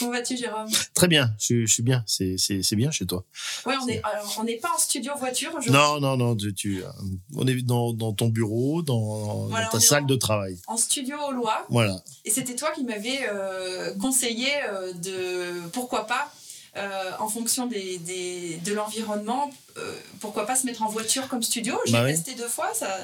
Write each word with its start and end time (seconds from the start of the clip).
Comment 0.00 0.12
vas-tu 0.12 0.36
Jérôme? 0.36 0.66
Très 0.94 1.06
bien, 1.06 1.30
je, 1.38 1.64
je 1.66 1.72
suis 1.72 1.82
bien, 1.84 2.02
c'est 2.06 2.36
c'est- 2.38 2.62
c'est 2.64 2.74
bien 2.76 2.90
chez 2.90 3.06
toi. 3.06 3.24
On 3.66 3.86
est 3.86 4.00
alors, 4.02 4.34
on 4.40 4.44
n'est 4.44 4.56
pas 4.56 4.70
en 4.74 4.78
studio 4.78 5.12
voiture 5.18 5.50
aujourd'hui. 5.50 5.70
Non, 5.70 6.00
non, 6.00 6.16
non, 6.16 6.34
tu, 6.34 6.52
tu, 6.54 6.82
euh, 6.82 6.88
on 7.36 7.46
est 7.46 7.62
dans, 7.62 7.92
dans 7.92 8.12
ton 8.12 8.28
bureau, 8.28 8.82
dans, 8.82 9.46
Voilà, 9.46 9.66
dans 9.66 9.68
on 9.68 9.72
ta 9.72 9.80
salle 9.80 10.02
en- 10.04 10.06
de 10.06 10.16
travail. 10.16 10.58
En 10.66 10.76
studio 10.76 11.16
au 11.28 11.32
Lois. 11.32 11.66
Voilà. 11.68 12.02
Et 12.24 12.30
c'était 12.30 12.56
toi 12.56 12.70
qui 12.74 12.82
m'avais 12.82 13.20
euh, 13.30 13.94
conseillé 13.98 14.48
euh, 14.70 14.92
de 14.94 15.68
pourquoi 15.68 16.06
pas, 16.06 16.32
euh, 16.76 17.10
en 17.18 17.28
fonction 17.28 17.66
des, 17.66 17.98
des- 17.98 18.60
de 18.64 18.72
l'environnement, 18.74 19.50
euh, 19.76 19.94
pourquoi 20.20 20.46
pas 20.46 20.54
se 20.56 20.66
mettre 20.66 20.82
en 20.82 20.88
voiture 20.88 21.26
comme 21.28 21.42
studio. 21.42 21.74
J'ai 21.86 21.92
Bah 21.92 22.04
oui. 22.04 22.12
testé 22.12 22.34
deux 22.34 22.48
fois, 22.48 22.70
ça, 22.74 22.96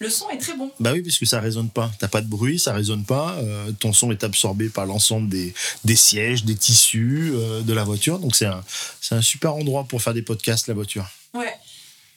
le 0.00 0.10
son 0.10 0.28
est 0.30 0.38
très 0.38 0.54
bon. 0.56 0.70
Bah 0.80 0.92
oui, 0.92 1.02
puisque 1.02 1.26
ça 1.26 1.40
résonne 1.40 1.70
pas. 1.70 1.90
T'as 1.98 2.08
pas 2.08 2.20
de 2.20 2.26
bruit, 2.28 2.58
ça 2.58 2.72
résonne 2.72 3.04
pas. 3.04 3.34
euh, 3.38 3.70
ton 3.78 3.92
son 3.92 4.10
est 4.10 4.24
absorbé 4.24 4.68
par 4.68 4.86
l'ensemble 4.86 5.28
des, 5.28 5.54
des 5.84 5.96
sièges, 5.96 6.44
des 6.44 6.56
tissus 6.56 7.32
de 7.64 7.72
la 7.72 7.84
voiture. 7.84 8.18
Donc 8.18 8.34
c'est 8.34 8.46
un, 8.46 8.62
c'est 9.00 9.14
un 9.14 9.22
super 9.22 9.54
endroit 9.54 9.84
pour 9.84 10.02
faire 10.02 10.14
des 10.14 10.22
podcasts, 10.22 10.66
la 10.68 10.74
voiture. 10.74 11.06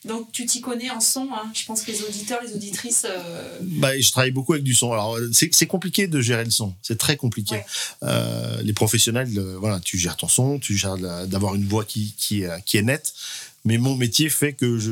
Donc 0.05 0.31
tu 0.31 0.45
t'y 0.45 0.61
connais 0.61 0.89
en 0.91 0.99
son, 0.99 1.27
hein. 1.33 1.51
je 1.53 1.65
pense 1.65 1.81
que 1.81 1.91
les 1.91 2.03
auditeurs, 2.03 2.39
les 2.45 2.53
auditrices. 2.53 3.05
euh, 3.09 3.57
Bah, 3.61 3.99
je 3.99 4.11
travaille 4.11 4.31
beaucoup 4.31 4.53
avec 4.53 4.63
du 4.63 4.73
son. 4.75 4.91
Alors, 4.93 5.17
c'est 5.31 5.65
compliqué 5.65 6.07
de 6.07 6.21
gérer 6.21 6.45
le 6.45 6.51
son. 6.51 6.73
C'est 6.81 6.97
très 6.97 7.17
compliqué. 7.17 7.55
Ouais. 7.55 7.65
Euh, 8.03 8.61
les 8.61 8.73
professionnels, 8.73 9.31
euh, 9.37 9.57
voilà, 9.59 9.79
tu 9.79 9.97
gères 9.97 10.15
ton 10.15 10.27
son, 10.27 10.59
tu 10.59 10.77
gères 10.77 10.97
d'avoir 11.27 11.55
une 11.55 11.67
voix 11.67 11.85
qui, 11.85 12.13
qui, 12.17 12.43
est, 12.43 12.63
qui 12.65 12.77
est 12.77 12.83
nette. 12.83 13.13
Mais 13.67 13.79
mon 13.79 13.95
métier 13.95 14.29
fait 14.29 14.53
que 14.53 14.77
je, 14.77 14.91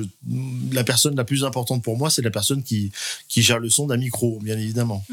la 0.72 0.84
personne 0.84 1.16
la 1.16 1.24
plus 1.24 1.44
importante 1.44 1.84
pour 1.84 1.96
moi, 1.96 2.10
c'est 2.10 2.24
la 2.24 2.32
personne 2.32 2.64
qui, 2.64 2.92
qui 3.28 3.44
gère 3.44 3.60
le 3.60 3.70
son 3.70 3.86
d'un 3.86 3.98
micro, 3.98 4.40
bien 4.42 4.58
évidemment. 4.58 5.06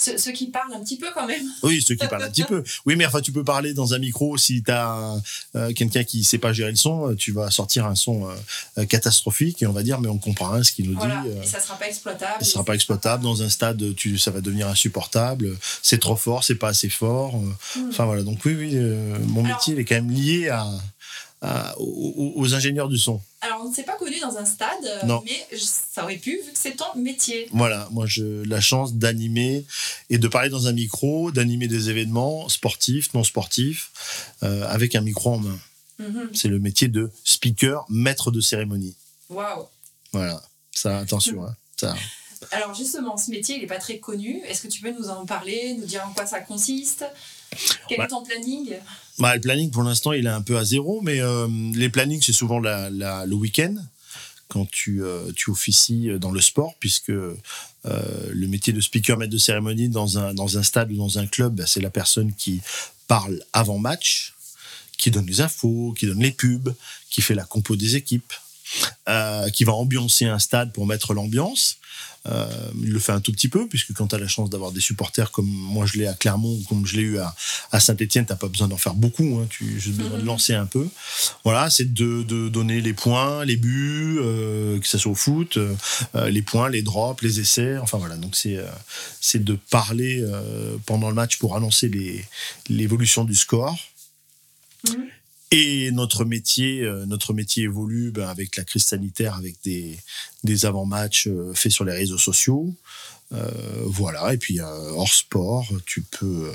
Ceux, 0.00 0.16
ceux 0.16 0.30
qui 0.32 0.46
parlent 0.46 0.72
un 0.74 0.80
petit 0.80 0.96
peu 0.96 1.08
quand 1.12 1.26
même. 1.26 1.42
Oui, 1.64 1.82
ceux 1.86 1.96
qui 1.96 2.06
parlent 2.06 2.22
un 2.22 2.30
petit 2.30 2.44
peu. 2.44 2.62
Oui, 2.86 2.94
mais 2.96 3.04
enfin, 3.04 3.20
tu 3.20 3.32
peux 3.32 3.42
parler 3.42 3.74
dans 3.74 3.94
un 3.94 3.98
micro 3.98 4.36
si 4.36 4.62
tu 4.62 4.70
as 4.70 5.20
quelqu'un 5.74 6.04
qui 6.04 6.22
sait 6.22 6.38
pas 6.38 6.52
gérer 6.52 6.70
le 6.70 6.76
son, 6.76 7.10
euh, 7.10 7.14
tu 7.16 7.32
vas 7.32 7.50
sortir 7.50 7.84
un 7.86 7.94
son 7.96 8.28
euh, 8.78 8.84
catastrophique 8.86 9.60
et 9.62 9.66
on 9.66 9.72
va 9.72 9.82
dire, 9.82 10.00
mais 10.00 10.08
on 10.08 10.18
comprend 10.18 10.50
rien 10.50 10.62
ce 10.62 10.70
qu'il 10.72 10.88
nous 10.90 10.96
Voilà. 10.98 11.22
dit. 11.22 11.30
euh, 11.30 11.42
Et 11.42 11.46
ça 11.46 11.58
sera 11.60 11.76
pas 11.76 11.88
exploitable. 11.88 12.44
Ce 12.44 12.50
sera 12.52 12.64
pas 12.64 12.74
exploitable 12.74 13.24
dans 13.24 13.42
un 13.42 13.48
stade, 13.48 13.94
tu, 13.96 14.18
ça 14.18 14.30
va 14.30 14.40
devenir 14.40 14.68
insupportable. 14.68 15.56
C'est 15.82 15.98
trop 15.98 16.16
fort, 16.16 16.44
c'est 16.44 16.54
pas 16.54 16.68
assez 16.68 16.88
fort. 16.88 17.34
euh, 17.36 17.78
Mm. 17.78 17.88
Enfin 17.90 18.04
voilà. 18.06 18.22
Donc 18.22 18.38
oui, 18.44 18.54
oui, 18.56 18.70
euh, 18.74 19.16
mon 19.26 19.44
Alors- 19.44 19.56
métier 19.58 19.74
il 19.74 19.80
est 19.80 19.84
quand 19.84 19.96
même 19.96 20.10
lié 20.10 20.48
à, 20.48 20.66
à- 21.40 21.74
aux, 21.78 22.32
aux 22.36 22.54
ingénieurs 22.54 22.88
du 22.88 22.98
son. 22.98 23.20
Alors, 23.40 23.62
on 23.64 23.68
ne 23.70 23.74
s'est 23.74 23.84
pas 23.84 23.96
connu 23.96 24.18
dans 24.20 24.36
un 24.36 24.44
stade, 24.44 24.84
euh, 24.84 25.06
Non. 25.06 25.22
mais 25.24 25.46
je- 25.56 25.58
ça 25.64 26.02
aurait 26.02 26.16
pu, 26.16 26.32
vu 26.44 26.52
que 26.52 26.58
c'est 26.58 26.76
ton 26.76 26.84
métier. 26.96 27.48
Voilà, 27.52 27.88
moi 27.92 28.06
j'ai 28.06 28.44
la 28.44 28.60
chance 28.60 28.94
d'animer 28.94 29.64
et 30.10 30.18
de 30.18 30.26
parler 30.28 30.48
dans 30.50 30.66
un 30.66 30.72
micro, 30.72 31.30
d'animer 31.30 31.68
des 31.68 31.90
événements 31.90 32.48
sportifs, 32.48 33.14
non 33.14 33.22
sportifs, 33.22 33.90
euh, 34.42 34.66
avec 34.68 34.94
un 34.96 35.00
micro 35.00 35.34
en 35.34 35.38
main. 35.38 35.58
Mhm. 36.00 36.30
C'est 36.34 36.48
le 36.48 36.58
métier 36.58 36.88
de 36.88 37.10
speaker, 37.24 37.84
maître 37.88 38.30
de 38.30 38.40
cérémonie. 38.40 38.94
Waouh. 39.28 39.66
Voilà, 40.12 40.42
ça 40.72 40.98
attention. 40.98 41.44
hein, 41.44 41.54
ça. 41.76 41.94
Alors, 42.52 42.74
justement, 42.74 43.16
ce 43.16 43.30
métier, 43.30 43.56
il 43.56 43.60
n'est 43.62 43.66
pas 43.66 43.78
très 43.78 43.98
connu. 43.98 44.40
Est-ce 44.46 44.62
que 44.62 44.68
tu 44.68 44.80
peux 44.80 44.92
nous 44.92 45.08
en 45.08 45.26
parler, 45.26 45.74
nous 45.78 45.86
dire 45.86 46.04
en 46.06 46.12
quoi 46.12 46.26
ça 46.26 46.40
consiste? 46.40 47.04
Quel 47.88 47.98
Bah. 47.98 48.04
est 48.04 48.08
ton 48.08 48.22
planning? 48.22 48.74
Bah, 49.18 49.34
le 49.34 49.40
planning, 49.40 49.70
pour 49.70 49.82
l'instant, 49.82 50.12
il 50.12 50.26
est 50.26 50.30
un 50.30 50.42
peu 50.42 50.56
à 50.58 50.64
zéro, 50.64 51.00
mais 51.00 51.20
euh, 51.20 51.48
les 51.74 51.88
plannings, 51.88 52.22
c'est 52.22 52.32
souvent 52.32 52.60
la, 52.60 52.90
la- 52.90 53.26
le 53.26 53.34
week-end, 53.34 53.74
quand 54.48 54.68
tu, 54.70 55.02
euh, 55.02 55.30
tu 55.34 55.50
officies 55.50 56.10
dans 56.20 56.30
le 56.30 56.40
sport, 56.40 56.74
puisque 56.78 57.10
euh, 57.10 57.34
le 57.84 58.46
métier 58.46 58.72
de 58.72 58.80
speaker, 58.80 59.16
maître 59.18 59.32
de 59.32 59.38
cérémonie 59.38 59.88
dans 59.88 60.18
un, 60.18 60.34
dans 60.34 60.58
un 60.58 60.62
stade 60.62 60.90
ou 60.92 60.96
dans 60.96 61.18
un 61.18 61.26
club, 61.26 61.54
bah, 61.56 61.64
c'est 61.66 61.80
la 61.80 61.90
personne 61.90 62.32
qui 62.34 62.60
parle 63.08 63.42
avant 63.52 63.78
match, 63.78 64.34
qui 64.96 65.10
donne 65.10 65.26
les 65.26 65.40
infos, 65.40 65.94
qui 65.98 66.06
donne 66.06 66.20
les 66.20 66.30
pubs, 66.32 66.74
qui 67.10 67.22
fait 67.22 67.34
la 67.34 67.44
compo 67.44 67.76
des 67.76 67.96
équipes, 67.96 68.32
euh, 69.08 69.48
qui 69.50 69.64
va 69.64 69.72
ambiancer 69.72 70.26
un 70.26 70.38
stade 70.38 70.72
pour 70.72 70.86
mettre 70.86 71.14
l'ambiance. 71.14 71.76
Euh, 72.26 72.46
il 72.82 72.90
le 72.90 72.98
fait 72.98 73.12
un 73.12 73.20
tout 73.20 73.32
petit 73.32 73.48
peu, 73.48 73.68
puisque 73.68 73.94
quand 73.94 74.08
tu 74.08 74.14
as 74.14 74.18
la 74.18 74.28
chance 74.28 74.50
d'avoir 74.50 74.72
des 74.72 74.80
supporters 74.80 75.30
comme 75.30 75.46
moi 75.46 75.86
je 75.86 75.96
l'ai 75.96 76.06
à 76.06 76.12
Clermont 76.14 76.50
ou 76.52 76.62
comme 76.68 76.84
je 76.84 76.96
l'ai 76.96 77.02
eu 77.02 77.18
à, 77.18 77.34
à 77.70 77.80
Saint-Etienne, 77.80 78.26
tu 78.26 78.34
pas 78.36 78.48
besoin 78.48 78.68
d'en 78.68 78.76
faire 78.76 78.94
beaucoup, 78.94 79.38
hein, 79.40 79.46
tu 79.48 79.76
as 79.76 79.78
juste 79.78 79.96
besoin 79.96 80.16
de 80.18 80.22
Mhm. 80.22 80.26
lancer 80.26 80.52
un 80.54 80.66
peu. 80.66 80.86
Voilà, 81.44 81.70
c'est 81.70 81.90
de, 81.94 82.24
de 82.24 82.48
donner 82.50 82.80
les 82.82 82.92
points, 82.92 83.44
les 83.46 83.56
buts, 83.56 84.18
euh, 84.20 84.78
que 84.78 84.86
ce 84.86 84.98
soit 84.98 85.12
au 85.12 85.14
foot, 85.14 85.56
euh, 85.56 85.74
les 86.28 86.42
points, 86.42 86.68
les 86.68 86.82
drops, 86.82 87.22
les 87.22 87.40
essais, 87.40 87.78
enfin 87.78 87.96
voilà, 87.98 88.16
donc 88.16 88.36
c'est 88.36 88.58
c'est 89.20 89.42
de 89.42 89.56
parler 89.70 90.22
pendant 90.84 91.08
le 91.08 91.14
match 91.14 91.38
pour 91.38 91.56
annoncer 91.56 91.88
l'évolution 92.68 93.24
du 93.24 93.36
score. 93.36 93.76
Mhm. 94.86 95.06
Et 95.50 95.90
notre 95.92 96.24
métier, 96.26 96.82
euh, 96.82 97.06
notre 97.06 97.32
métier 97.32 97.64
évolue 97.64 98.10
ben, 98.10 98.28
avec 98.28 98.56
la 98.56 98.64
crise 98.64 98.84
sanitaire, 98.84 99.34
avec 99.34 99.56
des, 99.64 99.98
des 100.44 100.66
avant-matchs 100.66 101.26
euh, 101.28 101.54
faits 101.54 101.72
sur 101.72 101.84
les 101.84 101.94
réseaux 101.94 102.18
sociaux. 102.18 102.74
Euh, 103.34 103.46
voilà, 103.84 104.32
et 104.32 104.38
puis 104.38 104.58
euh, 104.58 104.64
hors 104.92 105.12
sport, 105.12 105.66
tu 105.84 106.00
peux, 106.00 106.48
euh, 106.48 106.52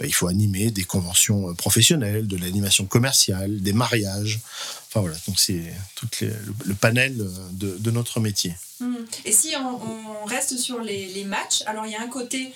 ben, 0.00 0.06
il 0.08 0.12
faut 0.12 0.26
animer 0.26 0.72
des 0.72 0.82
conventions 0.82 1.54
professionnelles, 1.54 2.26
de 2.26 2.36
l'animation 2.36 2.86
commerciale, 2.86 3.60
des 3.62 3.72
mariages. 3.72 4.40
Enfin 4.88 5.00
voilà, 5.00 5.16
donc 5.28 5.38
c'est 5.38 5.72
tout 5.94 6.08
les- 6.20 6.26
le, 6.26 6.54
le 6.66 6.74
panel 6.74 7.16
de, 7.52 7.76
de 7.78 7.90
notre 7.92 8.18
métier. 8.18 8.52
Mhm. 8.80 9.06
Et 9.26 9.32
si 9.32 9.54
on, 9.56 10.22
on 10.22 10.24
reste 10.24 10.58
sur 10.58 10.80
les, 10.80 11.06
les 11.06 11.22
matchs, 11.24 11.62
alors 11.66 11.86
il 11.86 11.92
y 11.92 11.96
a 11.96 12.02
un 12.02 12.08
côté 12.08 12.52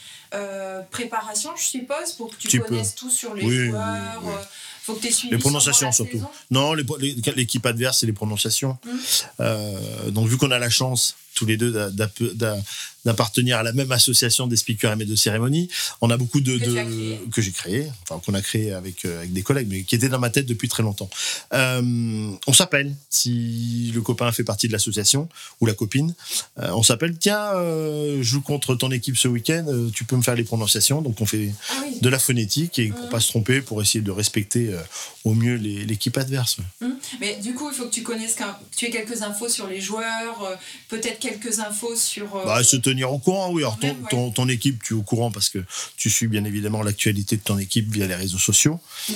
préparation, 0.90 1.50
je 1.56 1.62
suppose, 1.62 2.12
pour 2.16 2.30
que 2.30 2.36
tu 2.36 2.48
Tu 2.48 2.58
connaisses 2.60 2.94
tout 2.94 3.10
sur 3.10 3.34
les 3.34 3.44
Oui, 3.44 3.66
joueurs. 3.68 4.20
oui. 4.24 4.32
faut 4.82 4.94
que 4.94 5.06
tu 5.06 5.12
suivi 5.12 5.34
Les 5.34 5.38
prononciations 5.40 5.92
surtout. 5.92 6.12
saison. 6.12 6.28
Non, 6.50 6.72
l'équipe 7.36 7.64
adverse, 7.66 7.98
c'est 8.00 8.06
les 8.06 8.12
prononciations. 8.12 8.78
Mm. 8.84 8.90
Euh, 9.40 10.10
donc, 10.10 10.28
vu 10.28 10.36
qu'on 10.38 10.50
a 10.50 10.58
la 10.58 10.70
chance, 10.70 11.14
tous 11.34 11.44
les 11.46 11.56
deux, 11.58 11.90
d'appartenir 13.04 13.58
à 13.58 13.62
la 13.62 13.72
même 13.72 13.90
association 13.92 14.46
des 14.46 14.56
speakers 14.56 14.92
et 14.92 14.96
maîtres 14.96 15.10
de 15.10 15.16
cérémonie, 15.16 15.68
on 16.00 16.10
a 16.10 16.16
beaucoup 16.16 16.40
de. 16.40 16.56
Que 16.58 16.64
de- 16.64 17.42
j'ai 17.42 17.50
créé, 17.50 17.88
enfin, 18.02 18.20
qu'on 18.24 18.34
a 18.34 18.40
créé 18.42 18.72
avec, 18.72 19.04
euh, 19.04 19.18
avec 19.18 19.32
des 19.32 19.42
collègues, 19.42 19.66
mais 19.68 19.82
qui 19.82 19.94
étaient 19.96 20.08
dans 20.08 20.18
ma 20.20 20.30
tête 20.30 20.46
depuis 20.46 20.68
très 20.68 20.82
longtemps. 20.82 21.10
Euh, 21.52 22.30
on 22.46 22.52
s'appelle, 22.52 22.94
si 23.10 23.90
le 23.94 24.00
copain 24.02 24.30
fait 24.32 24.44
partie 24.44 24.68
de 24.68 24.72
l'association, 24.72 25.28
ou 25.60 25.66
la 25.66 25.74
copine, 25.74 26.14
euh, 26.58 26.70
on 26.72 26.82
s'appelle, 26.82 27.16
tiens, 27.18 27.52
euh, 27.54 28.18
je 28.18 28.22
joue 28.22 28.40
contre 28.40 28.74
ton 28.74 28.90
équipe 28.90 29.16
ce 29.16 29.28
week-end, 29.28 29.66
tu 29.94 30.04
peux 30.04 30.16
me 30.16 30.22
faire 30.22 30.34
les 30.34 30.44
prononciations. 30.44 31.02
Donc, 31.02 31.20
on 31.20 31.26
fait 31.26 31.50
Ah 31.70 31.82
oui. 31.86 31.98
de 32.00 32.08
la 32.08 32.18
phonétique 32.18 32.78
et 32.78 32.88
pour 32.88 33.06
Mm. 33.06 33.10
pas 33.10 33.20
se 33.20 33.28
tromper, 33.28 33.60
pour 33.60 33.82
essayer 33.82 34.02
de 34.02 34.10
respecter 34.10 34.70
au 35.24 35.34
mieux 35.34 35.56
l'équipe 35.56 36.16
adverse. 36.16 36.58
Mhm. 36.80 36.94
Mais 37.20 37.36
du 37.42 37.54
coup, 37.54 37.68
il 37.70 37.76
faut 37.76 37.84
que 37.86 37.90
tu 37.94 38.02
connaisses, 38.02 38.34
que 38.34 38.42
tu 38.76 38.86
aies 38.86 38.90
quelques 38.90 39.22
infos 39.22 39.48
sur 39.48 39.66
les 39.66 39.80
joueurs, 39.80 40.58
peut-être 40.88 41.18
quelques 41.18 41.58
infos 41.58 41.94
sur. 41.96 42.26
Bah, 42.44 42.62
tenir 42.92 43.12
au 43.12 43.18
courant, 43.18 43.50
oui. 43.52 43.62
Alors, 43.62 43.78
ton, 43.78 43.94
ton, 44.10 44.30
ton 44.30 44.48
équipe, 44.48 44.82
tu 44.82 44.94
es 44.94 44.96
au 44.96 45.02
courant 45.02 45.30
parce 45.30 45.48
que 45.48 45.58
tu 45.96 46.10
suis 46.10 46.28
bien 46.28 46.44
évidemment 46.44 46.82
l'actualité 46.82 47.36
de 47.36 47.42
ton 47.42 47.58
équipe 47.58 47.90
via 47.92 48.06
les 48.06 48.14
réseaux 48.14 48.38
sociaux. 48.38 48.80
Mhm. 49.08 49.14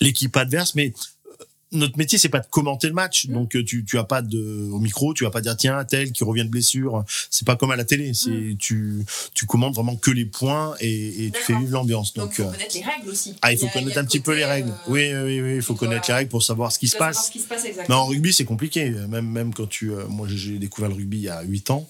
L'équipe 0.00 0.36
adverse, 0.36 0.74
mais 0.74 0.92
euh, 0.92 1.44
notre 1.72 1.98
métier, 1.98 2.18
c'est 2.18 2.28
pas 2.28 2.40
de 2.40 2.46
commenter 2.48 2.86
le 2.88 2.94
match. 2.94 3.26
Mhm. 3.26 3.34
Donc, 3.34 3.54
euh, 3.56 3.64
tu, 3.64 3.84
tu 3.84 3.98
as 3.98 4.04
pas 4.04 4.22
de, 4.22 4.68
au 4.72 4.78
micro, 4.80 5.12
tu 5.14 5.24
vas 5.24 5.30
pas 5.30 5.40
dire, 5.40 5.56
tiens, 5.56 5.84
tel 5.84 6.10
qui 6.12 6.24
revient 6.24 6.44
de 6.44 6.48
blessure. 6.48 7.04
C'est 7.30 7.46
pas 7.46 7.56
comme 7.56 7.70
à 7.70 7.76
la 7.76 7.84
télé. 7.84 8.12
C'est, 8.14 8.30
Mhm. 8.30 8.56
tu, 8.56 9.04
tu 9.34 9.46
commentes 9.46 9.74
vraiment 9.74 9.96
que 9.96 10.10
les 10.10 10.24
points 10.24 10.74
et, 10.80 11.26
et 11.26 11.30
tu 11.30 11.40
fais 11.40 11.56
vivre 11.58 11.72
l'ambiance. 11.72 12.12
donc, 12.14 12.30
il 12.32 12.36
faut 12.36 12.48
euh, 12.48 12.52
connaître 12.52 12.74
les 12.74 12.82
règles 12.82 13.08
aussi. 13.08 13.34
ah, 13.42 13.52
il 13.52 13.58
faut 13.58 13.66
a- 13.66 13.70
connaître 13.70 13.98
un 13.98 14.04
petit 14.04 14.20
peu 14.20 14.34
les 14.34 14.44
règles. 14.44 14.70
euh, 14.70 14.88
Oui, 14.88 15.12
oui, 15.14 15.40
oui, 15.40 15.56
il 15.56 15.62
faut 15.62 15.74
connaître 15.74 16.06
les 16.08 16.14
règles 16.14 16.30
pour 16.30 16.42
savoir 16.42 16.72
ce 16.72 16.78
qui 16.78 16.88
se 16.88 16.96
passe. 16.96 17.26
ce 17.26 17.30
qui 17.30 17.40
se 17.40 17.46
passe 17.46 17.64
Mais 17.88 17.94
en 17.94 18.06
rugby, 18.06 18.32
c'est 18.32 18.44
compliqué. 18.44 18.90
Même, 18.90 19.28
même 19.28 19.52
quand 19.54 19.68
tu. 19.68 19.90
euh, 19.92 20.06
moi, 20.08 20.26
j'ai 20.30 20.58
découvert 20.58 20.88
le 20.90 20.96
rugby 20.96 21.18
il 21.18 21.22
y 21.24 21.28
a 21.28 21.42
8 21.42 21.70
ans. 21.70 21.88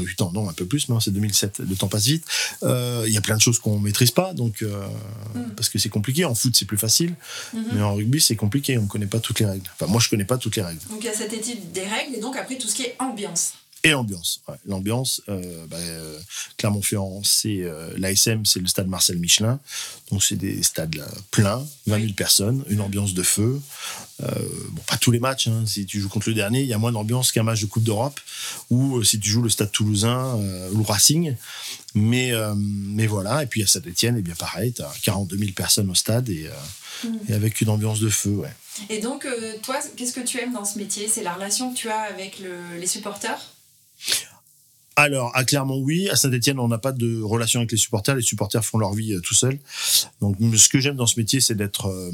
8 0.00 0.22
ans, 0.22 0.30
non, 0.32 0.48
un 0.48 0.52
peu 0.52 0.66
plus, 0.66 0.88
mais 0.88 0.96
c'est 1.00 1.10
2007. 1.12 1.60
Le 1.68 1.74
temps 1.76 1.88
passe 1.88 2.04
vite. 2.06 2.24
Euh, 2.62 3.04
Il 3.06 3.12
y 3.12 3.16
a 3.16 3.20
plein 3.20 3.36
de 3.36 3.40
choses 3.42 3.58
qu'on 3.58 3.78
maîtrise 3.78 4.10
pas, 4.10 4.32
donc 4.34 4.62
euh, 4.62 4.86
Mm. 5.34 5.54
parce 5.56 5.68
que 5.68 5.78
c'est 5.78 5.88
compliqué. 5.88 6.24
En 6.24 6.34
foot, 6.34 6.54
c'est 6.56 6.64
plus 6.64 6.78
facile, 6.78 7.14
Mhm. 7.54 7.64
mais 7.74 7.82
en 7.82 7.94
rugby, 7.94 8.20
c'est 8.20 8.36
compliqué. 8.36 8.78
On 8.78 8.86
connaît 8.86 9.06
pas 9.06 9.18
toutes 9.20 9.40
les 9.40 9.46
règles. 9.46 9.68
Enfin, 9.74 9.90
moi, 9.90 10.00
je 10.00 10.08
connais 10.08 10.24
pas 10.24 10.38
toutes 10.38 10.56
les 10.56 10.62
règles. 10.62 10.80
Donc 10.90 10.98
il 11.00 11.06
y 11.06 11.08
a 11.08 11.14
cette 11.14 11.32
étude 11.32 11.72
des 11.72 11.82
règles 11.82 12.14
et 12.16 12.20
donc 12.20 12.36
après 12.36 12.56
tout 12.58 12.68
ce 12.68 12.74
qui 12.74 12.82
est 12.82 12.96
ambiance. 12.98 13.52
Et 13.84 13.90
l'ambiance. 13.90 14.42
Ouais, 14.48 14.54
l'ambiance, 14.64 15.22
euh, 15.28 15.66
bah, 15.66 15.76
euh, 15.76 16.16
Clermont-Ferrand, 16.56 17.22
c'est 17.24 17.62
euh, 17.62 17.92
l'ASM, 17.96 18.46
c'est 18.46 18.60
le 18.60 18.68
stade 18.68 18.86
Marcel 18.86 19.18
Michelin. 19.18 19.58
Donc, 20.12 20.22
c'est 20.22 20.36
des 20.36 20.62
stades 20.62 20.94
là, 20.94 21.08
pleins, 21.32 21.66
20 21.88 22.00
000 22.00 22.12
personnes, 22.12 22.64
une 22.68 22.80
ambiance 22.80 23.12
de 23.12 23.24
feu. 23.24 23.60
Euh, 24.22 24.26
bon, 24.70 24.82
pas 24.86 24.96
tous 24.98 25.10
les 25.10 25.18
matchs. 25.18 25.48
hein. 25.48 25.64
Si 25.66 25.84
tu 25.84 26.00
joues 26.00 26.08
contre 26.08 26.28
le 26.28 26.34
dernier, 26.36 26.60
il 26.60 26.68
y 26.68 26.72
a 26.72 26.78
moins 26.78 26.92
d'ambiance 26.92 27.32
qu'un 27.32 27.42
match 27.42 27.60
de 27.60 27.66
Coupe 27.66 27.82
d'Europe. 27.82 28.20
Ou 28.70 28.98
euh, 28.98 29.02
si 29.04 29.18
tu 29.18 29.28
joues 29.28 29.42
le 29.42 29.50
stade 29.50 29.72
toulousain 29.72 30.38
euh, 30.38 30.70
ou 30.70 30.78
le 30.78 30.84
Racing. 30.84 31.34
Mais, 31.94 32.30
euh, 32.32 32.54
mais 32.56 33.08
voilà. 33.08 33.42
Et 33.42 33.46
puis, 33.46 33.64
à 33.64 33.66
Saint-Etienne, 33.66 34.16
et 34.16 34.22
bien 34.22 34.36
pareil, 34.36 34.72
tu 34.72 34.82
as 34.82 34.92
42 35.02 35.36
000 35.36 35.50
personnes 35.56 35.90
au 35.90 35.94
stade 35.96 36.28
et, 36.28 36.46
euh, 36.46 36.50
Mm. 37.04 37.16
et 37.30 37.32
avec 37.32 37.60
une 37.60 37.68
ambiance 37.70 37.98
de 37.98 38.08
feu. 38.10 38.30
Ouais. 38.30 38.52
Et 38.90 39.00
donc, 39.00 39.24
euh, 39.24 39.54
toi, 39.62 39.80
qu'est-ce 39.96 40.12
que 40.12 40.20
tu 40.20 40.38
aimes 40.38 40.52
dans 40.52 40.64
ce 40.64 40.78
métier? 40.78 41.08
C'est 41.08 41.24
la 41.24 41.32
relation 41.34 41.72
que 41.72 41.76
tu 41.78 41.88
as 41.88 41.98
avec 42.02 42.38
le- 42.38 42.78
les 42.78 42.86
supporters? 42.86 43.40
Alors, 44.96 45.30
à 45.34 45.44
Clermont, 45.44 45.78
oui. 45.78 46.08
À 46.10 46.16
Saint-Etienne, 46.16 46.58
on 46.58 46.68
n'a 46.68 46.78
pas 46.78 46.92
de 46.92 47.20
relation 47.20 47.60
avec 47.60 47.72
les 47.72 47.78
supporters. 47.78 48.14
Les 48.14 48.22
supporters 48.22 48.64
font 48.64 48.78
leur 48.78 48.92
vie 48.92 49.14
euh, 49.14 49.20
tout 49.20 49.34
seuls. 49.34 49.58
Donc, 50.20 50.36
ce 50.56 50.68
que 50.68 50.80
j'aime 50.80 50.96
dans 50.96 51.06
ce 51.06 51.18
métier, 51.18 51.40
c'est 51.40 51.54
d'être, 51.54 51.86
euh, 51.86 52.12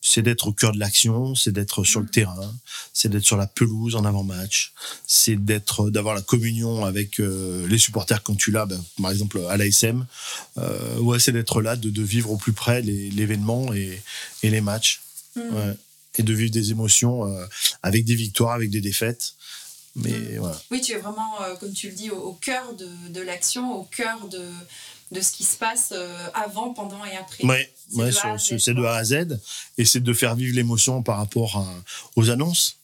c'est 0.00 0.22
d'être 0.22 0.48
au 0.48 0.52
cœur 0.52 0.72
de 0.72 0.78
l'action, 0.78 1.34
c'est 1.34 1.52
d'être 1.52 1.84
sur 1.84 2.00
le 2.00 2.06
terrain, 2.06 2.54
c'est 2.92 3.08
d'être 3.08 3.24
sur 3.24 3.36
la 3.36 3.46
pelouse 3.46 3.96
en 3.96 4.04
avant-match, 4.04 4.72
c'est 5.06 5.36
d'être, 5.36 5.90
d'avoir 5.90 6.14
la 6.14 6.22
communion 6.22 6.84
avec 6.84 7.20
euh, 7.20 7.66
les 7.68 7.78
supporters 7.78 8.22
quand 8.22 8.36
tu 8.36 8.50
l'as, 8.50 8.66
ben, 8.66 8.82
par 9.00 9.10
exemple 9.10 9.40
à 9.48 9.56
l'ASM. 9.56 10.06
Euh, 10.58 10.98
ouais, 10.98 11.18
c'est 11.18 11.32
d'être 11.32 11.60
là, 11.62 11.76
de, 11.76 11.90
de 11.90 12.02
vivre 12.02 12.30
au 12.30 12.36
plus 12.36 12.52
près 12.52 12.80
l'événement 12.82 13.72
et, 13.74 14.00
et 14.42 14.50
les 14.50 14.60
matchs. 14.60 15.00
Mm. 15.36 15.40
Ouais. 15.40 15.74
Et 16.16 16.22
de 16.22 16.32
vivre 16.34 16.50
des 16.50 16.70
émotions 16.70 17.26
euh, 17.26 17.46
avec 17.82 18.04
des 18.04 18.14
victoires, 18.14 18.54
avec 18.54 18.70
des 18.70 18.80
défaites. 18.80 19.34
Mais 19.96 20.10
Mm. 20.10 20.38
voilà. 20.38 20.60
Oui, 20.70 20.80
tu 20.80 20.92
es 20.92 20.98
vraiment, 20.98 21.42
euh, 21.42 21.56
comme 21.56 21.72
tu 21.72 21.88
le 21.88 21.94
dis, 21.94 22.10
au, 22.10 22.16
au 22.18 22.32
cœur 22.34 22.72
de, 22.74 22.88
de 23.10 23.20
l'action, 23.20 23.74
au 23.74 23.82
cœur 23.84 24.28
de, 24.28 24.48
de 25.12 25.20
ce 25.20 25.32
qui 25.32 25.44
se 25.44 25.56
passe 25.56 25.90
euh, 25.92 26.28
avant, 26.34 26.72
pendant 26.72 27.04
et 27.04 27.16
après. 27.16 27.44
Ouais, 27.44 27.72
C'est 27.90 27.96
ouais, 27.98 28.10
de 28.10 28.16
A 28.18 28.32
à 28.32 28.38
Z, 28.38 28.42
c'est 28.48 28.58
c'est 28.58 28.74
de 28.74 28.80
quoi. 28.80 28.94
A 28.94 28.98
à 28.98 29.04
Z. 29.04 29.38
Et 29.78 29.84
c'est 29.84 30.00
de 30.00 30.12
faire 30.12 30.34
vivre 30.36 30.54
l'émotion 30.54 31.02
par 31.02 31.16
rapport 31.18 31.56
à- 31.56 31.74
aux 32.16 32.30
annonces. 32.30 32.77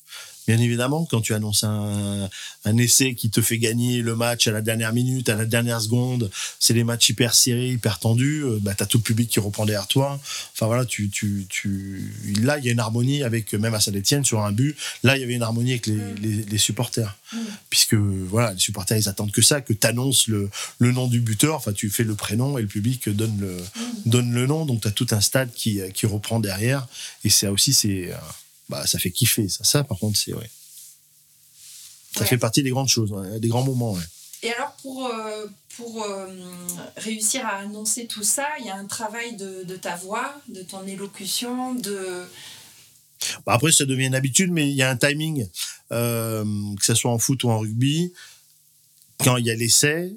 Bien 0.47 0.59
évidemment, 0.59 1.07
quand 1.11 1.21
tu 1.21 1.33
annonces 1.35 1.65
un, 1.65 2.29
un 2.65 2.77
essai 2.77 3.15
qui 3.15 3.31
te 3.31 3.41
fait 3.41 3.59
gagner 3.59 4.03
le 4.03 4.15
match 4.15 4.47
à 4.47 4.53
la 4.53 4.61
dernière 4.61 4.93
minute, 4.93 5.29
à 5.29 5.37
la 5.37 5.47
dernière 5.47 5.81
seconde, 5.81 6.31
c'est 6.61 6.75
des 6.75 6.85
matchs 6.85 7.09
hyper 7.09 7.35
serrés, 7.35 7.71
hyper 7.71 7.99
tendus, 7.99 8.43
euh, 8.45 8.59
bah, 8.61 8.75
tu 8.75 8.83
as 8.83 8.87
tout 8.87 8.99
le 8.99 9.03
public 9.03 9.31
qui 9.31 9.41
reprend 9.41 9.65
derrière 9.65 9.87
toi. 9.87 10.21
Enfin 10.53 10.67
voilà, 10.67 10.85
tu, 10.85 11.09
tu, 11.09 11.47
tu... 11.49 12.13
là, 12.43 12.59
il 12.59 12.65
y 12.65 12.69
a 12.69 12.73
une 12.73 12.81
harmonie 12.81 13.23
avec, 13.23 13.55
même 13.55 13.75
à 13.75 13.81
Saint-Etienne, 13.81 14.25
sur 14.25 14.41
un 14.43 14.53
but, 14.53 14.77
là, 15.03 15.17
il 15.17 15.21
y 15.21 15.25
avait 15.25 15.35
une 15.35 15.43
harmonie 15.43 15.73
avec 15.73 15.87
les, 15.87 15.95
Mm. 15.95 16.15
les, 16.23 16.43
les 16.45 16.59
supporters. 16.59 17.17
Mm. 17.33 17.37
Puisque 17.71 17.95
voilà, 17.95 18.53
les 18.53 18.59
supporters, 18.61 18.99
ils 18.99 19.09
attendent 19.09 19.33
que 19.33 19.43
ça, 19.43 19.61
que 19.61 19.73
tu 19.73 19.87
annonces 19.87 20.29
le, 20.29 20.51
le 20.79 20.93
nom 20.93 21.07
du 21.07 21.21
buteur, 21.21 21.55
enfin 21.57 21.73
tu 21.73 21.89
fais 21.89 22.05
le 22.05 22.15
prénom 22.15 22.59
et 22.59 22.63
le 22.63 22.69
public 22.69 23.09
donne 23.09 23.39
le, 23.41 23.55
Mm. 23.55 24.11
donne 24.11 24.33
le 24.35 24.47
nom, 24.47 24.67
donc 24.67 24.83
tu 24.83 24.89
as 24.89 24.91
tout 24.91 25.07
un 25.13 25.21
stade 25.21 25.51
qui, 25.55 25.81
qui 25.95 26.07
reprend 26.07 26.39
derrière. 26.41 26.87
Et 27.25 27.31
ça 27.31 27.51
aussi, 27.51 27.73
c'est, 27.73 28.13
euh, 28.13 28.17
bah, 28.69 28.87
ça 28.87 28.99
fait 28.99 29.11
kiffer. 29.11 29.49
Ça, 29.49 29.65
ça 29.65 29.85
par 29.85 29.99
contre, 29.99 30.19
c'est 30.19 30.33
ouais. 30.35 30.51
Ça 32.15 32.21
Ouais. 32.21 32.27
fait 32.27 32.39
partie 32.39 32.63
des 32.63 32.71
grandes 32.71 32.89
choses, 32.89 33.11
ouais, 33.13 33.41
des 33.41 33.49
grands 33.49 33.65
moments. 33.65 33.97
Et 34.43 34.53
alors, 34.53 34.73
pour, 34.83 35.07
euh, 35.07 35.47
pour 35.77 36.05
euh, 36.05 36.27
réussir 36.99 37.45
à 37.47 37.57
annoncer 37.57 38.07
tout 38.07 38.23
ça, 38.23 38.47
il 38.61 38.67
y 38.67 38.71
a 38.71 38.77
un 38.77 38.85
travail 38.87 39.37
de, 39.37 39.65
de 39.65 39.77
ta 39.77 39.97
voix, 39.97 40.41
de 40.49 40.63
ton 40.63 40.87
élocution, 40.87 41.75
de... 41.75 42.23
Bah, 43.47 43.55
après, 43.55 43.73
ça 43.73 43.85
devient 43.85 44.05
une 44.07 44.15
habitude, 44.15 44.53
mais 44.53 44.69
il 44.69 44.77
y 44.77 44.83
a 44.83 44.91
un 44.91 44.97
timing, 44.97 45.49
euh, 45.93 46.45
que 46.79 46.85
ce 46.85 46.95
soit 46.95 47.11
en 47.11 47.19
foot 47.19 47.43
ou 47.43 47.51
en 47.51 47.59
rugby. 47.59 48.13
Quand 49.25 49.37
il 49.39 49.47
y 49.47 49.51
a 49.51 49.55
l'essai, 49.55 50.13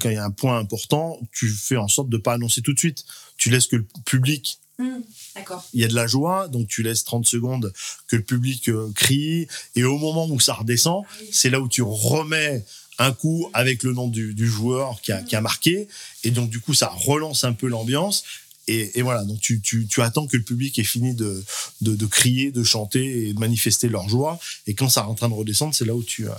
quand 0.00 0.10
il 0.10 0.14
y 0.14 0.18
a 0.18 0.24
un 0.24 0.30
point 0.32 0.58
important, 0.58 1.18
tu 1.32 1.48
fais 1.48 1.76
en 1.76 1.88
sorte 1.88 2.08
de 2.08 2.16
ne 2.16 2.22
pas 2.22 2.34
annoncer 2.34 2.60
tout 2.62 2.74
de 2.74 2.78
suite. 2.78 3.04
Tu 3.36 3.48
laisses 3.48 3.68
que 3.68 3.76
le 3.76 3.86
public 4.04 4.58
Hmm, 4.78 5.00
D'accord. 5.34 5.64
il 5.74 5.80
y 5.80 5.84
a 5.84 5.88
de 5.88 5.94
la 5.94 6.06
joie, 6.06 6.46
donc 6.46 6.68
tu 6.68 6.84
laisses 6.84 7.02
30 7.02 7.26
secondes 7.26 7.72
que 8.06 8.14
le 8.14 8.22
public 8.22 8.68
euh, 8.68 8.90
crie, 8.94 9.48
et 9.74 9.82
au 9.82 9.98
moment 9.98 10.26
où 10.28 10.38
ça 10.38 10.54
redescend, 10.54 11.02
Ah 11.04 11.14
oui. 11.20 11.28
c'est 11.32 11.50
là 11.50 11.60
où 11.60 11.68
tu 11.68 11.82
remets 11.82 12.64
un 12.98 13.12
coup 13.12 13.48
avec 13.54 13.82
le 13.82 13.92
nom 13.92 14.06
du, 14.06 14.34
du 14.34 14.46
joueur 14.46 15.00
qui 15.00 15.10
a, 15.10 15.20
qui 15.22 15.34
a 15.34 15.40
marqué, 15.40 15.88
et 16.22 16.30
donc 16.30 16.48
du 16.50 16.60
coup 16.60 16.74
ça 16.74 16.88
relance 16.94 17.42
un 17.42 17.52
peu 17.54 17.66
l'ambiance, 17.66 18.22
et, 18.68 18.98
et 18.98 19.02
voilà, 19.02 19.24
donc 19.24 19.40
tu, 19.40 19.60
tu, 19.60 19.86
tu 19.86 20.02
attends 20.02 20.26
que 20.26 20.36
le 20.36 20.42
public 20.42 20.78
ait 20.78 20.84
fini 20.84 21.14
de, 21.14 21.42
de, 21.80 21.94
de 21.96 22.06
crier, 22.06 22.50
de 22.52 22.62
chanter 22.62 23.28
et 23.28 23.32
de 23.32 23.38
manifester 23.38 23.88
leur 23.88 24.08
joie, 24.08 24.38
et 24.66 24.74
quand 24.74 24.88
ça 24.88 25.00
est 25.02 25.04
en 25.04 25.14
train 25.14 25.28
de 25.28 25.34
redescendre, 25.34 25.74
c'est 25.74 25.84
là 25.84 25.94
où 25.94 26.02
tu... 26.02 26.28
euh, 26.28 26.32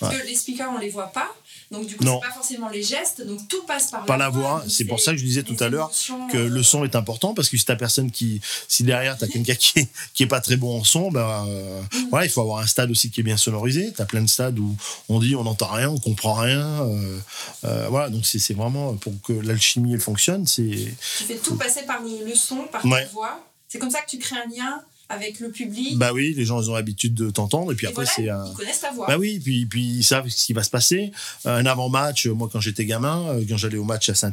Parce 0.00 0.16
que 0.16 0.26
les 0.26 0.34
speakers, 0.34 0.70
on 0.74 0.78
les 0.78 0.90
voit 0.90 1.08
pas, 1.12 1.30
donc 1.70 1.86
du 1.86 1.96
coup, 1.96 2.04
Non. 2.04 2.20
c'est 2.22 2.28
pas 2.28 2.34
forcément 2.34 2.68
les 2.68 2.82
gestes, 2.82 3.26
donc 3.26 3.46
tout 3.48 3.62
passe 3.66 3.90
par, 3.90 4.04
Par 4.04 4.18
la 4.18 4.28
voix, 4.28 4.64
c'est 4.68 4.84
pour 4.84 5.00
ça 5.00 5.12
que 5.12 5.18
je 5.18 5.24
disais 5.24 5.42
tout 5.42 5.56
à 5.60 5.68
l'heure 5.68 5.90
que 6.30 6.36
euh, 6.38 6.48
le 6.48 6.62
son 6.62 6.84
est 6.84 6.94
important 6.96 7.34
parce 7.34 7.48
que 7.48 7.56
si 7.56 7.64
t'as 7.64 7.76
personne 7.76 8.10
qui, 8.10 8.40
si 8.68 8.82
derrière 8.82 9.16
t'as 9.18 9.26
quelqu'un 9.28 9.54
qui 9.54 9.78
est, 9.80 9.88
qui 10.14 10.22
est 10.22 10.26
pas 10.26 10.40
très 10.40 10.56
bon 10.56 10.78
en 10.80 10.84
son, 10.84 11.10
ben 11.10 11.46
euh, 11.48 11.80
Mm. 11.92 12.08
voilà, 12.10 12.26
il 12.26 12.30
faut 12.30 12.40
avoir 12.40 12.58
un 12.60 12.66
stade 12.66 12.90
aussi 12.90 13.10
qui 13.10 13.20
est 13.20 13.22
bien 13.24 13.36
sonorisé. 13.36 13.92
T'as 13.96 14.04
plein 14.04 14.22
de 14.22 14.28
stades 14.28 14.58
où 14.58 14.74
on 15.08 15.18
dit 15.20 15.34
on 15.36 15.44
n'entend 15.44 15.68
rien, 15.68 15.88
on 15.90 15.98
comprend 15.98 16.34
rien, 16.34 16.60
euh, 16.82 17.18
euh, 17.64 17.86
voilà. 17.88 18.08
Donc 18.10 18.24
c'est 18.26 18.38
c'est 18.38 18.54
vraiment 18.54 18.94
pour 18.94 19.12
que 19.22 19.32
l'alchimie 19.32 19.94
elle 19.94 20.00
fonctionne, 20.00 20.46
c'est 20.46 20.62
Tu 21.18 21.24
fais 21.24 21.36
tout 21.36 21.56
passer 21.56 21.73
par 21.82 22.00
le, 22.02 22.24
le 22.26 22.34
son, 22.34 22.64
par 22.64 22.84
Ouais. 22.86 23.04
ta 23.04 23.10
voix. 23.10 23.40
C'est 23.68 23.78
comme 23.78 23.90
ça 23.90 24.00
que 24.02 24.08
tu 24.10 24.18
crées 24.18 24.36
un 24.36 24.46
lien 24.46 24.82
avec 25.08 25.40
le 25.40 25.50
public. 25.50 25.96
bah 25.98 26.12
oui, 26.12 26.34
les 26.36 26.44
gens 26.44 26.60
ils 26.62 26.70
ont 26.70 26.74
l'habitude 26.74 27.14
de 27.14 27.30
t'entendre 27.30 27.72
et 27.72 27.74
puis 27.74 27.86
Et 27.86 27.90
après 27.90 28.04
voilà, 28.04 28.10
c'est 28.16 28.28
un 28.28 28.46
Ils 28.50 28.54
connaissent 28.54 28.80
ta 28.80 28.90
voix. 28.92 29.06
Bah 29.06 29.16
oui, 29.18 29.38
puis, 29.42 29.66
puis 29.66 29.82
ils 29.84 30.02
savent 30.04 30.28
ce 30.28 30.46
qui 30.46 30.52
va 30.52 30.62
se 30.62 30.70
passer. 30.70 31.12
Un 31.44 31.66
avant-match, 31.66 32.26
moi 32.26 32.48
quand 32.52 32.60
j'étais 32.60 32.84
gamin, 32.84 33.24
euh, 33.28 33.44
quand 33.48 33.56
j'allais 33.56 33.76
au 33.76 33.84
match 33.84 34.08
à 34.08 34.14
saint 34.14 34.32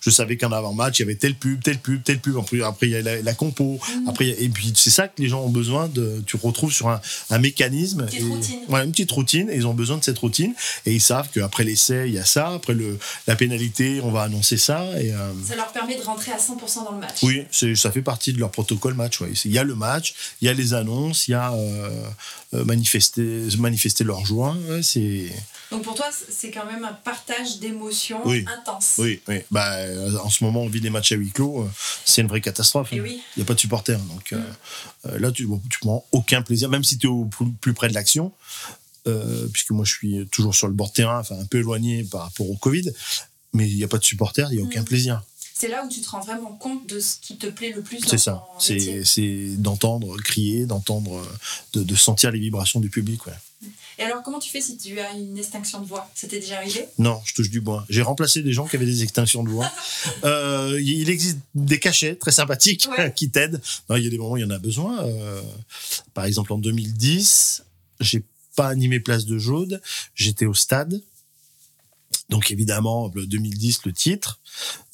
je 0.00 0.10
savais 0.10 0.36
qu'en 0.36 0.52
avant-match, 0.52 0.98
il 0.98 1.02
y 1.02 1.04
avait 1.04 1.16
telle 1.16 1.34
pub, 1.34 1.62
telle 1.62 1.78
pub, 1.78 2.02
telle 2.02 2.20
pub. 2.20 2.36
Après, 2.38 2.60
après, 2.62 2.86
il 2.86 2.92
y 2.92 2.96
a 2.96 3.02
la, 3.02 3.20
la 3.20 3.34
compo. 3.34 3.78
Mhm. 3.96 4.08
Après, 4.08 4.28
et 4.28 4.48
puis 4.48 4.72
c'est 4.76 4.90
ça 4.90 5.08
que 5.08 5.20
les 5.20 5.28
gens 5.28 5.42
ont 5.42 5.50
besoin 5.50 5.88
de. 5.88 6.22
Tu 6.26 6.36
retrouves 6.36 6.72
sur 6.72 6.88
un, 6.88 7.00
un 7.30 7.38
mécanisme. 7.38 8.06
Petite 8.06 8.20
et- 8.20 8.24
routine. 8.24 8.60
Voilà, 8.68 8.84
une 8.84 8.92
petite 8.92 9.10
routine. 9.10 9.50
Et 9.50 9.56
ils 9.56 9.66
ont 9.66 9.74
besoin 9.74 9.98
de 9.98 10.04
cette 10.04 10.18
routine. 10.18 10.54
Et 10.86 10.92
ils 10.94 11.00
savent 11.00 11.28
qu'après 11.34 11.64
l'essai, 11.64 12.04
il 12.06 12.14
y 12.14 12.18
a 12.18 12.24
ça. 12.24 12.54
Après 12.54 12.74
le, 12.74 12.98
la 13.26 13.36
pénalité, 13.36 14.00
on 14.02 14.10
va 14.10 14.22
annoncer 14.22 14.56
ça. 14.56 14.84
Et, 15.00 15.12
euh, 15.12 15.32
Ça 15.46 15.56
leur 15.56 15.72
permet 15.72 15.96
de 15.96 16.02
rentrer 16.02 16.32
à 16.32 16.38
100% 16.38 16.84
dans 16.84 16.92
le 16.92 16.98
match. 16.98 17.16
oui, 17.22 17.42
ça 17.74 17.90
fait 17.90 18.02
partie 18.02 18.32
de 18.32 18.38
leur 18.38 18.50
protocole 18.50 18.94
match. 18.94 19.20
ouais. 19.20 19.30
Il 19.44 19.52
y 19.52 19.58
a 19.58 19.64
le 19.64 19.74
match, 19.74 20.11
il 20.40 20.46
y 20.46 20.48
a 20.48 20.52
les 20.52 20.74
annonces, 20.74 21.28
il 21.28 21.32
y 21.32 21.34
a 21.34 21.52
euh, 21.52 22.04
euh, 22.54 22.64
manifester, 22.64 23.46
manifester 23.58 24.04
leur 24.04 24.24
joie. 24.24 24.56
ouais, 24.68 24.82
c'est 24.82 25.30
Donc 25.70 25.82
pour 25.82 25.94
toi, 25.94 26.06
c'est 26.12 26.50
quand 26.50 26.66
même 26.66 26.84
un 26.84 26.92
partage 26.92 27.58
d'émotions 27.58 28.20
Oui. 28.26 28.44
intense. 28.58 28.94
oui, 28.98 29.20
oui. 29.28 29.40
Bah, 29.50 29.72
euh, 29.76 30.18
en 30.18 30.30
ce 30.30 30.44
moment, 30.44 30.62
on 30.62 30.68
vit 30.68 30.80
des 30.80 30.90
matchs 30.90 31.12
à 31.12 31.16
huis 31.16 31.30
clos. 31.30 31.68
C'est 32.04 32.20
une 32.22 32.28
vraie 32.28 32.40
catastrophe. 32.40 32.92
Et 32.92 32.98
hein. 32.98 33.02
oui. 33.04 33.22
Il 33.36 33.40
n'y 33.40 33.42
a 33.42 33.46
pas 33.46 33.54
de 33.54 33.60
supporters. 33.60 33.98
Donc 34.00 34.32
euh, 34.32 34.40
euh, 35.06 35.18
là, 35.18 35.30
tu, 35.32 35.46
bon, 35.46 35.60
tu 35.70 35.78
prends 35.80 36.04
aucun 36.12 36.42
plaisir, 36.42 36.68
même 36.68 36.84
si 36.84 36.98
tu 36.98 37.06
es 37.06 37.10
au 37.10 37.24
plus, 37.60 37.74
près 37.74 37.88
de 37.88 37.94
l'action. 37.94 38.32
euh, 39.08 39.48
puisque 39.52 39.70
moi, 39.72 39.84
je 39.84 39.92
suis 39.92 40.28
toujours 40.30 40.54
sur 40.54 40.68
le 40.68 40.74
bord 40.74 40.88
de 40.90 40.94
terrain, 40.94 41.18
enfin 41.18 41.36
un 41.38 41.44
peu 41.46 41.58
éloigné 41.58 42.04
par 42.04 42.22
rapport 42.22 42.48
au 42.48 42.56
Covid. 42.56 42.90
Mais 43.54 43.68
il 43.68 43.76
n'y 43.76 43.84
a 43.84 43.88
pas 43.88 43.98
de 43.98 44.04
supporters, 44.04 44.48
il 44.52 44.56
n'y 44.56 44.62
a 44.62 44.64
aucun 44.64 44.82
Mm. 44.82 44.84
plaisir. 44.84 45.22
C'est 45.62 45.68
là 45.68 45.84
où 45.84 45.88
tu 45.88 46.00
te 46.00 46.08
rends 46.10 46.18
vraiment 46.18 46.50
compte 46.50 46.88
de 46.88 46.98
ce 46.98 47.14
qui 47.22 47.36
te 47.36 47.46
plaît 47.46 47.70
le 47.70 47.82
plus 47.82 48.00
C'est 48.04 48.18
ça. 48.18 48.44
C'est 48.58 49.04
c'est 49.04 49.54
d'entendre 49.58 50.16
crier, 50.16 50.66
d'entendre, 50.66 51.18
euh, 51.18 51.38
de, 51.74 51.84
de 51.84 51.94
sentir 51.94 52.32
les 52.32 52.40
vibrations 52.40 52.80
du 52.80 52.90
public. 52.90 53.24
Ouais. 53.28 53.68
Et 53.96 54.02
alors, 54.02 54.24
comment 54.24 54.40
tu 54.40 54.50
fais 54.50 54.60
si 54.60 54.76
tu 54.76 54.98
as 54.98 55.12
une 55.12 55.38
extinction 55.38 55.80
de 55.80 55.86
voix? 55.86 56.10
C'était 56.16 56.40
déjà 56.40 56.56
arrivé? 56.56 56.88
Non, 56.98 57.20
je 57.24 57.32
touche 57.34 57.48
du 57.48 57.60
bois. 57.60 57.86
J'ai 57.88 58.02
remplacé 58.02 58.42
des 58.42 58.52
gens 58.52 58.66
qui 58.66 58.74
avaient 58.74 58.86
des 58.86 59.04
extinctions 59.04 59.44
de 59.44 59.50
voix. 59.50 59.70
Euh, 60.24 60.80
il 60.82 61.08
existe 61.10 61.38
des 61.54 61.78
cachets 61.78 62.16
très 62.16 62.32
sympathiques 62.32 62.88
Ouais. 62.98 63.12
qui 63.16 63.30
t'aident. 63.30 63.60
Il 63.90 64.02
y 64.02 64.06
a 64.08 64.10
des 64.10 64.18
moments 64.18 64.32
où 64.32 64.36
il 64.38 64.42
y 64.42 64.44
en 64.44 64.50
a 64.50 64.58
besoin. 64.58 65.04
Euh, 65.04 65.40
par 66.12 66.24
exemple, 66.24 66.52
en 66.52 66.58
2010, 66.58 67.62
j'ai 68.00 68.24
pas 68.56 68.66
animé 68.66 68.98
Place 68.98 69.26
de 69.26 69.38
Jaude. 69.38 69.80
J'étais 70.16 70.46
au 70.46 70.54
stade. 70.54 71.00
Donc 72.32 72.50
évidemment, 72.50 73.10
le 73.14 73.26
2010, 73.26 73.80
le 73.84 73.92
titre. 73.92 74.40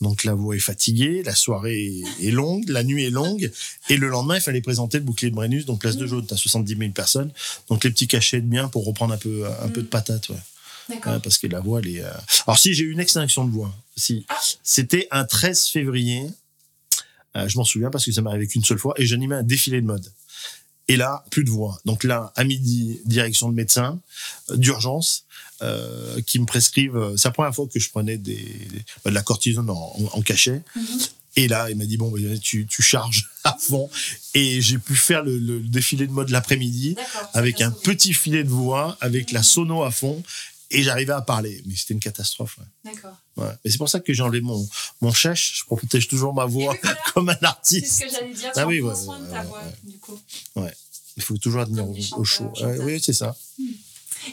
Donc 0.01 0.25
la 0.25 0.35
voix 0.35 0.55
est 0.57 0.61
fatiguée, 0.61 1.23
la 1.25 1.35
soirée 1.35 2.03
est 2.21 2.31
longue, 2.31 2.69
la 2.69 2.83
nuit 2.85 3.05
est 3.05 3.11
longue. 3.11 3.51
Et 3.89 3.97
le 3.97 4.09
lendemain, 4.09 4.35
il 4.37 4.41
fallait 4.43 4.61
présenter 4.61 4.99
le 4.99 5.05
bouclier 5.05 5.31
de 5.31 5.37
Brennus, 5.37 5.65
donc 5.65 5.81
Place 5.81 5.97
de 5.97 6.07
Jaude. 6.07 6.27
T'as 6.27 6.37
70 6.37 6.77
000 6.77 6.91
personnes. 6.91 7.31
Donc 7.71 7.85
les 7.85 7.91
petits 7.91 8.09
cachets 8.09 8.41
de 8.41 8.47
bien 8.47 8.69
pour 8.69 8.85
reprendre 8.85 9.15
un 9.15 9.19
peu, 9.19 9.47
un 9.63 9.69
peu 9.69 9.83
de 9.83 9.87
patate. 9.87 10.29
Ouais. 10.29 10.37
D'accord. 10.89 11.13
Ouais, 11.15 11.21
parce 11.21 11.39
que 11.39 11.47
la 11.47 11.61
voix, 11.61 11.81
elle 11.81 11.89
est. 11.97 12.03
euh, 12.03 12.11
Alors, 12.47 12.59
si 12.59 12.75
j'ai 12.75 12.85
eu 12.85 12.91
une 12.93 13.01
extinction 13.01 13.45
de 13.45 13.51
voix, 13.53 13.73
si. 13.97 14.25
Ah. 14.29 14.37
C'était 14.63 15.07
un 15.11 15.25
13 15.25 15.67
février. 15.69 16.27
Euh, 17.37 17.47
je 17.49 17.57
m'en 17.59 17.65
souviens 17.65 17.91
parce 17.91 18.05
que 18.05 18.13
ça 18.13 18.23
m'est 18.23 18.31
arrivé 18.31 18.47
qu'une 18.47 18.65
seule 18.65 18.79
fois 18.79 18.95
et 18.97 19.07
j'animais 19.07 19.37
un 19.37 19.43
défilé 19.43 19.81
de 19.81 19.87
mode. 19.87 20.11
Et 20.89 20.97
là, 20.97 21.25
plus 21.31 21.45
de 21.45 21.51
voix. 21.51 21.79
Donc 21.85 22.05
là, 22.05 22.33
à 22.37 22.45
midi, 22.45 23.01
direction 23.05 23.51
de 23.51 23.55
médecin, 23.55 24.01
euh, 24.51 24.57
d'urgence, 24.57 25.27
euh, 25.63 26.21
qui 26.23 26.39
me 26.39 26.47
prescrivent. 26.47 26.97
euh, 26.97 27.17
C'est 27.17 27.29
la 27.29 27.33
première 27.33 27.55
fois 27.55 27.67
que 27.67 27.79
je 27.79 27.91
prenais 27.91 28.17
des, 28.19 28.37
des- 28.37 28.85
de 29.07 29.11
la 29.11 29.23
cortisone 29.23 29.69
en, 29.71 30.23
cachet. 30.23 30.63
Mhm. 30.77 30.85
Et 31.37 31.47
là, 31.47 31.71
il 31.71 31.77
m'a 31.77 31.85
dit 31.87 31.97
bon, 31.97 32.11
ben, 32.11 32.39
tu, 32.41 32.67
tu 32.67 32.83
charges 32.83 33.29
à 33.45 33.57
fond. 33.61 33.89
Et 34.35 34.61
j'ai 34.61 34.79
pu 34.79 34.97
faire 34.97 35.23
le, 35.23 35.39
le 35.39 35.61
défilé 35.61 36.07
de 36.07 36.13
mode 36.13 36.31
l'après-midi 36.31 36.97
avec 37.35 37.61
un 37.61 37.71
petit 37.71 38.13
filet 38.15 38.43
de 38.45 38.49
voix, 38.51 38.97
avec 39.01 39.31
la 39.33 39.43
sono 39.43 39.83
à 39.85 39.91
fond. 39.91 40.23
et 40.71 40.83
j'arrivais 40.83 41.13
à 41.15 41.23
parler, 41.23 41.63
mais 41.67 41.75
c'était 41.77 41.95
une 41.95 42.01
catastrophe. 42.01 42.59
ouais. 42.59 42.93
D'accord. 42.93 43.17
Ouais. 43.37 43.53
Et 43.65 43.71
c'est 43.71 43.79
pour 43.79 43.89
ça 43.89 44.01
que 44.01 44.13
j'ai 44.13 44.23
enlevé 44.23 44.41
mon, 44.41 44.69
mon 45.01 45.13
chèche. 45.13 45.59
Je 45.61 45.65
protège 45.65 46.09
toujours 46.09 46.35
ma 46.35 46.45
voix 46.45 46.75
Et 46.75 46.79
oui, 46.83 46.83
voilà. 46.83 46.99
comme 47.15 47.29
un 47.31 47.37
C'est 47.41 47.47
artiste. 47.47 47.93
ce 48.01 48.05
que 48.05 48.11
j'allais 48.11 48.35
dire. 48.35 48.51
Ah 48.57 48.67
oui, 48.67 48.81
ouais, 48.81 48.95
soin 48.95 49.21
de 49.21 49.27
ta 49.31 49.43
voix, 49.45 49.63
du 49.85 49.97
coup. 49.99 50.19
Il 51.17 51.23
faut 51.23 51.37
toujours 51.39 51.65
tenir 51.67 51.85
au, 52.17 52.25
chaud. 52.25 52.53
Oui, 52.81 53.01
c'est 53.03 53.13
ça. 53.13 53.37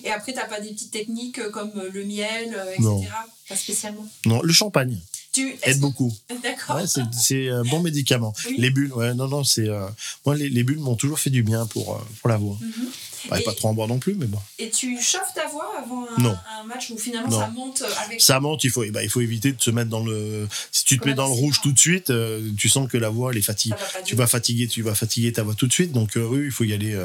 Et 0.04 0.12
après, 0.12 0.34
t'as 0.34 0.46
pas 0.46 0.60
des 0.60 0.70
petites 0.70 0.92
techniques 0.92 1.40
euh, 1.40 1.50
comme 1.50 1.72
euh, 1.78 1.90
le 1.94 2.04
miel, 2.06 2.54
euh, 2.56 2.66
etc. 2.72 2.82
Non. 2.84 3.04
Pas 3.48 3.56
spécialement. 3.56 4.08
Non, 4.26 4.42
le 4.42 4.54
champagne 4.54 5.00
Tu 5.32 5.56
aide 5.64 5.80
beaucoup. 5.80 6.12
D'accord. 6.44 6.78
Ouais, 6.78 6.84
c'est- 6.88 7.50
un 7.50 7.64
bon 7.64 7.80
médicament. 7.82 8.34
Oui. 8.48 8.56
Les 8.58 8.70
bulles, 8.72 8.94
ouais, 8.94 9.14
non, 9.14 9.28
non, 9.28 9.44
c'est. 9.44 9.68
euh, 9.70 9.88
moi, 10.26 10.36
les, 10.36 10.50
les 10.50 10.64
bulles 10.64 10.80
m'ont 10.80 10.96
toujours 10.96 11.20
fait 11.20 11.30
du 11.30 11.44
bien 11.44 11.66
pour, 11.68 12.04
pour 12.22 12.30
la 12.30 12.38
voix. 12.38 12.58
Mhm. 12.62 12.88
Ouais, 13.32 13.42
Et- 13.42 13.44
Pas 13.44 13.54
trop 13.54 13.70
en 13.70 13.74
boire 13.74 13.88
non 13.88 13.98
plus, 13.98 14.14
mais 14.16 14.28
bon. 14.28 14.38
Et 14.60 14.70
tu 14.70 15.02
chauffes 15.02 15.34
ta 15.34 15.48
voix 15.48 15.72
avant 15.84 16.06
un, 16.18 16.64
match 16.66 16.92
où 16.92 16.98
finalement 16.98 17.28
Non. 17.30 17.40
ça 17.40 17.48
monte 17.48 17.84
avec. 18.04 18.22
Ça 18.22 18.40
monte, 18.40 18.64
il 18.64 18.70
faut, 18.70 18.84
eh 18.84 18.92
ben, 18.92 19.02
il 19.02 19.10
faut 19.10 19.22
éviter 19.22 19.52
de 19.52 19.60
se 19.62 19.72
mettre 19.72 19.90
dans 19.90 20.04
le. 20.04 20.48
Si 20.72 20.86
tu 20.86 21.00
te 21.00 21.08
mets 21.08 21.16
dans 21.16 21.26
le 21.28 21.34
rouge 21.34 21.60
tout 21.62 21.72
de 21.72 21.80
suite, 21.80 22.10
euh, 22.12 22.52
tu 22.58 22.70
sens 22.70 22.88
que 22.90 22.98
la 22.98 23.10
voix, 23.10 23.32
elle 23.32 23.38
est 23.40 23.42
fatiguée. 23.42 23.76
va 23.96 24.02
Tu 24.04 24.16
vas 24.16 24.28
fatiguer, 24.28 24.68
tu 24.68 24.82
vas 24.84 24.94
fatiguer 24.96 25.34
ta 25.34 25.42
voix 25.44 25.56
tout 25.56 25.66
de 25.68 25.74
suite. 25.74 25.92
Donc 25.92 26.18
euh, 26.18 26.26
oui, 26.28 26.42
il 26.46 26.52
faut 26.52 26.64
y 26.66 26.74
aller, 26.74 26.96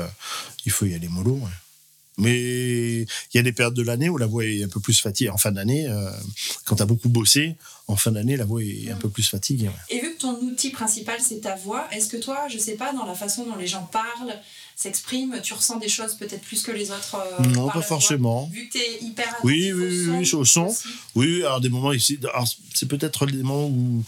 il 0.66 0.72
faut 0.72 0.84
y 0.86 0.94
aller 0.94 1.08
mollo. 1.08 1.34
ouais. 1.36 1.48
Mais 2.20 3.00
il 3.00 3.34
y 3.34 3.38
a 3.38 3.42
des 3.42 3.52
périodes 3.52 3.74
de 3.74 3.82
l'année 3.82 4.08
où 4.08 4.18
la 4.18 4.26
voix 4.26 4.44
est 4.44 4.62
un 4.62 4.68
peu 4.68 4.80
plus 4.80 5.00
fatiguée. 5.00 5.30
En 5.30 5.38
fin 5.38 5.52
d'année, 5.52 5.86
euh, 5.88 6.10
quand 6.64 6.76
tu 6.76 6.82
as 6.82 6.86
beaucoup 6.86 7.08
bossé, 7.08 7.56
en 7.88 7.96
fin 7.96 8.12
d'année, 8.12 8.36
la 8.36 8.44
voix 8.44 8.62
est 8.62 8.90
un 8.90 8.96
peu 8.96 9.08
plus 9.08 9.28
fatiguée. 9.28 9.68
ouais. 9.68 9.74
Et 9.96 10.00
vu 10.00 10.14
que 10.14 10.20
ton 10.20 10.38
outil 10.40 10.70
principal 10.70 11.18
c'est 11.20 11.40
ta 11.40 11.56
voix, 11.56 11.88
est-ce 11.92 12.08
que 12.08 12.16
toi, 12.16 12.46
je 12.48 12.58
sais 12.58 12.74
pas, 12.74 12.92
dans 12.92 13.06
la 13.06 13.14
façon 13.14 13.44
dont 13.44 13.56
les 13.56 13.66
gens 13.66 13.88
parlent, 13.90 14.34
s'expriment, 14.76 15.40
tu 15.42 15.52
ressens 15.52 15.78
des 15.78 15.88
choses 15.88 16.14
peut-être 16.14 16.42
plus 16.42 16.62
que 16.62 16.72
les 16.72 16.90
autres 16.90 17.16
euh, 17.16 17.44
Non, 17.48 17.68
pas 17.68 17.82
forcément. 17.82 18.46
voix 18.46 18.52
Vu 18.52 18.68
que 18.68 18.72
tu 18.72 18.78
es 18.78 19.02
hyper 19.02 19.36
Oui, 19.44 19.72
oui, 19.72 20.06
oui, 20.08 20.08
oui, 20.20 20.34
au 20.34 20.44
son. 20.44 20.74
Oui, 21.14 21.42
alors 21.42 21.60
des 21.60 21.68
moments 21.68 21.92
ici, 21.92 22.18
c'est 22.74 22.86
peut-être 22.86 23.26
des 23.26 23.42
moments 23.42 23.66
où 23.66 24.02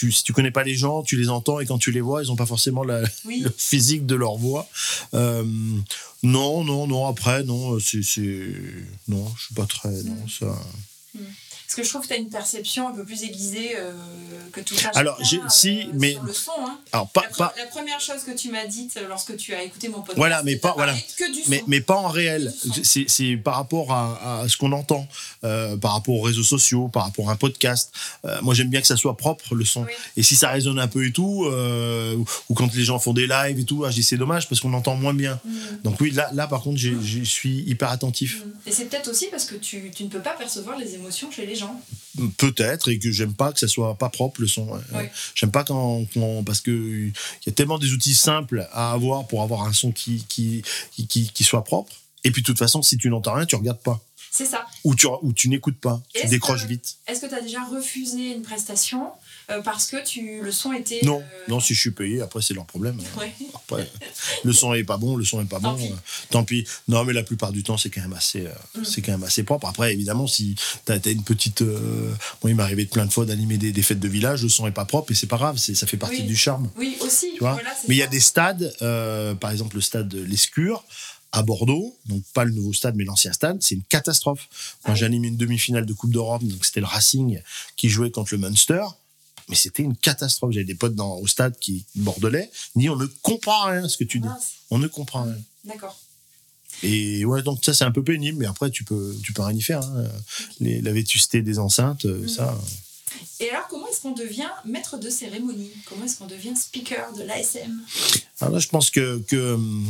tu, 0.00 0.10
si 0.12 0.24
tu 0.24 0.32
connais 0.32 0.50
pas 0.50 0.62
les 0.64 0.74
gens, 0.76 1.02
tu 1.02 1.16
les 1.16 1.28
entends 1.28 1.60
et 1.60 1.66
quand 1.66 1.76
tu 1.78 1.90
les 1.92 2.00
vois, 2.00 2.22
ils 2.22 2.28
n'ont 2.28 2.36
pas 2.36 2.46
forcément 2.46 2.82
la, 2.84 3.02
Oui. 3.26 3.40
le 3.40 3.50
physique 3.56 4.06
de 4.06 4.14
leur 4.14 4.36
voix. 4.36 4.66
Euh, 5.12 5.44
non, 6.22 6.64
non, 6.64 6.86
non. 6.86 7.06
Après, 7.06 7.44
non, 7.44 7.78
c'est, 7.78 8.02
c'est, 8.02 8.48
non, 9.08 9.30
je 9.36 9.44
suis 9.46 9.54
pas 9.54 9.66
très, 9.66 9.90
non, 10.04 10.14
Mm. 10.24 10.28
ça. 10.38 10.58
Parce 11.70 11.76
que 11.76 11.84
je 11.84 11.88
trouve 11.90 12.02
que 12.02 12.08
tu 12.08 12.14
as 12.14 12.16
une 12.16 12.28
perception 12.28 12.88
un 12.88 12.90
peu 12.92 13.04
plus 13.04 13.22
aiguisée 13.22 13.76
euh, 13.76 13.92
que 14.52 14.60
tout 14.60 14.74
ça. 14.74 14.90
Alors, 14.96 15.16
j'ai- 15.22 15.38
si, 15.48 15.86
mais- 15.92 16.14
Sur 16.14 16.22
le 16.24 16.32
son, 16.32 16.50
hein. 16.66 16.76
Alors 16.90 17.08
pas, 17.10 17.22
La, 17.22 17.28
pre- 17.28 17.36
pas, 17.38 17.54
la 17.56 17.66
première 17.66 18.00
chose 18.00 18.24
que 18.24 18.32
tu 18.32 18.50
m'as 18.50 18.66
dite 18.66 18.98
lorsque 19.08 19.36
tu 19.36 19.54
as 19.54 19.62
écouté 19.62 19.86
mon 19.86 19.98
podcast, 19.98 20.16
Voilà, 20.18 20.42
mais 20.42 20.56
pas- 20.56 20.72
voilà. 20.76 20.94
que 21.16 21.32
du 21.32 21.42
son. 21.44 21.50
mais, 21.50 21.62
mais 21.68 21.80
pas 21.80 21.94
en 21.94 22.08
réel. 22.08 22.52
C'est, 22.82 23.36
par 23.36 23.54
rapport 23.54 23.92
à, 23.92 24.40
à 24.40 24.48
ce 24.48 24.56
qu'on 24.56 24.72
entend, 24.72 25.06
euh, 25.44 25.76
par 25.76 25.92
rapport 25.92 26.16
aux 26.16 26.22
réseaux 26.22 26.42
sociaux, 26.42 26.88
par 26.88 27.04
rapport 27.04 27.30
à 27.30 27.34
un 27.34 27.36
podcast. 27.36 27.92
Euh, 28.24 28.40
moi, 28.42 28.52
j'aime 28.54 28.68
bien 28.68 28.80
que 28.80 28.88
ça 28.88 28.96
soit 28.96 29.16
propre 29.16 29.54
le 29.54 29.64
son. 29.64 29.82
Oui. 29.84 29.92
Et 30.16 30.24
si 30.24 30.34
ça 30.34 30.48
résonne 30.48 30.80
un 30.80 30.88
peu 30.88 31.06
et 31.06 31.12
tout, 31.12 31.44
euh, 31.46 32.16
ou, 32.48 32.54
quand 32.54 32.74
les 32.74 32.82
gens 32.82 32.98
font 32.98 33.12
des 33.12 33.28
lives 33.28 33.60
et 33.60 33.64
tout, 33.64 33.84
ah, 33.84 33.90
je 33.90 33.94
dis 33.94 34.02
c'est 34.02 34.16
dommage 34.16 34.48
parce 34.48 34.60
qu'on 34.60 34.72
entend 34.72 34.96
moins 34.96 35.14
bien. 35.14 35.38
Mm. 35.44 35.50
Donc 35.84 36.00
oui, 36.00 36.10
là, 36.10 36.30
là 36.32 36.48
par 36.48 36.62
contre, 36.62 36.78
j'ai- 36.78 36.96
je 37.00 37.22
suis 37.22 37.60
hyper 37.60 37.90
attentif. 37.90 38.42
Et 38.66 38.72
c'est 38.72 38.86
peut-être 38.86 39.06
aussi 39.08 39.26
parce 39.30 39.44
que 39.44 39.54
tu, 39.54 39.92
tu 39.94 40.02
ne 40.02 40.08
peux 40.08 40.18
pas 40.20 40.32
percevoir 40.32 40.76
les 40.76 40.96
émotions 40.96 41.30
chez 41.30 41.46
les 41.46 41.54
gens. 41.54 41.59
Peut-être, 42.36 42.88
et 42.90 42.98
que 42.98 43.10
j'aime 43.10 43.34
pas 43.34 43.52
que 43.52 43.58
ça 43.58 43.68
soit 43.68 43.96
pas 43.96 44.08
propre 44.08 44.40
le 44.40 44.48
son. 44.48 44.68
Oui. 44.92 45.04
J'aime 45.34 45.50
pas 45.50 45.64
quand, 45.64 46.04
quand- 46.12 46.42
parce 46.44 46.60
que 46.60 46.70
il 46.70 47.12
y 47.46 47.48
a 47.48 47.52
tellement 47.52 47.78
des 47.78 47.92
outils 47.92 48.14
simples 48.14 48.68
à 48.72 48.92
avoir 48.92 49.26
pour 49.26 49.42
avoir 49.42 49.62
un 49.62 49.72
son 49.72 49.92
qui 49.92 50.24
qui, 50.28 50.62
qui, 51.06 51.44
soit 51.44 51.64
propre. 51.64 51.92
Et 52.24 52.30
puis 52.30 52.42
de 52.42 52.46
toute 52.46 52.58
façon, 52.58 52.82
si 52.82 52.96
tu 52.98 53.08
n'entends 53.08 53.34
rien, 53.34 53.46
tu 53.46 53.56
regardes 53.56 53.80
pas 53.80 54.00
C'est 54.30 54.44
ça. 54.46 54.66
ou 54.84 54.94
tu 54.94 55.06
ou 55.22 55.32
tu 55.32 55.48
n'écoutes 55.48 55.78
pas, 55.78 56.02
tu 56.14 56.26
décroches 56.26 56.64
que- 56.64 56.68
vite. 56.68 56.96
Est-ce 57.06 57.20
que 57.20 57.26
tu 57.26 57.34
as 57.34 57.40
déjà 57.40 57.64
refusé 57.64 58.32
une 58.32 58.42
prestation 58.42 59.06
euh, 59.50 59.62
parce 59.62 59.86
que 59.86 60.04
tu, 60.04 60.40
le 60.42 60.52
son 60.52 60.72
était. 60.72 61.00
Non, 61.04 61.20
euh, 61.20 61.44
non, 61.48 61.60
si 61.60 61.74
je 61.74 61.80
suis 61.80 61.90
payé, 61.92 62.20
après 62.20 62.42
c'est 62.42 62.54
leur 62.54 62.66
problème. 62.66 62.98
Ouais. 63.18 63.32
Après, 63.54 63.88
le 64.44 64.52
son 64.52 64.74
est 64.74 64.82
pas 64.84 64.96
bon, 64.96 65.14
le 65.16 65.24
son 65.24 65.40
est 65.40 65.44
pas 65.44 65.60
Tant 65.60 65.72
bon. 65.74 65.78
pis. 65.78 65.92
euh, 65.92 65.96
tant 66.30 66.44
pis. 66.44 66.66
Non, 66.88 67.04
mais 67.04 67.12
la 67.12 67.22
plupart 67.22 67.52
du 67.52 67.62
temps, 67.62 67.76
c'est 67.78 67.88
quand 67.90 68.00
même 68.00 68.12
assez, 68.14 68.46
Mm. 68.74 68.84
c'est 68.84 69.00
quand 69.02 69.12
même 69.12 69.22
assez 69.24 69.42
propre. 69.44 69.68
Après, 69.68 69.92
évidemment, 69.92 70.26
si 70.26 70.56
t'as 70.84 70.94
as 71.04 71.08
une 71.10 71.22
petite, 71.22 71.60
moi, 71.62 72.50
il 72.50 72.54
m'est 72.56 72.62
arrivé 72.62 72.84
de 72.84 72.90
plein 72.90 73.06
de 73.06 73.12
fois 73.12 73.26
d'animer 73.26 73.58
des, 73.58 73.70
des 73.72 73.82
fêtes 73.82 74.00
de 74.00 74.08
village, 74.08 74.42
le 74.42 74.48
son 74.48 74.66
est 74.66 74.72
pas 74.72 74.84
propre 74.86 75.12
et 75.12 75.14
c'est 75.14 75.26
pas 75.28 75.36
grave, 75.36 75.56
ça 75.58 75.86
fait 75.86 75.96
partie 75.96 76.22
Oui. 76.22 76.26
du 76.26 76.36
charme. 76.36 76.68
Oui, 76.76 76.96
aussi. 77.00 77.30
Tu 77.34 77.38
vois? 77.40 77.52
voilà, 77.52 77.70
c'est 77.80 77.88
Mais 77.88 77.94
il 77.94 77.98
y 77.98 78.02
a 78.02 78.06
des 78.08 78.20
stades, 78.20 78.74
par 79.40 79.50
exemple 79.50 79.76
le 79.76 79.82
stade 79.82 80.08
de 80.08 80.20
l'Escure 80.22 80.84
à 81.32 81.42
Bordeaux, 81.44 81.96
donc 82.06 82.24
pas 82.34 82.42
le 82.42 82.50
nouveau 82.50 82.72
stade 82.72 82.96
mais 82.96 83.04
l'ancien 83.04 83.32
stade, 83.32 83.58
c'est 83.62 83.76
une 83.76 83.84
catastrophe. 83.84 84.48
Quand 84.82 84.90
Ah 84.90 84.92
oui. 84.94 84.98
j'ai 84.98 85.04
animé 85.06 85.28
une 85.28 85.36
demi-finale 85.36 85.86
de 85.86 85.92
Coupe 85.92 86.10
d'Europe, 86.12 86.42
donc 86.42 86.64
c'était 86.64 86.80
le 86.80 86.86
Racing 86.86 87.40
qui 87.76 87.88
jouait 87.88 88.10
contre 88.10 88.34
le 88.34 88.38
Munster, 88.38 88.82
mais 89.50 89.56
c'était 89.56 89.82
une 89.82 89.96
catastrophe. 89.96 90.52
J'avais 90.52 90.64
des 90.64 90.74
potes 90.74 90.94
dans, 90.94 91.16
au 91.18 91.26
stade 91.26 91.58
qui 91.58 91.84
bordelais, 91.96 92.50
ni 92.76 92.88
on 92.88 92.96
ne 92.96 93.04
comprend 93.22 93.64
rien 93.66 93.84
à 93.84 93.88
ce 93.90 93.98
que 93.98 94.04
tu 94.04 94.18
dis. 94.20 94.28
On 94.70 94.78
ne 94.78 94.86
comprend 94.86 95.24
rien. 95.24 95.36
D'accord. 95.64 95.98
Et 96.82 97.24
ouais, 97.26 97.42
donc 97.42 97.62
ça 97.62 97.74
c'est 97.74 97.84
un 97.84 97.90
peu 97.90 98.02
pénible, 98.02 98.38
mais 98.38 98.46
après 98.46 98.70
tu 98.70 98.84
peux, 98.84 99.14
tu 99.22 99.32
peux 99.34 99.42
rien 99.42 99.56
y 99.56 99.60
faire. 99.60 99.82
hein. 99.82 100.04
Les, 100.60 100.80
la 100.80 100.92
vétusté 100.92 101.42
des 101.42 101.58
enceintes, 101.58 102.06
euh, 102.06 102.24
Mm. 102.24 102.28
ça. 102.28 102.58
Et 103.40 103.50
alors, 103.50 103.66
comment 103.68 103.86
est-ce 103.88 104.00
qu'on 104.02 104.12
devient 104.12 104.48
maître 104.64 104.96
de 104.96 105.10
cérémonie? 105.10 105.70
Comment 105.86 106.04
est-ce 106.04 106.16
qu'on 106.18 106.26
devient 106.26 106.54
speaker 106.56 107.12
de 107.14 107.22
l'ASM 107.24 107.80
Alors 108.40 108.54
là, 108.54 108.60
je 108.60 108.68
pense 108.68 108.90
que, 108.90 109.18
que, 109.26 109.54
hum, 109.54 109.86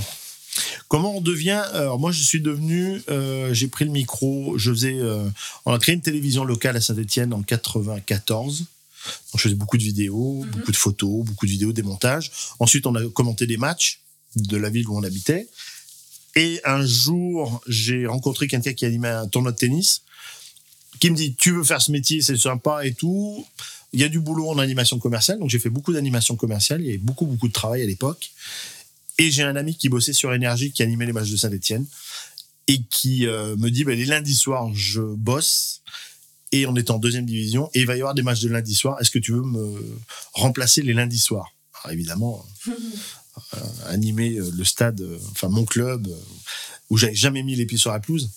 comment 0.89 1.17
on 1.17 1.21
devient. 1.21 1.63
Alors 1.75 1.99
moi, 2.01 2.13
je 2.13 2.23
suis 2.23 2.41
devenu. 2.41 3.03
euh, 3.11 3.53
j'ai 3.53 3.69
pris 3.69 3.85
le 3.85 3.91
micro. 3.91 4.57
Je 4.57 4.71
faisais. 4.73 4.95
euh, 4.99 5.29
on 5.67 5.73
a 5.73 5.79
créé 5.79 5.95
une 5.95 6.01
télévision 6.01 6.45
locale 6.45 6.77
à 6.77 6.81
Saint-Étienne 6.81 7.33
en 7.35 7.43
94. 7.43 8.65
Donc, 9.33 9.37
je 9.37 9.43
faisais 9.43 9.55
beaucoup 9.55 9.79
de 9.79 9.83
vidéos, 9.83 10.43
Mhm. 10.45 10.51
beaucoup 10.51 10.73
de 10.73 10.77
photos, 10.77 11.25
beaucoup 11.25 11.47
de 11.47 11.51
vidéos, 11.51 11.73
des 11.73 11.83
montages. 11.83 12.31
Ensuite, 12.59 12.87
on 12.87 12.95
a 12.95 13.09
commenté 13.11 13.47
des 13.47 13.57
matchs 13.57 14.01
de 14.37 14.57
la 14.57 14.71
ville 14.71 14.89
où 14.89 14.97
on 14.99 15.03
habitait. 15.03 15.49
Et 16.37 16.61
un 16.65 16.85
jour, 16.87 17.61
j'ai 17.67 18.07
rencontré 18.07 18.47
quelqu'un 18.47 18.73
qui 18.73 18.85
animait 18.85 19.09
un 19.09 19.27
tournoi 19.27 19.53
de 19.53 19.57
tennis, 19.57 20.03
qui 21.01 21.11
me 21.11 21.17
dit 21.17 21.35
Tu 21.35 21.51
veux 21.53 21.65
faire 21.65 21.83
ce 21.83 21.91
métier, 21.91 22.23
c'est 22.23 22.37
sympa 22.37 22.85
et 22.87 22.95
tout. 22.95 23.45
Il 23.93 24.01
y 24.01 24.05
a 24.05 24.09
du 24.09 24.21
boulot 24.21 24.49
en 24.49 24.59
animation 24.59 24.99
commerciale, 25.01 25.41
donc 25.41 25.51
j'ai 25.51 25.59
fait 25.59 25.71
beaucoup 25.71 25.93
d'animation 25.93 26.37
commerciale. 26.37 26.81
Il 26.83 26.87
y 26.87 26.91
avait 26.91 26.99
beaucoup, 26.99 27.27
beaucoup 27.27 27.49
de 27.49 27.53
travail 27.53 27.83
à 27.83 27.87
l'époque. 27.87 28.31
Et 29.19 29.31
j'ai 29.33 29.43
un 29.43 29.57
ami 29.57 29.77
qui 29.77 29.89
bossait 29.89 30.13
sur 30.13 30.33
Énergie, 30.33 30.71
qui 30.71 30.83
animait 30.85 31.07
les 31.07 31.13
matchs 31.13 31.31
de 31.31 31.37
Saint-Etienne, 31.37 31.85
et 32.69 32.81
qui 32.89 33.27
euh, 33.27 33.57
me 33.57 33.69
dit 33.71 33.83
bah, 33.83 33.95
Les 33.95 34.05
lundis 34.05 34.37
soirs, 34.37 34.71
je 34.75 35.01
bosse, 35.01 35.83
et 36.53 36.67
on 36.67 36.75
est 36.77 36.91
en 36.91 36.99
deuxième 36.99 37.27
division, 37.27 37.71
et 37.75 37.81
il 37.81 37.87
va 37.87 37.97
y 37.97 38.01
avoir 38.01 38.15
des 38.15 38.23
matchs 38.23 38.41
de 38.41 38.49
lundi 38.49 38.75
soir. 38.75 38.97
Est-ce 39.01 39.11
que 39.11 39.19
tu 39.19 39.33
veux 39.33 39.43
me 39.43 39.99
remplacer 40.33 40.83
les 40.83 40.93
lundis 40.93 41.19
soirs? 41.19 41.53
Alors 41.83 41.93
évidemment, 41.93 42.45
euh, 42.69 43.59
animer 43.87 44.37
euh, 44.37 44.51
le 44.55 44.65
stade, 44.65 45.01
euh, 45.01 45.19
enfin 45.33 45.49
mon 45.49 45.65
club, 45.65 46.09
euh, 46.09 46.15
où 46.91 46.97
j'avais 46.97 47.15
jamais 47.15 47.43
mis 47.43 47.55
les 47.55 47.67
pieds 47.67 47.79
sur 47.79 47.93
la 47.93 48.01
pelouse 48.01 48.31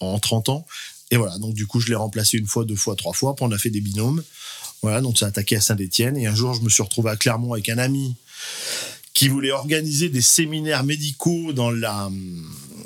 en 0.00 0.18
30 0.18 0.50
ans. 0.50 0.66
Et 1.10 1.16
voilà, 1.16 1.38
donc 1.38 1.54
du 1.54 1.66
coup, 1.66 1.80
je 1.80 1.88
l'ai 1.88 1.94
remplacé 1.94 2.38
une 2.38 2.46
fois, 2.46 2.64
deux 2.64 2.76
fois, 2.76 2.96
trois 2.96 3.12
fois. 3.12 3.34
Puis 3.34 3.44
on 3.44 3.52
a 3.52 3.58
fait 3.58 3.70
des 3.70 3.80
binômes. 3.80 4.22
Voilà, 4.82 5.00
donc 5.00 5.18
ça 5.18 5.26
a 5.26 5.28
attaqué 5.28 5.56
à 5.56 5.60
Saint-Etienne. 5.60 6.16
Et 6.16 6.26
un 6.26 6.34
jour, 6.34 6.54
je 6.54 6.60
me 6.60 6.68
suis 6.68 6.82
retrouvé 6.82 7.10
à 7.10 7.16
Clermont 7.16 7.52
avec 7.52 7.68
un 7.68 7.78
ami 7.78 8.16
qui 9.14 9.28
voulait 9.28 9.52
organiser 9.52 10.08
des 10.10 10.20
séminaires 10.20 10.84
médicaux 10.84 11.52
dans 11.52 11.70
la, 11.70 12.10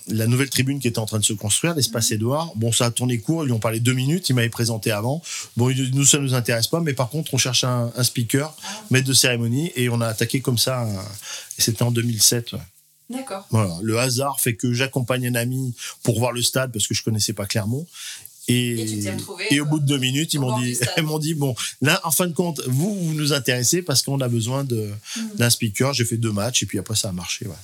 la 0.08 0.26
nouvelle 0.26 0.50
tribune 0.50 0.78
qui 0.78 0.86
était 0.88 0.98
en 0.98 1.06
train 1.06 1.18
de 1.18 1.24
se 1.24 1.32
construire, 1.32 1.74
l'espace 1.74 2.10
Édouard. 2.12 2.52
Bon, 2.54 2.70
ça 2.70 2.86
a 2.86 2.90
tourné 2.90 3.18
court, 3.18 3.42
ils 3.44 3.46
lui 3.46 3.52
ont 3.52 3.58
parlé 3.58 3.80
deux 3.80 3.94
minutes, 3.94 4.28
il 4.28 4.34
m'avait 4.34 4.48
présenté 4.50 4.90
avant. 4.90 5.22
Bon, 5.56 5.70
il- 5.70 5.90
nous, 5.94 6.04
ça 6.04 6.18
nous 6.18 6.34
intéresse 6.34 6.66
pas, 6.66 6.80
mais 6.80 6.92
par 6.92 7.08
contre, 7.08 7.32
on 7.34 7.38
cherche 7.38 7.64
un, 7.64 7.90
un 7.96 8.02
speaker, 8.04 8.54
maître 8.90 9.06
de 9.08 9.12
cérémonie, 9.14 9.72
et 9.74 9.88
on 9.88 10.00
a 10.02 10.06
attaqué 10.06 10.40
comme 10.40 10.58
ça. 10.58 10.86
Et 11.58 11.62
c'était 11.62 11.82
en 11.82 11.90
2007. 11.90 12.52
ouais. 12.52 12.58
D'accord. 13.10 13.46
Voilà, 13.50 13.74
le 13.80 13.98
hasard 13.98 14.38
fait 14.38 14.54
que 14.54 14.74
j'accompagne 14.74 15.26
un 15.28 15.34
ami 15.34 15.74
pour 16.02 16.18
voir 16.18 16.30
le 16.32 16.42
stade 16.42 16.70
parce 16.72 16.86
que 16.86 16.92
je 16.92 17.02
connaissais 17.02 17.32
pas 17.32 17.46
Clermont. 17.46 17.86
Et, 18.48 18.80
Et 18.80 18.86
tu 18.86 19.00
t'es 19.00 19.12
retrouvé, 19.12 19.44
et 19.50 19.60
au 19.60 19.64
euh, 19.64 19.68
bout 19.68 19.78
de 19.78 19.84
deux 19.86 19.98
minutes, 19.98 20.32
ils 20.34 20.40
m'ont 20.40 20.58
dit, 20.58 20.76
ils 20.96 21.02
m'ont 21.02 21.18
dit, 21.18 21.34
bon, 21.34 21.54
là, 21.82 22.00
en 22.04 22.10
fin 22.10 22.26
de 22.26 22.32
compte, 22.32 22.60
vous, 22.66 22.94
vous 22.94 23.14
nous 23.14 23.32
intéressez 23.34 23.82
parce 23.82 24.02
qu'on 24.02 24.20
a 24.20 24.28
besoin 24.28 24.64
de, 24.64 24.90
Mhm. 25.16 25.30
d'un 25.36 25.50
speaker. 25.50 25.92
J'ai 25.92 26.04
fait 26.06 26.16
deux 26.16 26.32
matchs 26.32 26.62
et 26.62 26.66
puis 26.66 26.78
après, 26.78 26.96
ça 26.96 27.10
a 27.10 27.12
marché. 27.12 27.46
Ouais. 27.46 27.54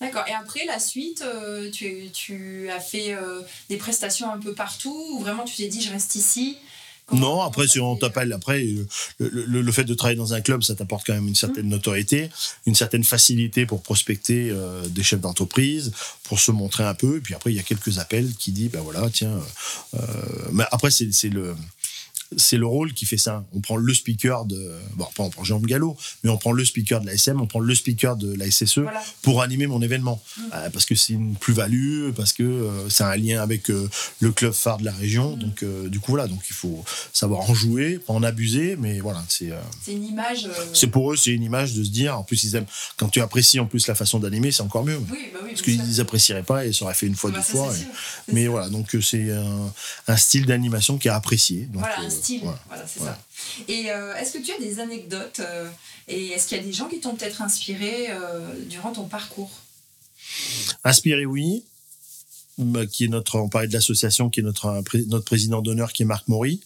D'accord. 0.00 0.24
Et 0.26 0.32
après, 0.32 0.64
la 0.66 0.78
suite, 0.80 1.22
euh, 1.22 1.70
tu, 1.70 2.10
tu 2.12 2.68
as 2.68 2.80
fait 2.80 3.14
euh, 3.14 3.40
des 3.70 3.76
prestations 3.76 4.30
un 4.30 4.38
peu 4.38 4.52
partout 4.52 4.94
ou 5.12 5.20
vraiment 5.20 5.44
tu 5.44 5.56
t'es 5.56 5.68
dit, 5.68 5.80
je 5.80 5.90
reste 5.90 6.16
ici 6.16 6.56
non, 7.12 7.42
après, 7.42 7.68
si 7.68 7.78
on 7.80 7.96
t'appelle, 7.96 8.32
après, 8.32 8.64
euh, 8.64 8.86
le, 9.18 9.44
le- 9.44 9.60
le 9.62 9.72
fait 9.72 9.84
de 9.84 9.92
travailler 9.94 10.16
dans 10.16 10.32
un 10.32 10.40
club, 10.40 10.62
ça 10.62 10.74
t'apporte 10.74 11.06
quand 11.06 11.12
même 11.12 11.28
une 11.28 11.34
certaine 11.34 11.68
notoriété, 11.68 12.30
une 12.66 12.74
certaine 12.74 13.04
facilité 13.04 13.66
pour 13.66 13.82
prospecter 13.82 14.48
euh, 14.50 14.86
des 14.88 15.02
chefs 15.02 15.20
d'entreprise, 15.20 15.92
pour 16.24 16.40
se 16.40 16.50
montrer 16.50 16.82
un 16.84 16.94
peu. 16.94 17.18
Et 17.18 17.20
puis 17.20 17.34
après, 17.34 17.52
il 17.52 17.56
y 17.56 17.60
a 17.60 17.62
quelques 17.62 17.98
appels 17.98 18.30
qui 18.38 18.52
disent, 18.52 18.70
ben 18.70 18.80
voilà, 18.80 19.08
tiens. 19.10 19.38
euh, 19.94 19.98
mais 20.52 20.64
après, 20.72 20.90
c'est 20.90 21.12
c'est 21.12 21.28
le. 21.28 21.54
C'est 22.36 22.56
le 22.56 22.66
rôle 22.66 22.92
qui 22.92 23.06
fait 23.06 23.16
ça. 23.16 23.44
On 23.54 23.60
prend 23.60 23.76
le 23.76 23.94
speaker 23.94 24.44
de, 24.44 24.72
bon, 24.96 25.06
pas 25.16 25.22
on 25.24 25.30
prend 25.30 25.44
Jean 25.44 25.58
Gallo, 25.60 25.96
mais 26.22 26.30
on 26.30 26.36
prend 26.38 26.52
le 26.52 26.64
speaker 26.64 27.00
de 27.00 27.06
la 27.06 27.14
SM, 27.14 27.40
on 27.40 27.46
prend 27.46 27.60
le 27.60 27.74
speaker 27.74 28.16
de 28.16 28.34
la 28.34 28.50
SSE 28.50 28.78
Voilà. 28.78 29.02
pour 29.22 29.42
animer 29.42 29.66
mon 29.66 29.80
événement. 29.82 30.22
Mm. 30.36 30.42
Euh, 30.54 30.70
parce 30.70 30.84
que 30.84 30.94
c'est 30.94 31.12
une 31.12 31.34
plus-value, 31.36 32.10
parce 32.16 32.32
que 32.32 32.42
euh, 32.42 32.88
c'est 32.88 33.04
un 33.04 33.16
lien 33.16 33.42
avec 33.42 33.70
euh, 33.70 33.88
le 34.20 34.32
club 34.32 34.52
phare 34.52 34.78
de 34.78 34.84
la 34.84 34.92
région. 34.92 35.36
Mm. 35.36 35.38
Donc, 35.38 35.64
du 35.88 36.00
coup, 36.00 36.12
voilà. 36.12 36.26
Donc, 36.28 36.42
il 36.50 36.54
faut 36.54 36.84
savoir 37.12 37.48
en 37.48 37.54
jouer, 37.54 37.98
pas 37.98 38.12
en 38.12 38.22
abuser, 38.22 38.76
mais 38.76 39.00
voilà, 39.00 39.24
c'est. 39.28 39.50
une 39.88 40.04
image. 40.04 40.48
c'est 40.72 40.88
pour 40.88 41.12
eux, 41.12 41.16
c'est 41.16 41.30
une 41.30 41.42
image 41.42 41.74
de 41.74 41.84
se 41.84 41.90
dire. 41.90 42.18
En 42.18 42.22
plus, 42.24 42.42
ils 42.44 42.56
aiment. 42.56 42.66
Quand 42.96 43.08
tu 43.08 43.20
apprécies 43.20 43.60
en 43.60 43.66
plus 43.66 43.86
la 43.86 43.94
façon 43.94 44.18
d'animer, 44.18 44.50
c'est 44.52 44.62
encore 44.62 44.84
mieux. 44.84 44.98
Oui, 45.10 45.18
bah 45.32 45.40
oui. 45.42 45.50
Parce 45.50 45.62
qu'ils 45.62 46.00
apprécieraient 46.00 46.42
pas 46.42 46.66
et 46.66 46.72
ça 46.72 46.84
aurait 46.84 46.94
fait 46.94 47.06
une 47.06 47.14
fois, 47.14 47.30
Bah, 47.30 47.38
deux 47.38 47.42
fois. 47.44 47.72
et- 47.76 48.32
Mais 48.32 48.42
sûr. 48.42 48.52
voilà, 48.52 48.68
donc 48.68 48.96
c'est 49.02 49.30
un, 49.30 49.72
un 50.08 50.16
style 50.16 50.46
d'animation 50.46 50.98
qui 50.98 51.08
est 51.08 51.12
apprécié. 51.12 51.62
Donc, 51.72 51.80
Voilà, 51.82 52.00
un 52.00 52.10
style. 52.14 52.40
voilà. 52.42 52.58
Voilà, 52.68 52.86
c'est 52.86 53.00
ça. 53.00 53.18
Et 53.68 53.90
euh, 53.90 54.14
est-ce 54.16 54.32
que 54.36 54.42
tu 54.42 54.52
as 54.52 54.58
des 54.58 54.80
anecdotes 54.80 55.40
euh, 55.40 55.68
et 56.08 56.28
est-ce 56.28 56.48
qu'il 56.48 56.56
y 56.56 56.60
a 56.60 56.64
des 56.64 56.72
gens 56.72 56.88
qui 56.88 57.00
t'ont 57.00 57.14
peut-être 57.14 57.42
inspiré 57.42 58.06
euh, 58.10 58.40
durant 58.68 58.92
ton 58.92 59.04
parcours? 59.04 59.50
Inspiré, 60.84 61.26
oui. 61.26 61.64
Bah, 62.58 62.86
Qui 62.86 63.04
est 63.04 63.08
notre, 63.08 63.38
on 63.38 63.48
parlait 63.48 63.68
de 63.68 63.72
l'association, 63.72 64.30
qui 64.30 64.40
est 64.40 64.42
notre, 64.42 64.82
notre 65.08 65.24
président 65.24 65.60
d'honneur, 65.60 65.92
qui 65.92 66.02
est 66.02 66.06
Marc 66.06 66.28
Maury, 66.28 66.60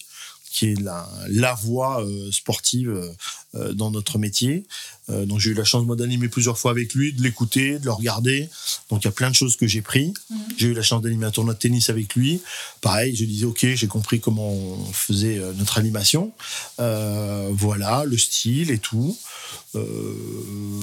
qui 0.51 0.71
est 0.71 0.79
la, 0.81 1.07
la 1.27 1.53
voix 1.53 2.03
euh, 2.03 2.31
sportive 2.31 2.89
euh, 2.89 3.11
euh, 3.55 3.73
dans 3.73 3.91
notre 3.91 4.17
métier. 4.17 4.65
Euh, 5.09 5.25
donc 5.25 5.39
j'ai 5.39 5.51
eu 5.51 5.53
la 5.53 5.63
chance 5.63 5.85
moi 5.85 5.95
d'animer 5.95 6.27
plusieurs 6.27 6.57
fois 6.57 6.71
avec 6.71 6.93
lui, 6.93 7.13
de 7.13 7.21
l'écouter, 7.21 7.77
de 7.79 7.85
le 7.85 7.91
regarder. 7.91 8.49
Donc 8.89 9.03
il 9.03 9.05
y 9.05 9.07
a 9.07 9.11
plein 9.11 9.29
de 9.29 9.35
choses 9.35 9.55
que 9.55 9.67
j'ai 9.67 9.81
pris. 9.81 10.13
Mhm. 10.29 10.37
J'ai 10.57 10.67
eu 10.67 10.73
la 10.73 10.81
chance 10.81 11.01
d'animer 11.01 11.25
un 11.27 11.31
tournoi 11.31 11.53
de 11.53 11.59
tennis 11.59 11.89
avec 11.89 12.15
lui. 12.15 12.41
Pareil, 12.81 13.15
je 13.15 13.25
disais 13.25 13.45
ok, 13.45 13.65
j'ai 13.75 13.87
compris 13.87 14.19
comment 14.19 14.51
on 14.51 14.91
faisait 14.91 15.39
notre 15.57 15.77
animation. 15.77 16.31
Voilà, 16.77 18.03
le 18.05 18.17
style 18.17 18.71
et 18.71 18.79
tout. 18.79 19.17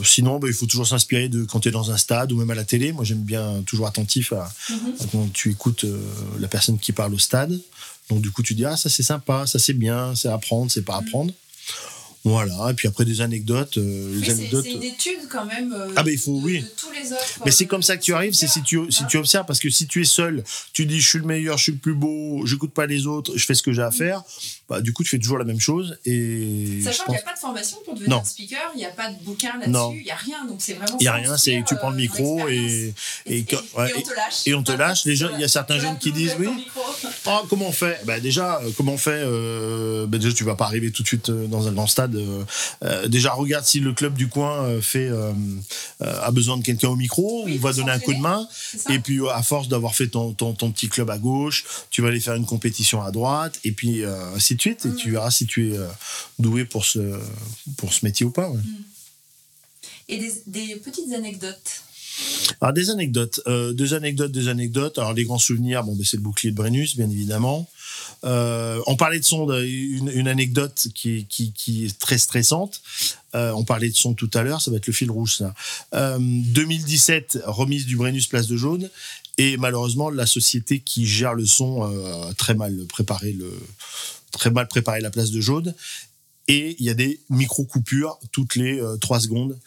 Sinon, 0.05 0.39
bah, 0.39 0.49
il 0.49 0.55
faut 0.55 0.67
toujours 0.67 0.87
s'inspirer 0.87 1.29
de 1.29 1.45
quand 1.45 1.61
tu 1.61 1.69
es 1.69 1.73
dans 1.73 1.91
un 1.91 1.97
stade 1.97 2.33
ou 2.33 2.37
même 2.37 2.51
à 2.51 2.55
la 2.55 2.65
télé. 2.65 2.93
Moi, 2.93 3.05
j'aime 3.05 3.23
bien 3.23 3.63
toujours 3.67 3.87
attentif 3.87 4.33
à, 4.33 4.53
Mhm. 4.71 4.77
à 5.01 5.05
quand 5.13 5.33
tu 5.33 5.51
écoutes 5.51 5.85
la 6.39 6.49
personne 6.49 6.79
qui 6.79 6.93
parle 6.93 7.15
au 7.15 7.19
stade. 7.19 7.59
Donc, 8.11 8.21
du 8.21 8.31
coup, 8.31 8.43
tu 8.43 8.55
dis 8.55 8.65
ah 8.65 8.77
ça 8.77 8.89
c'est 8.89 9.03
sympa, 9.03 9.47
ça 9.47 9.59
c'est 9.59 9.73
bien, 9.73 10.15
c'est 10.15 10.29
apprendre, 10.29 10.71
c'est 10.71 10.83
pas 10.83 10.95
à 10.95 10.99
apprendre. 10.99 11.33
Voilà. 12.25 12.71
Et 12.71 12.75
puis 12.75 12.89
après 12.89 13.05
des 13.05 13.21
anecdotes, 13.21 13.79
euh, 13.79 14.19
Oui, 14.21 14.31
anecdotes. 14.31 14.65
c'est 14.65 14.73
une 14.73 14.83
étude 14.83 15.29
quand 15.31 15.45
même. 15.45 15.73
euh, 15.73 15.89
Ah, 15.97 16.03
ben, 16.03 16.11
il 16.13 16.19
faut- 16.19 16.39
de, 16.41 16.45
oui. 16.45 16.61
de 16.63 16.67
tous 16.77 16.91
les 16.93 17.13
autres. 17.13 17.41
Mais 17.45 17.51
c'est 17.53 17.65
euh, 17.65 17.69
comme 17.69 17.83
ça 17.83 17.97
que 17.97 18.03
tu 18.03 18.15
arrives, 18.15 18.35
c'est 18.35 18.49
si 18.49 18.63
tu, 18.63 18.81
si 18.91 19.05
Hein. 19.05 19.07
tu 19.09 19.17
observes, 19.19 19.47
parce 19.47 19.59
que 19.61 19.71
si 19.71 19.87
tu 19.87 20.01
es 20.03 20.05
seul, 20.05 20.43
tu 20.73 20.87
dis 20.87 21.01
je 21.01 21.09
suis 21.09 21.19
le 21.19 21.25
meilleur, 21.25 21.57
je 21.59 21.63
suis 21.65 21.73
le 21.73 21.79
plus 21.79 21.95
beau, 21.95 22.45
j'écoute 22.47 22.73
pas 22.73 22.87
les 22.87 23.07
autres, 23.07 23.33
je 23.37 23.45
fais 23.45 23.55
ce 23.55 23.63
que 23.63 23.73
j'ai 23.73 23.83
à 23.83 23.91
faire, 23.93 24.23
bah, 24.69 24.81
du 24.81 24.93
coup 24.93 25.05
tu 25.05 25.11
fais 25.11 25.19
toujours 25.19 25.39
la 25.39 25.45
même 25.45 25.61
chose. 25.61 25.99
Et 26.05 26.81
Sachant 26.83 27.03
je 27.03 27.05
qu'il 27.05 27.13
n'y 27.15 27.19
a 27.21 27.23
pas 27.23 27.35
de 27.35 27.39
formation 27.39 27.79
pour 27.85 27.95
devenir 27.95 28.17
Non. 28.17 28.25
speaker, 28.25 28.73
il 28.75 28.79
n'y 28.79 28.85
a 28.87 28.91
pas 28.91 29.11
de 29.11 29.23
bouquin 29.25 29.53
là-dessus, 29.61 29.99
il 30.01 30.05
n'y 30.05 30.11
a 30.11 30.17
rien. 30.17 30.45
Donc 30.47 30.57
c'est 30.61 30.75
vraiment. 30.75 30.97
il 31.01 31.05
y 31.05 31.09
a 31.09 31.13
rien, 31.13 31.37
c'est 31.37 31.63
tu 31.67 31.77
prends 31.77 31.91
le 31.91 31.97
euh, 31.97 32.01
micro 32.01 32.49
et, 32.49 32.93
et, 33.27 33.39
Et, 33.39 33.45
on 33.97 34.03
te 34.03 34.15
lâche. 34.15 34.47
et 34.47 34.55
on 34.55 34.63
te 34.63 34.73
lâche. 34.73 35.05
Les 35.05 35.17
il 35.21 35.41
y 35.41 35.45
a 35.45 35.49
certains 35.49 35.79
jeunes 35.79 35.99
qui 35.99 36.13
disent 36.13 36.35
oui. 36.39 36.49
Ah, 37.27 37.43
comment 37.49 37.69
on 37.69 37.73
fait? 37.73 38.01
Bah 38.05 38.19
Déjà, 38.21 38.61
euh, 38.63 38.71
comment 38.77 38.95
on 38.95 38.99
fait 38.99 39.11
euh, 39.23 40.07
bah 40.07 40.19
Déjà, 40.19 40.33
tu 40.35 40.45
vas 40.45 40.55
pas 40.57 40.65
arriver 40.65 40.91
tout 40.91 41.03
de 41.03 41.09
suite 41.09 41.29
euh, 41.31 41.47
dans 41.47 41.69
un 41.69 41.73
grand 41.73 41.87
stade. 41.87 42.16
Euh, 42.17 42.45
euh, 42.85 43.09
déjà, 43.09 43.33
regarde 43.33 43.65
si 43.65 43.81
le 43.81 43.93
club 43.93 44.15
du 44.15 44.29
coin 44.29 44.65
euh, 44.65 44.81
fait, 44.81 45.09
euh, 45.09 45.33
a 46.01 46.31
besoin 46.31 46.57
de 46.57 46.63
quelqu'un 46.63 46.89
au 46.89 46.97
micro 46.97 47.45
Oui, 47.45 47.57
ou 47.57 47.61
va 47.61 47.73
donner 47.73 47.91
un 47.93 47.99
coup 47.99 48.15
de 48.15 48.19
main. 48.21 48.47
Et 48.91 48.99
puis, 48.99 49.21
à 49.29 49.43
force 49.43 49.69
d'avoir 49.69 49.95
fait 49.95 50.09
ton, 50.09 50.33
ton, 50.33 50.53
ton 50.55 50.71
petit 50.71 50.89
club 50.89 51.11
à 51.11 51.19
gauche, 51.19 51.65
tu 51.91 52.03
vas 52.03 52.09
aller 52.09 52.21
faire 52.21 52.35
une 52.35 52.47
compétition 52.47 53.03
à 53.03 53.11
droite, 53.11 53.59
et 53.65 53.73
puis 53.73 54.05
ainsi 54.05 54.55
de 54.57 54.61
suite. 54.61 54.85
Et 54.87 54.89
Mm. 54.89 54.97
tu 54.97 55.11
verras 55.13 55.31
si 55.31 55.47
tu 55.47 55.73
es 55.73 55.79
doué 56.39 56.65
pour 56.65 56.85
ce, 56.85 57.19
pour 57.77 57.93
ce 57.93 58.05
métier 58.05 58.25
ou 58.27 58.31
pas. 58.31 58.49
ouais. 58.51 58.61
Et 60.09 60.19
des, 60.19 60.33
des 60.47 60.77
petites 60.77 61.13
anecdotes. 61.13 61.83
Alors, 62.61 62.73
des 62.73 62.91
anecdotes. 62.91 63.41
Euh, 63.47 63.73
deux 63.73 63.93
anecdotes, 63.95 64.33
deux 64.33 64.49
anecdotes. 64.49 64.99
Alors, 64.99 65.13
les 65.13 65.25
grands 65.25 65.39
souvenirs, 65.39 65.83
bon, 65.85 65.95
ben, 65.95 66.05
c'est 66.05 66.17
le 66.17 66.23
bouclier 66.23 66.51
de 66.53 66.57
Brennus, 66.57 66.97
bien 66.97 67.11
évidemment. 67.11 67.69
Euh, 68.25 68.81
on 68.87 68.97
parlait 68.97 69.19
de 69.19 69.25
son, 69.25 69.51
une, 69.53 70.29
anecdote 70.29 70.89
qui 70.95 71.27
est, 71.69 71.99
très 71.99 72.19
stressante. 72.19 72.83
Euh, 73.35 73.53
on 73.53 73.65
parlait 73.65 73.91
de 73.91 73.97
son 73.97 74.15
tout 74.15 74.31
à 74.35 74.43
l'heure, 74.43 74.61
ça 74.61 74.71
va 74.71 74.79
être 74.79 74.87
le 74.87 74.93
fil 74.93 75.11
rouge, 75.11 75.37
ça. 75.37 75.55
Euh, 75.95 76.19
2017, 76.21 77.41
remise 77.45 77.87
du 77.87 77.97
Brennus 77.97 78.27
Place 78.27 78.47
de 78.47 78.57
Jaune. 78.57 78.89
Et 79.39 79.57
malheureusement, 79.59 80.09
la 80.09 80.27
société 80.27 80.81
qui 80.81 81.07
gère 81.07 81.35
le 81.35 81.45
son 81.45 81.83
a 81.83 82.33
très 82.35 82.55
mal 82.55 82.75
préparé 82.89 83.33
le, 83.33 83.53
très 84.33 84.51
mal 84.51 84.67
préparé 84.67 85.01
la 85.01 85.11
place 85.11 85.31
de 85.31 85.41
Jaune. 85.41 85.75
Et 86.49 86.77
il 86.79 86.87
y 86.87 86.91
a 86.91 86.95
des 86.95 87.21
micro-coupures 87.29 88.19
toutes 88.33 88.57
les 88.57 88.81
trois 89.01 89.21
secondes 89.21 89.59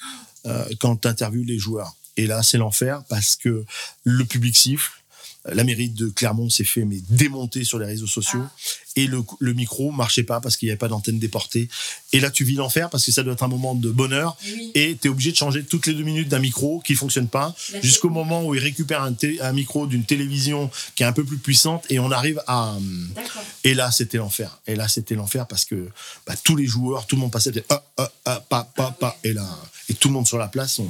quand 0.80 0.96
tu 0.96 1.46
les 1.46 1.60
joueurs. 1.60 1.96
Et 2.18 2.26
là, 2.26 2.42
c'est 2.42 2.58
l'enfer 2.58 3.04
parce 3.10 3.36
que 3.36 3.64
le 4.04 4.26
public 4.26 4.58
siffle. 4.58 4.99
La 5.46 5.64
mairie 5.64 5.90
de 5.90 6.10
Clermont 6.10 6.50
s'est 6.50 6.64
fait 6.66 6.84
mais 6.84 7.00
démonter 7.10 7.64
sur 7.64 7.80
les 7.80 7.86
réseaux 7.86 8.08
sociaux 8.08 8.42
Ah. 8.44 8.52
et 8.98 9.08
le, 9.08 9.24
le 9.40 9.54
micro 9.54 9.92
marchait 9.92 10.24
pas 10.24 10.42
parce 10.42 10.58
qu'il 10.58 10.68
n'y 10.68 10.72
avait 10.72 10.78
pas 10.78 10.90
d'antenne 10.90 11.18
déportée. 11.18 11.70
Et 12.12 12.20
là, 12.20 12.30
tu 12.30 12.44
vis 12.44 12.56
l'enfer 12.56 12.90
parce 12.90 13.06
que 13.06 13.12
ça 13.12 13.24
doit 13.24 13.34
être 13.34 13.44
un 13.44 13.48
moment 13.48 13.74
de 13.74 13.90
bonheur 13.90 14.36
Et 14.46 14.54
oui, 14.54 14.72
et 14.76 14.98
tu 15.00 15.08
es 15.08 15.10
obligé 15.10 15.32
de 15.32 15.38
changer 15.38 15.64
toutes 15.64 15.88
les 15.88 15.94
deux 15.94 16.04
minutes 16.04 16.28
d'un 16.28 16.40
micro 16.40 16.82
qui 16.82 16.94
fonctionne 16.96 17.28
pas 17.28 17.56
jusqu'au 17.82 18.10
moment 18.10 18.46
où 18.46 18.54
il 18.54 18.60
récupère 18.62 19.02
un, 19.02 19.54
micro 19.54 19.88
d'une 19.88 20.04
télévision 20.04 20.70
qui 20.96 21.04
est 21.04 21.06
un 21.06 21.14
peu 21.14 21.24
plus 21.24 21.38
puissante 21.38 21.86
et 21.90 22.00
on 22.00 22.12
arrive 22.12 22.42
à, 22.48 22.78
D'accord. 23.16 23.44
et 23.64 23.74
là, 23.74 23.92
c'était 23.92 24.18
l'enfer. 24.18 24.60
Et 24.68 24.76
là, 24.76 24.88
c'était 24.88 25.16
l'enfer 25.16 25.48
parce 25.48 25.66
que 25.66 25.88
bah, 26.28 26.36
tous 26.44 26.56
les 26.56 26.66
joueurs, 26.68 27.06
tout 27.08 27.16
le 27.16 27.22
monde 27.22 27.32
passait, 27.32 27.52
ah, 27.70 27.84
ah, 27.98 28.12
ah, 28.26 28.44
pas, 28.50 28.70
pas, 28.76 28.92
pas. 28.92 29.18
Et 29.24 29.34
là, 29.34 29.48
et 29.90 29.96
tout 29.96 30.08
le 30.08 30.14
monde 30.14 30.28
sur 30.28 30.38
la 30.38 30.48
place, 30.48 30.80
on 30.80 30.88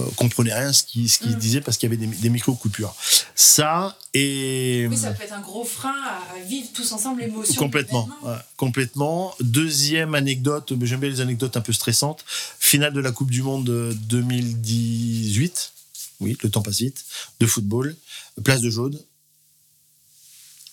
euh, 0.00 0.04
comprenait 0.16 0.52
rien 0.52 0.72
ce 0.72 0.82
qui, 0.82 1.08
ce 1.08 1.18
qui 1.18 1.30
se 1.30 1.36
Mm. 1.36 1.38
disait 1.38 1.60
parce 1.60 1.76
qu'il 1.78 1.88
y 1.90 1.94
avait 1.94 2.04
des, 2.04 2.12
des 2.14 2.28
micro-coupures. 2.28 2.94
Ça, 3.34 3.96
et. 4.12 4.86
Oui, 4.90 4.96
ça 4.96 5.12
peut 5.12 5.22
être 5.22 5.32
un 5.32 5.40
gros 5.40 5.64
frein 5.64 5.94
à, 6.04 6.36
à 6.36 6.40
vivre 6.40 6.68
tous 6.74 6.90
ensemble 6.92 7.20
l'émotion. 7.20 7.54
Complètement, 7.54 8.08
ouais, 8.22 8.34
complètement. 8.56 9.34
Deuxième 9.40 10.14
anecdote, 10.14 10.72
j'aime 10.82 11.00
bien 11.00 11.08
les 11.10 11.20
anecdotes 11.20 11.56
un 11.56 11.60
peu 11.60 11.72
stressantes. 11.72 12.24
Finale 12.58 12.92
de 12.92 13.00
la 13.00 13.12
Coupe 13.12 13.30
du 13.30 13.42
Monde 13.42 13.68
euh, 13.70 13.94
2018. 13.94 15.72
Oui, 16.20 16.36
le 16.42 16.50
temps 16.50 16.62
passe 16.62 16.78
vite. 16.78 17.04
De 17.38 17.46
football. 17.46 17.96
Place 18.44 18.60
de 18.60 18.70
Jaune. 18.70 18.98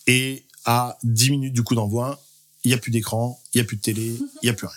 Et 0.08 0.46
à 0.66 0.98
10 1.04 1.32
minutes 1.32 1.54
du 1.54 1.64
coup 1.64 1.76
d'envoi, 1.76 2.20
il 2.64 2.70
n'y 2.70 2.74
a 2.74 2.78
plus 2.78 2.92
d'écran, 2.92 3.40
il 3.54 3.58
n'y 3.58 3.62
a 3.62 3.66
plus 3.66 3.78
de 3.78 3.82
télé, 3.82 4.16
il 4.42 4.46
n'y 4.46 4.50
a 4.50 4.54
plus 4.54 4.68
rien. 4.68 4.76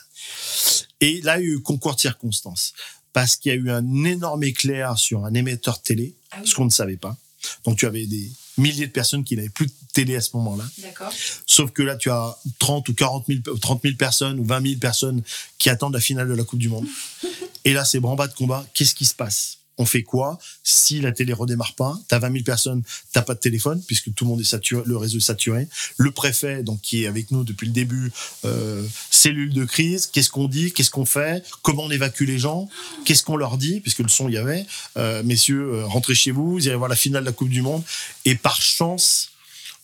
Et 1.01 1.21
là, 1.23 1.39
il 1.41 1.47
y 1.47 1.51
a 1.51 1.55
eu 1.55 1.61
concours 1.61 1.95
de 1.95 2.01
circonstances. 2.01 2.73
Parce 3.13 3.37
qu'il 3.37 3.51
y 3.51 3.55
a 3.55 3.59
eu 3.59 3.71
un 3.71 4.05
énorme 4.05 4.45
éclair 4.45 4.97
sur 4.99 5.25
un 5.25 5.35
émetteur 5.35 5.83
télé, 5.83 6.15
Ah 6.31 6.39
oui, 6.41 6.49
ce 6.49 6.55
qu'on 6.55 6.65
ne 6.65 6.71
savait 6.71 6.97
pas. 6.97 7.17
Donc 7.65 7.79
tu 7.79 7.87
avais 7.87 8.07
des 8.07 8.31
milliers 8.59 8.87
de 8.87 8.93
personnes 8.93 9.25
qui 9.25 9.35
n'avaient 9.35 9.49
plus 9.49 9.67
de 9.67 9.73
télé 9.93 10.15
à 10.15 10.21
ce 10.21 10.37
moment-là. 10.37 10.65
d'accord. 10.79 11.13
Sauf 11.47 11.71
que 11.73 11.83
là, 11.83 11.97
tu 11.97 12.11
as 12.11 12.37
30 12.59 12.89
ou 12.89 12.95
40 12.95 13.25
000, 13.27 13.41
30 13.59 13.83
000 13.83 13.95
personnes 13.97 14.39
ou 14.39 14.45
20 14.45 14.63
000 14.63 14.79
personnes 14.79 15.23
qui 15.59 15.71
attendent 15.71 15.95
la 15.95 16.01
finale 16.01 16.29
de 16.29 16.35
la 16.35 16.45
Coupe 16.45 16.59
du 16.59 16.69
Monde. 16.69 16.87
Et 17.65 17.73
là, 17.73 17.85
c'est 17.85 17.99
branle-bas 17.99 18.29
de 18.29 18.35
combat. 18.35 18.65
Qu'est-ce 18.75 18.95
qui 18.95 19.07
se 19.07 19.15
passe? 19.15 19.60
On 19.81 19.87
fait 19.87 20.03
quoi 20.03 20.39
Si 20.63 21.01
la 21.01 21.11
télé 21.11 21.33
redémarre 21.33 21.75
pas, 21.75 21.99
tu 22.07 22.15
as 22.15 22.19
20 22.19 22.33
000 22.33 22.45
personnes, 22.45 22.83
t'as 23.13 23.23
pas 23.23 23.33
de 23.33 23.39
téléphone 23.39 23.83
puisque 23.87 24.13
tout 24.15 24.25
le 24.25 24.29
monde 24.29 24.41
est 24.43 24.45
saturé, 24.45 24.83
le 24.85 24.99
réseau 24.99 25.17
est 25.17 25.23
saturé. 25.23 25.69
Le 25.97 26.11
préfet, 26.11 26.63
donc 26.63 26.83
qui 26.83 27.05
est 27.05 27.07
avec 27.07 27.31
nous 27.31 27.45
depuis 27.45 27.67
le 27.67 27.73
début, 27.73 28.13
euh, 28.45 28.87
cellule 29.11 29.55
de 29.55 29.65
crise. 29.65 30.05
Qu'est-ce 30.05 30.29
qu'on 30.29 30.49
dit? 30.49 30.75
Qu'est-ce 30.75 30.91
qu'on 30.91 31.07
fait? 31.07 31.43
Comment 31.63 31.85
on 31.85 31.91
évacue 31.91 32.25
les 32.25 32.39
gens? 32.39 32.69
Qu'est-ce 33.07 33.25
qu'on 33.25 33.39
leur 33.39 33.57
dit? 33.57 33.81
Puisque 33.81 34.01
le 34.01 34.09
son 34.09 34.29
il 34.29 34.35
y 34.35 34.37
avait. 34.37 34.67
Euh, 34.99 35.23
messieurs, 35.23 35.73
euh, 35.73 35.87
rentrez 35.87 36.15
chez 36.15 36.31
vous. 36.31 36.53
Vous 36.53 36.67
irez 36.67 36.77
voir 36.77 36.91
la 36.91 36.97
finale 36.97 37.23
de 37.23 37.29
la 37.29 37.33
Coupe 37.33 37.49
du 37.49 37.63
Monde. 37.63 37.83
Et 38.27 38.35
par 38.35 38.61
chance, 38.61 39.30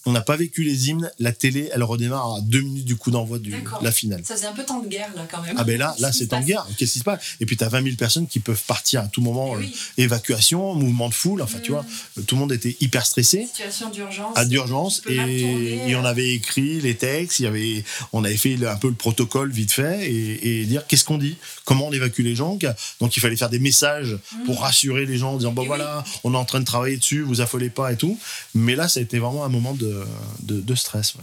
on 0.06 0.12
n'a 0.12 0.20
pas 0.22 0.36
vécu 0.36 0.62
les 0.62 0.88
hymnes. 0.88 1.10
La 1.18 1.32
télé, 1.32 1.68
elle 1.74 1.82
redémarre 1.82 2.36
à 2.36 2.40
deux 2.40 2.60
minutes 2.62 2.84
du 2.84 2.96
coup 2.96 3.10
d'envoi 3.10 3.38
de 3.38 3.50
la 3.82 3.92
finale. 3.92 4.22
Ça 4.24 4.34
faisait 4.36 4.46
un 4.46 4.52
peu 4.52 4.64
temps 4.64 4.80
de 4.80 4.88
guerre, 4.88 5.10
là, 5.14 5.26
quand 5.30 5.42
même. 5.42 5.54
Ah 5.58 5.64
ben 5.64 5.78
là, 5.78 5.94
là 5.98 6.12
c'est 6.12 6.32
en 6.32 6.38
passe 6.38 6.46
guerre. 6.46 6.66
Qu'est-ce 6.78 6.92
qui 6.94 6.98
se 7.00 7.04
passe? 7.04 7.20
Et 7.40 7.46
puis 7.46 7.56
tu 7.56 7.64
as 7.64 7.68
20 7.68 7.82
000 7.82 7.96
personnes 7.96 8.26
qui 8.26 8.40
peuvent 8.40 8.62
partir 8.66 9.02
à 9.02 9.06
tout 9.08 9.20
moment. 9.20 9.50
Eh 9.52 9.56
euh, 9.56 9.58
oui, 9.60 9.74
évacuation, 9.98 10.74
mouvement 10.74 11.08
de 11.08 11.14
foule. 11.14 11.42
Enfin, 11.42 11.58
tu 11.62 11.72
Mm. 11.72 11.74
vois, 11.74 11.84
tout 12.26 12.34
le 12.36 12.40
monde 12.40 12.52
était 12.52 12.76
hyper 12.80 13.04
stressé 13.04 13.46
situation 13.46 13.90
d'urgence. 13.90 14.36
à 14.38 14.44
d'urgence 14.44 15.02
et, 15.08 15.88
et 15.90 15.96
on 15.96 16.04
avait 16.04 16.30
écrit 16.34 16.80
les 16.80 16.94
textes, 16.96 17.40
il 17.40 17.44
y 17.44 17.46
avait, 17.46 17.84
on 18.12 18.24
avait 18.24 18.36
fait 18.36 18.56
un 18.66 18.76
peu 18.76 18.88
le 18.88 18.94
protocole 18.94 19.50
vite 19.50 19.72
fait 19.72 20.08
et, 20.10 20.60
et 20.60 20.64
dire 20.66 20.86
qu'est-ce 20.86 21.04
qu'on 21.04 21.18
dit, 21.18 21.36
comment 21.64 21.86
on 21.88 21.92
évacue 21.92 22.20
les 22.22 22.34
gens? 22.36 22.56
Donc 23.00 23.16
il 23.16 23.20
fallait 23.20 23.36
faire 23.36 23.50
des 23.50 23.58
messages 23.58 24.16
pour 24.44 24.56
Mm. 24.60 24.62
rassurer 24.62 25.06
les 25.06 25.18
gens 25.18 25.32
en 25.34 25.36
disant 25.38 25.52
bon 25.52 25.62
Et 25.62 25.66
voilà, 25.66 26.04
on 26.24 26.32
est 26.34 26.36
en 26.36 26.44
train 26.44 26.60
de 26.60 26.64
travailler 26.64 26.96
dessus, 26.96 27.22
vous 27.22 27.40
affolez 27.40 27.70
pas 27.70 27.92
et 27.92 27.96
tout. 27.96 28.18
Mais 28.54 28.76
là, 28.76 28.88
ça 28.88 29.00
a 29.00 29.02
été 29.02 29.18
vraiment 29.18 29.44
un 29.44 29.48
moment 29.48 29.74
de, 29.74 29.95
de, 30.42 30.60
de 30.60 30.74
stress. 30.74 31.14
ouais. 31.14 31.22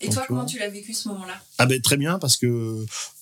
Et 0.00 0.06
Donc, 0.06 0.14
toi, 0.14 0.22
tu 0.22 0.28
comment 0.28 0.44
tu 0.44 0.58
l'as 0.58 0.68
vécu 0.68 0.94
ce 0.94 1.08
moment-là? 1.08 1.42
Ah 1.58 1.66
ben 1.66 1.80
très 1.80 1.96
bien 1.96 2.20
parce 2.20 2.36
que 2.36 2.46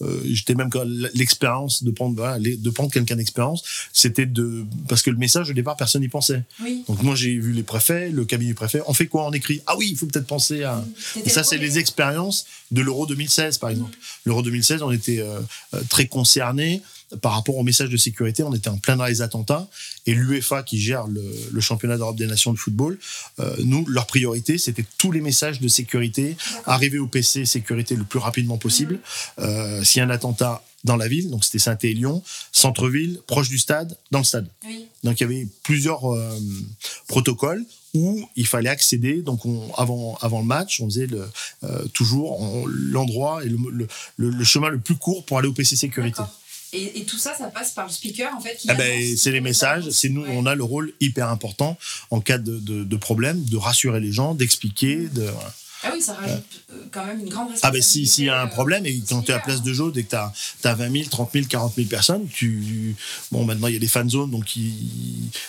euh, 0.02 0.20
j'étais 0.24 0.54
même 0.54 0.68
quand 0.68 0.84
l'expérience 1.14 1.82
de 1.82 1.90
prendre 1.90 2.38
de 2.38 2.70
prendre 2.70 2.90
quelqu'un 2.92 3.16
d'expérience, 3.16 3.64
c'était 3.94 4.26
de 4.26 4.66
parce 4.86 5.00
que 5.00 5.08
le 5.08 5.16
message 5.16 5.48
au 5.48 5.54
départ 5.54 5.76
personne 5.76 6.02
n'y 6.02 6.08
pensait. 6.08 6.42
Oui. 6.62 6.84
Donc 6.86 7.02
moi 7.02 7.14
j'ai 7.14 7.38
vu 7.38 7.52
les 7.52 7.62
préfets, 7.62 8.10
le 8.10 8.26
cabinet 8.26 8.50
du 8.50 8.54
préfet, 8.54 8.82
on 8.86 8.92
fait 8.92 9.06
quoi? 9.06 9.26
On 9.26 9.32
écrit 9.32 9.62
ah 9.66 9.74
oui 9.78 9.88
il 9.90 9.96
faut 9.96 10.04
peut-être 10.04 10.26
penser 10.26 10.64
à 10.64 10.84
T'étais 11.14 11.30
et 11.30 11.32
ça 11.32 11.44
c'est 11.44 11.56
les 11.56 11.78
expériences 11.78 12.44
de 12.70 12.82
l'Euro 12.82 13.06
2016 13.06 13.56
par 13.56 13.70
exemple. 13.70 13.96
L'Euro 14.26 14.42
2016 14.42 14.82
on 14.82 14.90
était 14.90 15.20
euh, 15.20 15.40
euh, 15.72 15.80
très 15.88 16.08
concernés 16.08 16.82
par 17.20 17.32
rapport 17.32 17.56
au 17.56 17.62
message 17.62 17.88
de 17.90 17.96
sécurité, 17.96 18.42
on 18.42 18.52
était 18.54 18.68
en 18.68 18.78
plein 18.78 18.96
dans 18.96 19.04
les 19.06 19.22
attentats 19.22 19.68
et 20.06 20.14
l'UEFA 20.14 20.62
qui 20.64 20.80
gère 20.80 21.06
le, 21.06 21.22
le 21.52 21.60
championnat 21.60 21.96
d'Europe 21.96 22.16
des 22.16 22.26
nations 22.26 22.52
de 22.52 22.58
football, 22.58 22.98
euh, 23.38 23.54
nous 23.64 23.86
leur 23.86 24.06
priorité 24.06 24.58
c'était 24.58 24.84
tous 24.98 25.12
les 25.12 25.20
messages 25.20 25.60
de 25.60 25.68
sécurité 25.68 26.36
arriver 26.64 26.98
au 26.98 27.06
PC 27.06 27.44
sécurité 27.46 27.94
le 27.94 28.04
plus 28.04 28.18
rapidement 28.18 28.58
possible. 28.58 28.98
Euh, 29.38 29.84
S'il 29.84 30.00
y 30.00 30.02
a 30.02 30.04
un 30.06 30.10
attentat 30.10 30.62
dans 30.84 30.96
la 30.96 31.08
ville, 31.08 31.30
donc 31.30 31.44
c'était 31.44 31.58
Saint-Élion, 31.58 32.22
centre-ville, 32.52 33.18
proche 33.26 33.48
du 33.48 33.58
stade, 33.58 33.96
dans 34.12 34.18
le 34.20 34.24
stade. 34.24 34.48
Oui. 34.66 34.86
Donc 35.02 35.18
il 35.18 35.22
y 35.22 35.26
avait 35.26 35.48
plusieurs 35.64 36.12
euh, 36.12 36.38
protocoles 37.08 37.64
où 37.94 38.28
il 38.36 38.46
fallait 38.46 38.68
accéder. 38.68 39.22
Donc 39.22 39.44
on, 39.46 39.72
avant, 39.74 40.16
avant 40.20 40.40
le 40.40 40.46
match, 40.46 40.80
on 40.80 40.86
faisait 40.86 41.06
le, 41.06 41.24
euh, 41.64 41.84
toujours 41.92 42.68
l'endroit 42.68 43.44
et 43.44 43.48
le- 43.48 43.88
le 44.16 44.44
chemin 44.44 44.68
le 44.68 44.78
plus 44.78 44.96
court 44.96 45.24
pour 45.24 45.38
aller 45.38 45.48
au 45.48 45.52
PC 45.52 45.76
sécurité. 45.76 46.22
Et, 46.72 47.00
et 47.00 47.04
tout 47.04 47.18
ça, 47.18 47.34
ça 47.36 47.46
passe 47.48 47.70
par 47.72 47.86
le 47.86 47.92
speaker, 47.92 48.34
en 48.34 48.40
fait. 48.40 48.58
Ah 48.68 48.74
ben, 48.74 49.16
c'est 49.16 49.30
les 49.32 49.40
messages, 49.40 49.88
c'est 49.90 50.08
nous, 50.08 50.22
Ouais. 50.22 50.30
on 50.32 50.46
a 50.46 50.54
le 50.54 50.64
rôle 50.64 50.92
hyper 51.00 51.28
important 51.28 51.78
en 52.10 52.20
cas 52.20 52.38
de, 52.38 52.58
de, 52.58 52.84
de 52.84 52.96
problème, 52.96 53.42
de 53.44 53.56
rassurer 53.56 54.00
les 54.00 54.12
gens, 54.12 54.34
d'expliquer, 54.34 54.96
de. 55.08 55.26
Ah 55.82 55.90
oui, 55.94 56.00
ça 56.02 56.14
rajoute 56.14 56.42
euh, 56.72 56.82
quand 56.90 57.04
même 57.06 57.20
une 57.20 57.28
grande 57.28 57.48
Ah 57.62 57.70
responsabilité. 57.70 57.78
ben 57.78 57.82
si 57.82 58.06
s'il 58.06 58.24
y 58.24 58.28
a 58.30 58.40
un 58.40 58.46
euh, 58.46 58.50
problème 58.50 58.86
et 58.86 58.98
quand 59.08 59.22
tu 59.22 59.30
es 59.30 59.34
à 59.34 59.36
speaker, 59.36 59.44
place 59.44 59.62
de 59.62 59.72
Jaude 59.72 59.96
et 59.98 60.04
que 60.04 60.10
tu 60.10 60.16
as, 60.66 60.74
20 60.74 60.90
000, 60.90 61.04
30 61.10 61.30
000, 61.32 61.44
40 61.48 61.74
000 61.76 61.86
personnes, 61.88 62.26
tu 62.28 62.96
bon 63.30 63.44
maintenant 63.44 63.68
il 63.68 63.74
y 63.74 63.76
a 63.76 63.78
des 63.80 63.86
fan 63.86 64.08
zones 64.08 64.30
donc 64.30 64.56
ils, 64.56 64.72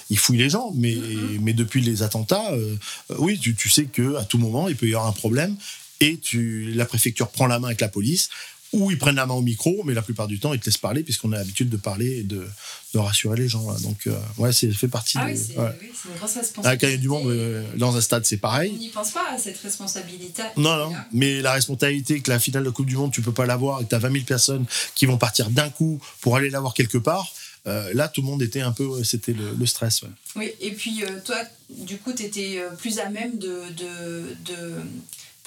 ils 0.10 0.18
fouillent 0.20 0.38
les 0.38 0.50
gens 0.50 0.72
mais 0.76 0.94
Mm-hmm. 0.96 1.40
mais 1.42 1.54
depuis 1.54 1.82
les 1.82 2.04
attentats 2.04 2.52
euh, 2.52 2.76
oui 3.18 3.40
tu, 3.40 3.56
tu 3.56 3.70
sais 3.70 3.86
que 3.86 4.16
à 4.18 4.26
tout 4.26 4.38
moment 4.38 4.68
il 4.68 4.76
peut 4.76 4.88
y 4.88 4.94
avoir 4.94 5.08
un 5.08 5.14
problème 5.14 5.56
et 6.02 6.18
tu 6.18 6.72
la 6.74 6.86
préfecture 6.86 7.30
prend 7.30 7.48
la 7.48 7.58
main 7.60 7.70
avec 7.70 7.82
la 7.82 7.88
police 7.88 8.30
ou 8.74 8.92
ils 8.92 8.98
prennent 8.98 9.16
la 9.16 9.26
main 9.26 9.34
au 9.34 9.42
micro 9.42 9.84
mais 9.86 9.94
la 9.94 10.02
plupart 10.02 10.28
du 10.28 10.40
temps 10.40 10.54
ils 10.54 10.60
te 10.60 10.66
laissent 10.66 10.78
parler 10.78 11.04
puisqu'on 11.04 11.32
a 11.32 11.38
l'habitude 11.38 11.70
de 11.70 11.78
parler 11.78 12.18
et 12.18 12.24
de, 12.24 12.46
de 12.94 13.00
rassurer 13.00 13.38
les 13.38 13.48
gens 13.48 13.70
là. 13.72 13.78
donc 13.80 14.08
euh, 14.08 14.18
ouais 14.38 14.52
c'est 14.52 14.70
fait 14.72 14.88
partie 14.90 15.18
Ah 15.20 15.26
des- 15.28 15.34
oui, 15.34 15.46
c'est 15.54 15.60
ouais. 15.60 15.70
oui, 15.82 15.88
c'est 15.94 16.10
une 16.10 16.16
grosse 16.18 16.34
responsabilité. 16.36 16.68
Ah, 16.70 16.78
quand 16.78 16.88
il 16.88 16.92
y 16.92 16.94
a 16.94 16.98
du 16.98 17.08
monde 17.08 17.28
euh, 17.28 17.64
dans 17.78 17.96
un 17.96 18.02
stade 18.02 18.26
c'est 18.26 18.38
pareil 18.38 18.72
On 18.76 18.80
n'y 18.80 18.90
pense 18.90 19.12
pas 19.12 19.26
à 19.34 19.38
cette 19.38 19.58
responsabilité. 19.60 20.44
non, 20.58 20.76
non, 20.78 20.94
mais 21.14 21.42
la 21.42 21.54
responsabilité 21.54 22.20
que 22.22 22.30
la 22.30 22.40
finale 22.40 22.64
de 22.66 22.70
Coupe 22.70 22.88
du 22.88 22.96
Monde, 22.98 23.12
tu 23.14 23.22
peux 23.22 23.32
pas 23.32 23.46
l'avoir 23.46 23.80
et 23.82 23.86
que 23.86 23.90
tu 23.90 23.96
as 23.96 24.00
20 24.00 24.12
000 24.12 24.24
personnes 24.26 24.66
qui 24.96 25.06
vont 25.06 25.18
partir 25.18 25.50
d'un 25.50 25.70
coup 25.70 26.00
pour 26.22 26.36
aller 26.36 26.50
l'avoir 26.50 26.74
quelque 26.74 26.98
part, 26.98 27.32
euh, 27.68 27.92
là, 27.94 28.08
tout 28.08 28.22
le 28.22 28.28
monde 28.28 28.42
était 28.42 28.62
un 28.62 28.72
peu. 28.72 29.04
C'était 29.04 29.34
le, 29.34 29.54
le 29.58 29.66
stress. 29.66 30.02
ouais. 30.04 30.10
Oui, 30.38 30.52
et 30.62 30.72
puis 30.72 31.04
euh, 31.04 31.08
toi, 31.26 31.38
du 31.70 31.98
coup, 31.98 32.14
tu 32.14 32.24
étais 32.24 32.62
plus 32.78 33.00
à 33.00 33.10
même 33.10 33.38
de, 33.38 33.62
de, 33.78 34.36
de 34.46 34.74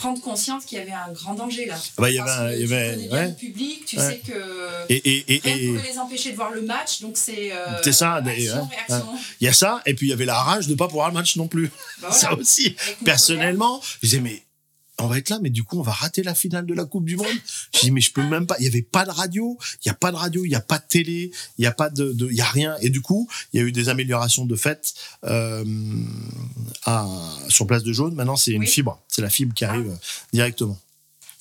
prendre 0.01 0.21
conscience 0.23 0.65
qu'il 0.65 0.79
y 0.79 0.81
avait 0.81 0.93
un 0.93 1.13
grand 1.13 1.35
danger 1.35 1.67
là. 1.67 1.75
Ah 1.79 2.01
bah, 2.03 2.11
il 2.11 2.17
y 2.17 2.19
avait 2.19 2.31
un- 2.31 2.53
y 2.53 2.59
tu 2.67 2.73
avait- 2.75 3.09
ouais. 3.11 3.29
le 3.29 3.35
public, 3.35 3.85
tu 3.85 3.99
Ouais. 3.99 4.03
sais 4.09 4.21
que 4.27 4.33
Et 4.89 4.97
et- 4.97 5.35
et- 5.37 5.41
rien 5.45 5.57
et- 5.57 5.67
pouvait 5.77 5.89
les 5.93 5.99
empêcher 5.99 6.31
de 6.31 6.37
voir 6.37 6.51
le 6.53 6.63
match, 6.63 7.01
donc 7.03 7.17
c'est. 7.17 7.53
euh, 7.53 7.67
C'est 7.85 7.93
ça, 7.93 8.15
action, 8.15 8.69
il 9.41 9.45
y 9.45 9.49
a 9.49 9.53
ça, 9.53 9.83
et 9.87 9.95
puis 9.95 10.07
il 10.07 10.11
y 10.11 10.13
avait 10.13 10.25
la 10.25 10.41
rage 10.43 10.67
de 10.69 10.75
pas 10.75 10.87
pouvoir 10.89 11.09
le 11.09 11.15
match 11.15 11.37
non 11.37 11.49
plus. 11.49 11.69
Bah 11.69 12.09
voilà. 12.09 12.15
Ça 12.15 12.33
aussi. 12.35 12.75
Personnellement, 13.05 13.81
je 14.01 14.07
disais, 14.09 14.21
mais 14.21 14.43
on 15.03 15.09
va 15.09 15.19
être 15.19 15.29
là, 15.31 15.39
mais 15.43 15.51
du 15.51 15.63
coup, 15.65 15.79
on 15.79 15.83
va 15.83 15.93
rater 15.93 16.23
la 16.23 16.35
finale 16.35 16.67
de 16.67 16.75
la 16.75 16.85
Coupe 16.85 17.05
du 17.05 17.17
Monde. 17.17 17.27
Je 17.75 17.81
dis, 17.81 17.91
mais 17.91 18.01
je 18.01 18.13
peux 18.13 18.23
même 18.27 18.47
pas. 18.47 18.57
Il 18.59 18.65
y 18.65 18.69
avait 18.69 18.83
pas 18.83 19.05
de 19.05 19.11
radio, 19.11 19.59
il 19.85 19.89
y 19.89 19.91
a 19.91 19.95
pas 19.95 20.11
de 20.13 20.17
radio, 20.17 20.45
il 20.45 20.51
y 20.51 20.55
a 20.55 20.61
pas 20.61 20.79
de 20.79 20.85
télé, 20.89 21.31
il 21.59 21.63
y 21.63 21.67
a 21.67 21.73
pas 21.73 21.91
de, 21.91 22.13
de- 22.13 22.29
il 22.31 22.37
y 22.37 22.41
a 22.41 22.45
rien. 22.47 22.77
Et 22.81 22.91
du 22.91 23.01
coup, 23.01 23.29
il 23.53 23.61
y 23.61 23.63
a 23.63 23.67
eu 23.67 23.73
des 23.73 23.89
améliorations 23.89 24.45
de 24.47 24.57
fait 24.57 24.95
euh, 25.25 25.65
à, 26.87 27.07
sur 27.49 27.67
place 27.67 27.83
de 27.83 27.93
jaune. 27.93 28.15
Maintenant, 28.15 28.37
c'est 28.37 28.53
une 28.53 28.67
fibre. 28.67 29.01
C'est 29.09 29.23
la 29.23 29.31
fibre 29.31 29.55
qui 29.55 29.65
arrive 29.65 29.91
euh, 29.91 29.97
directement. 30.33 30.79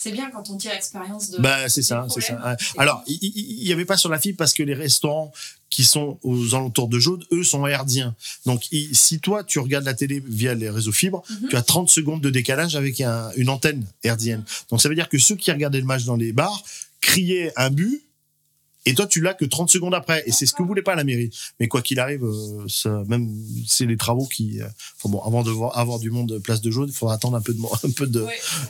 C'est 0.01 0.11
bien 0.13 0.31
quand 0.31 0.49
on 0.49 0.55
tire 0.55 0.71
expérience 0.71 1.29
de. 1.29 1.39
Bah, 1.39 1.67
c'est 1.67 1.81
ça, 1.81 2.07
c'est 2.09 2.21
ça. 2.21 2.55
Alors, 2.77 3.03
il 3.05 3.19
il- 3.21 3.33
il 3.63 3.67
y 3.67 3.73
avait 3.73 3.83
pas 3.83 3.97
sur 3.97 4.09
la 4.09 4.17
fibre 4.17 4.37
parce 4.37 4.53
que 4.53 4.63
les 4.63 4.73
restaurants 4.73 5.33
qui 5.69 5.83
sont 5.83 6.17
aux 6.23 6.55
alentours 6.55 6.87
de 6.87 6.97
Jaude, 6.99 7.25
eux, 7.33 7.43
sont 7.43 7.67
herdiens. 7.67 8.15
Donc, 8.45 8.63
si 8.93 9.19
toi, 9.19 9.43
tu 9.43 9.59
regardes 9.59 9.83
la 9.83 9.93
télé 9.93 10.23
via 10.25 10.53
les 10.55 10.69
réseaux 10.69 10.93
fibres, 10.93 11.21
Mhm. 11.29 11.49
tu 11.49 11.55
as 11.57 11.61
30 11.63 11.89
secondes 11.89 12.21
de 12.21 12.29
décalage 12.29 12.77
avec 12.77 13.01
un- 13.01 13.29
une 13.35 13.49
antenne 13.49 13.85
herdienne. 14.03 14.43
Donc, 14.71 14.81
ça 14.81 14.87
veut 14.87 14.95
dire 14.95 15.09
que 15.09 15.17
ceux 15.19 15.35
qui 15.35 15.51
regardaient 15.51 15.81
le 15.81 15.85
match 15.85 16.05
dans 16.05 16.15
les 16.15 16.31
bars 16.31 16.63
criaient 17.01 17.51
un 17.57 17.69
but, 17.69 18.01
et 18.89 18.93
toi, 18.95 19.05
tu 19.05 19.21
l'as 19.21 19.33
que 19.33 19.45
30 19.45 19.69
secondes 19.69 19.93
après. 19.93 20.23
Et 20.25 20.31
c'est 20.31 20.45
ce 20.45 20.53
que 20.53 20.63
voulait 20.63 20.81
pas 20.81 20.95
la 20.95 21.03
mairie. 21.03 21.29
Mais 21.59 21.67
quoi 21.67 21.81
qu'il 21.81 21.99
arrive, 21.99 22.23
euh, 22.23 22.65
ça, 22.67 23.03
même, 23.07 23.29
c'est 23.67 23.85
les 23.85 23.97
travaux 23.97 24.25
qui, 24.25 24.61
euh, 24.61 24.67
enfin 24.97 25.09
bon, 25.09 25.21
avant 25.21 25.43
de 25.43 25.51
voir, 25.51 25.77
avoir 25.77 25.99
du 25.99 26.09
monde 26.09 26.39
place 26.39 26.61
de 26.61 26.71
Jaude, 26.71 26.89
il 26.89 26.95
faudra 26.95 27.15
attendre 27.15 27.37
un 27.37 27.41
peu 27.41 27.53
de, 27.53 27.59
un 27.87 27.91
peu 27.91 28.07
de, 28.07 28.25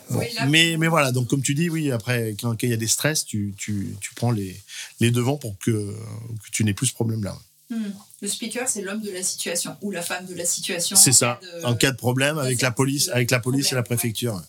Bon, 0.10 0.20
là, 0.20 0.46
mais, 0.48 0.76
mais 0.78 0.88
voilà, 0.88 1.12
donc 1.12 1.28
comme 1.28 1.42
tu 1.42 1.56
dis, 1.56 1.70
oui, 1.70 1.92
après, 1.92 2.36
quand 2.40 2.62
il 2.64 2.70
y 2.70 2.74
a 2.74 2.78
des 2.78 2.88
stress, 2.88 3.26
tu, 3.26 3.54
tu, 3.58 3.96
tu 4.02 4.14
prends 4.14 4.32
les, 4.32 4.60
les 5.00 5.12
devants 5.12 5.38
pour 5.38 5.58
que, 5.60 5.72
que 5.72 6.52
tu 6.52 6.64
n'aies 6.64 6.74
plus 6.74 6.88
ce 6.88 6.94
problème-là. 6.94 7.38
hmm, 7.70 7.92
Le 8.22 8.28
speaker, 8.28 8.68
c'est 8.68 8.82
l'homme 8.82 9.02
de 9.02 9.12
la 9.12 9.24
situation 9.24 9.76
ou 9.82 9.92
la 9.92 10.02
femme 10.02 10.26
de 10.26 10.36
la 10.36 10.46
situation. 10.46 10.96
C'est 10.96 11.14
ça. 11.14 11.40
En 11.64 11.76
cas 11.76 11.92
de 11.92 11.98
problème 11.98 12.38
avec 12.38 12.62
la 12.62 12.72
police, 12.72 13.10
avec 13.10 13.32
la 13.32 13.40
police 13.40 13.72
et 13.72 13.76
la 13.76 13.84
Problème, 13.84 14.42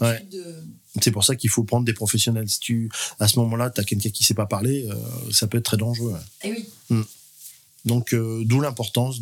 Ouais. 0.00 0.26
de- 0.30 0.56
C'est 1.02 1.10
pour 1.10 1.24
ça 1.24 1.36
qu'il 1.36 1.50
faut 1.50 1.64
prendre 1.64 1.84
des 1.84 1.92
professionnels. 1.92 2.48
Si 2.48 2.58
tu, 2.60 2.90
à 3.20 3.28
ce 3.28 3.38
moment-là, 3.40 3.70
tu 3.70 3.80
as 3.80 3.84
quelqu'un 3.84 4.10
qui 4.10 4.24
sait 4.24 4.34
pas 4.34 4.46
parler, 4.46 4.86
euh, 4.90 4.94
ça 5.30 5.46
peut 5.46 5.58
être 5.58 5.64
très 5.64 5.76
dangereux. 5.76 6.12
ouais. 6.12 6.18
Eh 6.44 6.52
oui. 6.90 7.04
Donc, 7.84 8.14
euh, 8.14 8.42
d'où 8.44 8.60
l'importance 8.60 9.20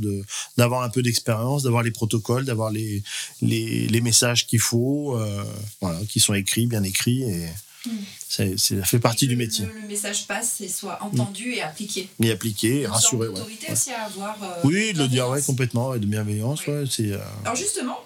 d'avoir 0.59 0.83
un 0.83 0.91
peu 0.91 1.01
d'expérience, 1.03 1.63
d'avoir 1.63 1.83
les 1.83 1.91
protocoles, 1.91 2.45
d'avoir 2.45 2.71
les, 2.71 3.03
les, 3.41 3.87
les 3.89 4.01
messages 4.03 4.47
qu'il 4.47 4.59
faut, 4.61 5.17
euh, 5.17 5.43
voilà, 5.81 5.99
qui 6.09 6.21
sont 6.21 6.35
écrits, 6.35 6.67
bien 6.67 6.83
écrits, 6.83 7.23
et 7.23 7.47
Mm. 7.87 7.91
c'est- 8.29 8.59
ça 8.59 8.85
fait 8.85 8.99
partie 8.99 9.25
Et 9.25 9.29
du 9.29 9.37
métier. 9.37 9.65
Le, 9.65 9.81
le 9.81 9.89
message 9.89 10.27
passe 10.27 10.61
et 10.61 10.69
soit 10.69 11.03
entendu 11.03 11.55
et 11.55 11.63
appliqué. 11.63 12.11
Et 12.23 12.29
et 12.29 12.87
rassurer. 12.87 13.29
sorte 13.29 13.39
ouais. 13.49 13.73
aussi 13.73 13.91
à 13.93 14.05
avoir. 14.05 14.37
Oui, 14.65 14.93
de 14.93 14.99
le 14.99 15.09
dire, 15.09 15.31
ouais, 15.31 15.41
complètement, 15.41 15.89
ouais, 15.89 15.99
de 15.99 16.05
bienveillance, 16.05 16.61
Oui. 16.67 16.87
c'est. 16.91 17.13
Alors 17.43 17.57
justement, 17.57 17.99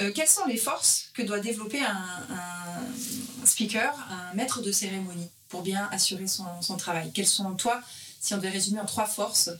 euh, 0.00 0.12
quelles 0.12 0.28
sont 0.28 0.46
les 0.46 0.56
forces 0.56 1.10
que 1.14 1.22
doit 1.22 1.40
développer 1.40 1.80
un, 1.80 3.44
speaker, 3.44 3.92
un 4.10 4.34
maître 4.34 4.62
de 4.62 4.72
cérémonie, 4.72 5.28
pour 5.48 5.62
bien 5.62 5.88
assurer 5.92 6.26
son, 6.26 6.44
son 6.62 6.76
travail? 6.76 7.10
Quelles 7.12 7.26
sont, 7.26 7.54
toi, 7.54 7.80
si 8.20 8.34
on 8.34 8.36
devait 8.38 8.50
résumer 8.50 8.80
en 8.80 8.86
trois 8.86 9.06
forces? 9.06 9.50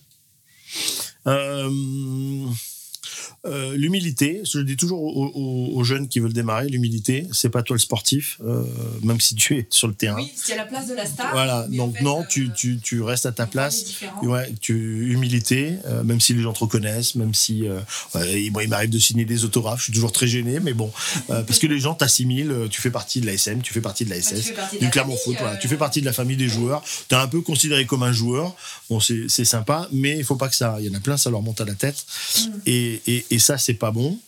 Euh, 1.27 2.49
euh, 3.47 3.75
l'humilité, 3.77 4.43
je 4.45 4.59
le 4.59 4.65
dis 4.65 4.77
toujours 4.77 5.03
aux, 5.03 5.27
aux- 5.35 5.77
aux 5.79 5.85
jeunes 5.85 6.09
qui 6.09 6.21
veulent 6.21 6.33
démarrer, 6.33 6.69
l'humilité, 6.69 7.27
c'est 7.33 7.49
pas 7.49 7.63
toi 7.63 7.75
le 7.75 7.81
sportif, 7.81 8.39
euh, 8.45 8.63
même 9.03 9.21
si 9.21 9.35
tu 9.35 9.57
es 9.57 9.67
sur 9.71 9.89
le 9.89 9.95
terrain. 9.95 10.17
Oui, 10.23 10.31
c'est 10.37 10.53
à 10.53 10.57
la 10.57 10.67
place 10.67 10.89
de 10.89 10.95
la 10.95 11.07
star. 11.07 11.31
Voilà, 11.33 11.67
en 11.67 11.69
donc 11.77 11.97
fait, 11.97 12.05
non, 12.05 12.21
euh, 12.21 12.25
tu, 12.29 12.51
tu, 12.55 12.79
tu 12.83 13.01
restes 13.03 13.27
à 13.27 13.33
ta 13.33 13.47
place. 13.47 13.85
Ouais, 14.23 14.53
tu 14.61 15.11
humilité, 15.13 15.77
même 16.05 16.21
si 16.21 16.35
les 16.35 16.43
gens 16.43 16.53
te 16.53 16.59
reconnaissent, 16.61 17.15
même 17.15 17.35
si 17.35 17.65
ouais, 18.15 18.43
il- 18.43 18.51
bon, 18.51 18.61
il 18.61 18.69
m'arrive 18.69 18.91
de 18.91 18.99
signer 18.99 19.25
des 19.25 19.45
autographes, 19.45 19.79
je 19.79 19.85
suis 19.85 19.93
toujours 19.93 20.13
très 20.13 20.27
gêné, 20.27 20.61
mais 20.61 20.73
bon, 20.75 20.91
parce 21.29 21.59
que 21.59 21.67
les 21.67 21.79
gens 21.79 21.95
t'assimilent, 21.95 22.69
tu 22.71 22.81
fais 22.81 22.91
partie 22.91 23.21
de 23.21 23.27
la 23.27 23.33
SM, 23.35 23.63
tu 23.63 23.73
fais 23.73 23.81
partie 23.81 24.05
de 24.05 24.11
la 24.11 24.17
Bah, 24.17 24.23
SS, 24.23 24.53
de 24.75 24.79
du 24.81 24.91
Clermont 24.91 25.17
Foot, 25.17 25.37
voilà, 25.39 25.57
tu 25.57 25.69
fais 25.69 25.77
partie 25.79 26.01
de 26.01 26.07
la 26.07 26.13
famille 26.13 26.37
des 26.37 26.49
joueurs, 26.49 26.83
tu 27.09 27.15
es 27.15 27.19
un 27.19 27.27
peu 27.29 27.41
considéré 27.41 27.87
comme 27.87 28.03
un 28.03 28.13
joueur, 28.13 28.55
bon 28.91 29.01
c'est 29.01 29.29
c'est 29.29 29.45
sympa, 29.45 29.89
mais 29.93 30.17
il 30.19 30.25
faut 30.25 30.37
pas 30.37 30.49
que 30.49 30.55
ça, 30.57 30.77
il 30.81 30.87
y 30.87 30.91
en 30.91 30.95
a 30.95 31.01
plein, 31.01 31.17
ça 31.17 31.31
leur 31.31 31.43
monte 31.43 31.61
à 31.61 31.65
la 31.65 31.75
tête, 31.75 32.05
Mm. 32.41 32.49
et, 32.67 33.01
et, 33.07 33.25
et 33.31 33.39
ça 33.39 33.59
c'est 33.59 33.75
pas 33.75 33.91
bon. 33.91 34.19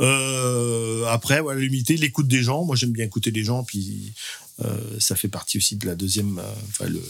Euh, 0.00 1.04
après, 1.06 1.40
voilà, 1.40 1.60
l'humilité, 1.60 1.96
l'écoute 1.96 2.28
des 2.28 2.42
gens. 2.42 2.64
Moi, 2.64 2.76
j'aime 2.76 2.92
bien 2.92 3.04
écouter 3.04 3.30
les 3.30 3.44
gens, 3.44 3.62
puis 3.62 4.12
euh, 4.64 4.98
ça 4.98 5.16
fait 5.16 5.28
partie 5.28 5.58
aussi 5.58 5.76
de 5.76 5.86
la 5.86 5.94
deuxième. 5.94 6.38
euh, 6.38 7.00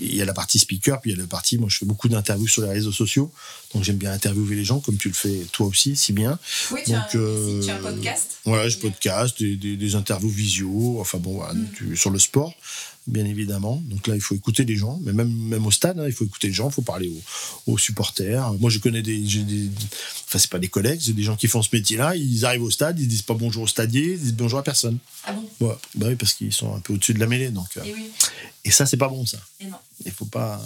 il 0.00 0.14
y 0.16 0.22
a 0.22 0.24
la 0.24 0.32
partie 0.34 0.58
speaker, 0.58 1.00
puis 1.00 1.10
il 1.10 1.14
y 1.16 1.18
a 1.18 1.22
la 1.22 1.26
partie. 1.28 1.58
Moi, 1.58 1.68
je 1.68 1.78
fais 1.78 1.86
beaucoup 1.86 2.08
d'interviews 2.08 2.48
sur 2.48 2.62
les 2.62 2.68
réseaux 2.70 2.92
sociaux, 2.92 3.30
donc 3.74 3.84
j'aime 3.84 3.96
bien 3.96 4.12
interviewer 4.12 4.56
les 4.56 4.64
gens, 4.64 4.80
comme 4.80 4.96
tu 4.96 5.08
le 5.08 5.14
fais 5.14 5.44
toi 5.52 5.66
aussi, 5.66 5.96
si 5.96 6.12
bien. 6.12 6.38
Oui, 6.70 6.80
tu 6.84 6.92
as, 6.94 6.98
Donc, 7.00 7.14
un, 7.14 7.18
euh, 7.18 7.62
tu 7.64 7.70
as 7.70 7.76
un 7.76 7.78
podcast. 7.78 8.26
Voilà, 8.44 8.68
je 8.68 8.78
podcast, 8.78 9.38
des, 9.38 9.56
des, 9.56 9.76
des 9.76 9.94
interviews 9.94 10.30
visio, 10.30 10.98
enfin 11.00 11.18
bon, 11.18 11.34
voilà, 11.34 11.54
tu- 11.76 11.96
sur 11.96 12.10
le 12.10 12.18
sport, 12.18 12.54
bien 13.06 13.24
évidemment. 13.26 13.82
Donc 13.86 14.06
là, 14.06 14.14
il 14.14 14.20
faut 14.20 14.34
écouter 14.34 14.64
les 14.64 14.76
gens, 14.76 14.98
mais 15.02 15.12
même, 15.12 15.30
même 15.32 15.66
au 15.66 15.70
stade, 15.70 15.98
hein, 15.98 16.04
il 16.06 16.12
faut 16.12 16.24
écouter 16.24 16.46
les 16.48 16.52
gens, 16.54 16.68
il 16.70 16.72
faut 16.72 16.82
parler 16.82 17.08
aux, 17.66 17.72
aux 17.72 17.78
supporters. 17.78 18.52
Moi, 18.54 18.70
je 18.70 18.78
connais 18.78 19.02
des, 19.02 19.18
des, 19.18 19.68
enfin 20.26 20.38
c'est 20.38 20.50
pas 20.50 20.58
des 20.58 20.68
collègues, 20.68 21.00
c'est 21.02 21.12
des 21.12 21.22
gens 21.22 21.36
qui 21.36 21.48
font 21.48 21.62
ce 21.62 21.68
métier-là. 21.72 22.16
Ils 22.16 22.44
arrivent 22.44 22.62
au 22.62 22.70
stade, 22.70 22.98
ils 22.98 23.08
disent 23.08 23.22
pas 23.22 23.34
bonjour 23.34 23.64
au 23.64 23.66
stadier, 23.66 24.12
ils 24.12 24.20
disent 24.20 24.34
bonjour 24.34 24.58
à 24.58 24.62
personne. 24.62 24.98
Ah 25.24 25.32
bon? 25.32 25.66
Ouais, 25.68 25.74
bah 25.96 26.06
oui, 26.08 26.16
parce 26.16 26.32
qu'ils 26.34 26.52
sont 26.52 26.74
un 26.74 26.80
peu 26.80 26.94
au-dessus 26.94 27.14
de 27.14 27.18
la 27.20 27.26
mêlée, 27.26 27.50
donc. 27.50 27.66
euh, 27.76 27.84
Et 27.84 27.92
oui. 27.92 28.10
et 28.64 28.70
ça, 28.70 28.86
c'est 28.86 28.96
pas 28.96 29.08
bon, 29.08 29.26
ça. 29.26 29.38
Et 29.60 29.66
non. 29.66 29.76
Il 30.04 30.12
faut 30.12 30.24
pas. 30.26 30.60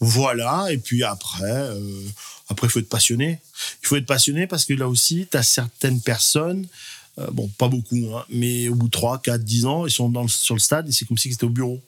Voilà. 0.00 0.66
Et 0.70 0.78
puis 0.78 1.02
après, 1.04 1.50
euh, 1.52 2.02
après, 2.48 2.66
il 2.66 2.70
faut 2.70 2.78
être 2.80 2.88
passionné. 2.88 3.40
Il 3.82 3.86
faut 3.88 3.96
être 3.96 4.06
passionné 4.06 4.46
parce 4.46 4.64
que 4.64 4.74
là 4.74 4.88
aussi, 4.88 5.26
tu 5.30 5.36
as 5.36 5.42
certaines 5.42 6.00
personnes 6.00 6.66
Euh, 7.18 7.30
bon, 7.30 7.48
pas 7.58 7.68
beaucoup, 7.68 7.96
hein, 8.16 8.24
mais 8.28 8.68
au 8.68 8.74
bout 8.74 8.86
de 8.86 8.90
3, 8.90 9.20
4, 9.22 9.44
10 9.44 9.66
ans, 9.66 9.86
ils 9.86 9.90
sont 9.92 10.08
dans 10.08 10.26
sur 10.28 10.54
le 10.56 10.60
stade 10.60 10.88
et 10.88 10.92
c'est 10.92 11.04
comme 11.04 11.16
si 11.18 11.30
c'était 11.32 11.44
au 11.44 11.48
bureau. 11.50 11.80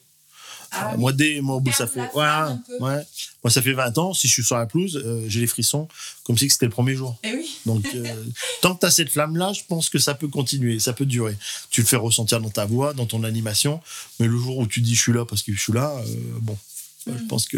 Ah 0.71 0.93
Euh, 0.93 0.97
moi, 0.97 1.13
dès, 1.13 1.41
moi, 1.41 1.55
au 1.55 1.59
bout, 1.59 1.71
ça 1.71 1.87
fait, 1.87 2.09
voilà, 2.13 2.57
ouais. 2.79 3.01
Moi, 3.43 3.51
ça 3.51 3.61
fait 3.61 3.73
20 3.73 3.97
ans. 3.97 4.13
Si 4.13 4.27
je 4.27 4.33
suis 4.33 4.43
sur 4.43 4.57
la 4.57 4.65
pelouse, 4.65 5.01
euh, 5.03 5.25
j'ai 5.27 5.39
les 5.39 5.47
frissons 5.47 5.87
comme 6.23 6.37
si 6.37 6.49
c'était 6.49 6.65
le 6.65 6.71
premier 6.71 6.95
jour. 6.95 7.17
Eh 7.23 7.33
oui. 7.33 7.49
Donc, 7.65 7.85
euh, 7.95 8.23
tant 8.61 8.75
que 8.75 8.81
tu 8.81 8.85
as 8.85 8.91
cette 8.91 9.09
flamme-là, 9.09 9.53
je 9.53 9.61
pense 9.67 9.89
que 9.89 9.99
ça 9.99 10.13
peut 10.13 10.27
continuer, 10.27 10.79
ça 10.79 10.93
peut 10.93 11.05
durer. 11.05 11.35
Tu 11.69 11.81
le 11.81 11.87
fais 11.87 11.95
ressentir 11.95 12.41
dans 12.41 12.49
ta 12.49 12.65
voix, 12.65 12.93
dans 12.93 13.05
ton 13.05 13.23
animation, 13.23 13.81
mais 14.19 14.27
le 14.27 14.37
jour 14.37 14.57
où 14.57 14.67
tu 14.67 14.81
dis 14.81 14.95
je 14.95 15.01
suis 15.01 15.13
là 15.13 15.25
parce 15.25 15.41
que 15.43 15.53
je 15.53 15.59
suis 15.61 15.73
là, 15.73 15.95
bon, 16.41 16.57
je 17.05 17.11
Mm. 17.13 17.27
pense 17.27 17.47
que 17.47 17.57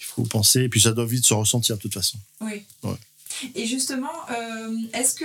il 0.00 0.04
faut 0.04 0.22
penser, 0.24 0.62
et 0.62 0.68
puis 0.68 0.80
ça 0.80 0.92
doit 0.92 1.04
vite 1.06 1.24
se 1.26 1.34
ressentir 1.34 1.76
de 1.76 1.82
toute 1.82 1.94
façon. 1.94 2.18
Oui. 2.40 2.62
Ouais. 2.82 2.96
Et 3.54 3.66
justement, 3.66 4.10
est-ce 4.94 5.14
que 5.14 5.24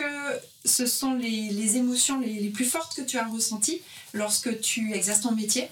ce 0.66 0.86
sont 0.86 1.14
les, 1.14 1.50
les 1.50 1.78
émotions 1.78 2.20
les, 2.20 2.34
les 2.34 2.50
plus 2.50 2.66
fortes 2.66 2.94
que 2.96 3.02
tu 3.02 3.18
as 3.18 3.26
ressenties 3.26 3.82
lorsque 4.14 4.60
tu 4.60 4.94
exerces 4.94 5.22
ton 5.22 5.32
métier? 5.32 5.70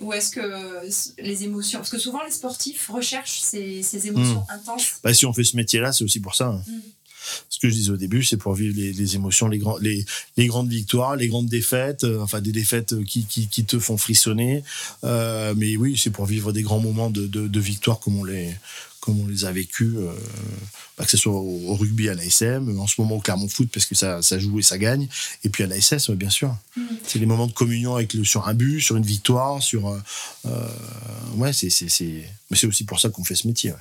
Ou 0.00 0.12
est-ce 0.12 0.30
que 0.30 1.20
les 1.22 1.44
émotions... 1.44 1.78
Parce 1.78 1.90
que 1.90 1.98
souvent, 1.98 2.22
les 2.24 2.32
sportifs 2.32 2.88
recherchent 2.88 3.40
ces, 3.40 3.82
ces 3.82 4.06
émotions 4.06 4.44
intenses. 4.48 4.94
Bah, 5.04 5.12
si 5.12 5.26
on 5.26 5.32
fait 5.32 5.44
ce 5.44 5.56
métier-là, 5.56 5.92
c'est 5.92 6.04
aussi 6.04 6.20
pour 6.20 6.34
ça. 6.34 6.46
hein. 6.48 6.62
Mm. 6.66 6.80
Ce 7.50 7.58
que 7.58 7.68
je 7.68 7.74
disais 7.74 7.90
au 7.90 7.98
début, 7.98 8.24
c'est 8.24 8.38
pour 8.38 8.54
vivre 8.54 8.74
les, 8.74 8.94
les 8.94 9.14
émotions, 9.14 9.46
les, 9.46 9.58
grands, 9.58 9.76
les, 9.76 10.06
les 10.38 10.46
grandes 10.46 10.70
victoires, 10.70 11.16
les 11.16 11.28
grandes 11.28 11.48
défaites, 11.48 12.04
euh, 12.04 12.18
enfin 12.22 12.40
des 12.40 12.50
défaites 12.50 12.94
euh, 12.94 13.04
qui, 13.04 13.24
qui, 13.26 13.46
qui 13.46 13.64
te 13.66 13.78
font 13.78 13.98
frissonner. 13.98 14.64
Euh, 15.04 15.52
mais 15.54 15.76
oui, 15.76 15.98
c'est 16.02 16.08
pour 16.10 16.24
vivre 16.24 16.50
des 16.52 16.62
grands 16.62 16.80
moments 16.80 17.10
de, 17.10 17.26
de, 17.26 17.46
de 17.46 17.60
victoire 17.60 18.00
comme 18.00 18.18
on 18.18 18.24
les, 18.24 18.56
comme 19.00 19.18
on 19.20 19.26
les 19.26 19.44
a 19.46 19.52
vécus, 19.52 19.94
euh, 19.96 20.12
bah, 20.96 21.04
que 21.04 21.10
ce 21.10 21.16
soit 21.16 21.32
au, 21.32 21.68
au 21.68 21.74
rugby 21.74 22.08
à 22.08 22.14
l'ASM, 22.14 22.78
en 22.78 22.86
ce 22.86 23.00
moment 23.00 23.16
au 23.16 23.20
Clermont 23.20 23.48
Foot 23.48 23.70
parce 23.72 23.86
que 23.86 23.94
ça, 23.94 24.20
ça 24.22 24.38
joue 24.38 24.58
et 24.58 24.62
ça 24.62 24.76
gagne, 24.76 25.08
et 25.42 25.48
puis 25.48 25.64
à 25.64 25.66
l'ASS, 25.66 26.10
bien 26.10 26.30
sûr. 26.30 26.54
Mm. 26.76 26.82
C'est 27.06 27.18
des 27.18 27.26
moments 27.26 27.46
de 27.46 27.52
communion 27.52 27.94
avec 27.94 28.12
le, 28.12 28.24
sur 28.24 28.46
un 28.46 28.54
but, 28.54 28.80
sur 28.80 28.96
une 28.96 29.06
victoire, 29.06 29.62
sur. 29.62 29.88
euh, 29.88 29.98
euh, 30.46 30.68
ouais, 31.36 31.52
c'est, 31.52 31.70
c'est, 31.70 31.88
c'est, 31.88 32.24
mais 32.50 32.56
c'est 32.56 32.66
aussi 32.66 32.84
pour 32.84 33.00
ça 33.00 33.08
qu'on 33.08 33.24
fait 33.24 33.34
ce 33.34 33.46
métier. 33.46 33.70
ouais. 33.72 33.78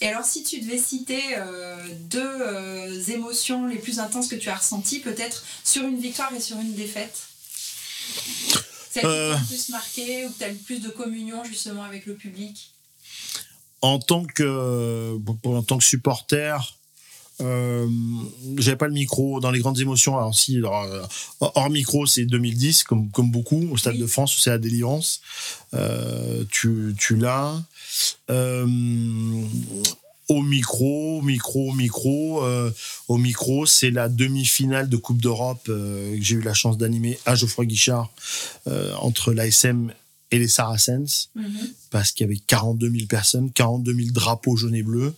Et 0.00 0.08
alors, 0.08 0.24
si 0.24 0.42
tu 0.42 0.60
devais 0.60 0.78
citer 0.78 1.22
euh, 1.36 1.76
deux 2.10 3.10
émotions 3.10 3.66
les 3.66 3.78
plus 3.78 4.00
intenses 4.00 4.28
que 4.28 4.36
tu 4.36 4.48
as 4.48 4.56
ressenties, 4.56 5.00
peut-être 5.00 5.44
sur 5.64 5.82
une 5.84 5.98
victoire 5.98 6.32
et 6.34 6.40
sur 6.40 6.58
une 6.58 6.74
défaite? 6.74 7.16
Celle 8.90 9.02
qui 9.02 9.08
t'a 9.08 9.38
le 9.38 9.46
plus 9.46 9.68
marqué 9.70 10.26
ou 10.26 10.30
que 10.30 10.38
tu 10.38 10.44
as 10.44 10.48
le 10.48 10.54
plus 10.56 10.80
de 10.80 10.88
communion 10.90 11.42
justement 11.44 11.84
avec 11.84 12.04
le 12.04 12.14
public? 12.14 12.72
En 13.82 13.98
tant 13.98 14.24
que 14.24 15.18
en 15.44 15.62
tant 15.62 15.78
que 15.78 15.84
supporter 15.84 16.78
euh, 17.40 17.88
j'avais 18.56 18.76
pas 18.76 18.86
le 18.86 18.92
micro 18.92 19.40
dans 19.40 19.50
les 19.50 19.60
grandes 19.60 19.80
émotions. 19.80 20.16
Alors 20.16 20.34
si 20.34 20.56
alors, 20.58 20.82
euh, 20.84 21.02
hors 21.40 21.70
micro 21.70 22.06
c'est 22.06 22.24
2010 22.24 22.84
comme 22.84 23.10
comme 23.10 23.30
beaucoup 23.30 23.68
au 23.70 23.76
stade 23.76 23.94
Oui. 23.94 24.00
de 24.00 24.06
France 24.06 24.36
où 24.36 24.40
c'est 24.40 24.50
la 24.50 24.58
délivrance. 24.58 25.20
Euh, 25.74 26.44
tu 26.50 26.94
tu 26.98 27.16
l'as. 27.16 27.60
Euh, 28.30 28.66
au 30.28 30.40
micro, 30.40 31.20
micro, 31.20 31.72
micro, 31.72 32.42
au 33.08 33.18
micro, 33.18 33.66
c'est 33.66 33.90
la 33.90 34.08
demi-finale 34.08 34.88
de 34.88 34.96
Coupe 34.96 35.20
d'Europe 35.20 35.64
que 35.66 36.16
j'ai 36.22 36.36
eu 36.36 36.40
la 36.40 36.54
chance 36.54 36.78
d'animer 36.78 37.18
à 37.26 37.34
Geoffroy 37.34 37.66
Guichard 37.66 38.08
entre 39.00 39.34
l'ASM 39.34 39.92
et 40.32 40.38
les 40.38 40.48
Saracens 40.48 41.28
parce 41.90 42.10
qu'il 42.10 42.26
y 42.26 42.30
avait 42.30 42.40
42 42.46 42.90
000 42.90 43.06
personnes, 43.06 43.52
42 43.52 43.94
000 43.94 44.08
drapeaux 44.12 44.56
jaunes 44.56 44.74
et 44.74 44.82
bleus. 44.82 45.14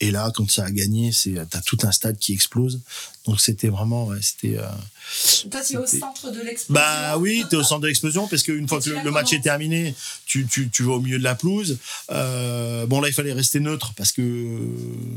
Et 0.00 0.10
là, 0.10 0.32
quand 0.34 0.50
ça 0.50 0.64
a 0.64 0.70
gagné, 0.72 1.12
c'est 1.12 1.34
t'as 1.48 1.60
tout 1.60 1.78
un 1.84 1.92
stade 1.92 2.18
qui 2.18 2.32
explose. 2.32 2.80
Donc 3.24 3.40
c'était 3.40 3.68
vraiment, 3.68 4.06
ouais, 4.06 4.18
c'était. 4.20 4.58
euh, 4.58 4.66
Toi, 5.48 5.60
tu 5.64 5.74
es 5.74 5.76
au 5.76 5.86
centre 5.86 6.32
de 6.32 6.40
l'explosion. 6.40 6.74
Bah 6.74 7.18
oui, 7.18 7.44
t'es 7.48 7.54
au 7.54 7.62
centre 7.62 7.82
de 7.82 7.86
l'explosion 7.86 8.26
parce 8.26 8.42
qu'une 8.42 8.66
fois 8.66 8.80
que 8.80 8.90
le, 8.90 9.10
match 9.12 9.32
est 9.32 9.42
terminé, 9.42 9.94
tu, 10.26 10.44
tu, 10.48 10.70
tu 10.70 10.82
vas 10.82 10.94
au 10.94 11.00
milieu 11.00 11.20
de 11.20 11.22
la 11.22 11.36
pelouse. 11.36 11.78
Euh, 12.10 12.84
bon 12.86 13.00
là, 13.00 13.06
il 13.06 13.14
fallait 13.14 13.32
rester 13.32 13.60
neutre 13.60 13.92
parce 13.96 14.10
que 14.10 14.58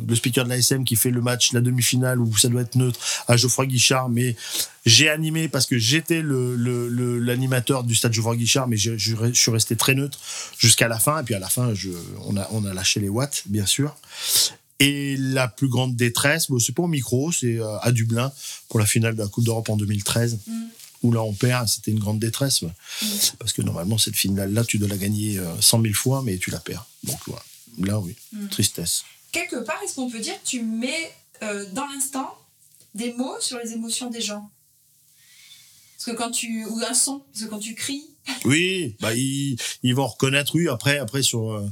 le 0.07 0.15
speaker 0.15 0.43
de 0.43 0.49
l'ASM 0.49 0.83
qui 0.83 0.95
fait 0.95 1.09
le 1.09 1.21
match, 1.21 1.51
la 1.53 1.61
demi-finale 1.61 2.19
où 2.19 2.37
ça 2.37 2.49
doit 2.49 2.61
être 2.61 2.75
neutre, 2.75 2.99
à 3.27 3.37
Geoffroy 3.37 3.65
Guichard, 3.65 4.09
mais 4.09 4.35
j'ai 4.85 5.09
animé 5.09 5.47
parce 5.47 5.65
que 5.65 5.77
j'étais 5.77 6.21
le, 6.21 6.55
l'animateur 7.19 7.83
du 7.83 7.95
stade 7.95 8.13
Geoffroy 8.13 8.35
Guichard, 8.37 8.67
mais 8.67 8.77
je, 8.77 8.97
je, 8.97 9.15
je 9.15 9.33
suis 9.39 9.51
resté 9.51 9.75
très 9.75 9.95
neutre 9.95 10.19
jusqu'à 10.57 10.87
la 10.87 10.99
fin. 10.99 11.19
Et 11.21 11.23
puis 11.23 11.33
à 11.33 11.39
la 11.39 11.49
fin, 11.49 11.73
je, 11.73 11.89
on, 12.25 12.37
a, 12.37 12.47
on 12.51 12.65
a 12.65 12.73
lâché 12.73 12.99
les 12.99 13.09
watts, 13.09 13.43
bien 13.47 13.65
sûr. 13.65 13.95
Et 14.79 15.15
la 15.17 15.47
plus 15.47 15.69
grande 15.69 15.95
détresse, 15.95 16.49
bon, 16.51 16.59
c'est 16.59 16.73
pas 16.73 16.83
au 16.83 16.87
micro, 16.87 17.31
c'est 17.31 17.59
euh, 17.59 17.77
à 17.79 17.91
Dublin 17.91 18.31
pour 18.67 18.79
la 18.79 18.85
finale 18.85 19.15
de 19.15 19.21
la 19.21 19.27
Coupe 19.29 19.45
d'Europe 19.45 19.69
en 19.69 19.77
2013 19.77 20.39
Mm. 20.47 20.63
où 21.03 21.11
là 21.13 21.21
on 21.23 21.33
perd, 21.33 21.67
c'était 21.67 21.91
une 21.91 21.99
grande 21.99 22.19
détresse. 22.19 22.61
ouais. 22.61 22.71
Mm. 23.01 23.05
Parce 23.39 23.53
que 23.53 23.61
normalement, 23.61 23.97
cette 23.97 24.15
finale-là, 24.17 24.65
tu 24.65 24.77
dois 24.77 24.89
la 24.89 24.97
gagner 24.97 25.37
euh, 25.39 25.61
100 25.61 25.81
000 25.81 25.93
fois, 25.93 26.21
mais 26.23 26.37
tu 26.37 26.51
la 26.51 26.59
perds. 26.59 26.85
Donc 27.03 27.17
voilà. 27.27 27.43
Là, 27.79 27.99
oui, 27.99 28.15
Mm. 28.33 28.47
tristesse. 28.49 29.03
Quelque 29.31 29.63
part, 29.63 29.77
est-ce 29.83 29.95
qu'on 29.95 30.09
peut 30.09 30.19
dire 30.19 30.35
que 30.43 30.47
tu 30.47 30.61
mets 30.61 31.11
euh, 31.43 31.65
dans 31.73 31.85
l'instant 31.87 32.33
des 32.95 33.13
mots 33.13 33.35
sur 33.39 33.57
les 33.59 33.71
émotions 33.73 34.09
des 34.09 34.21
gens? 34.21 34.49
Parce 36.05 36.17
que 36.17 36.23
quand 36.23 36.31
tu. 36.31 36.65
ou 36.65 36.79
un 36.87 36.93
son, 36.93 37.19
parce 37.31 37.45
que 37.45 37.49
quand 37.49 37.59
tu 37.59 37.73
cries. 37.75 38.03
Oui, 38.45 38.95
bah, 38.99 39.13
ils, 39.13 39.55
ils 39.83 39.93
vont 39.95 40.07
reconnaître, 40.07 40.55
oui, 40.55 40.67
après, 40.67 40.97
après 40.97 41.21
sur, 41.21 41.51
euh, 41.51 41.67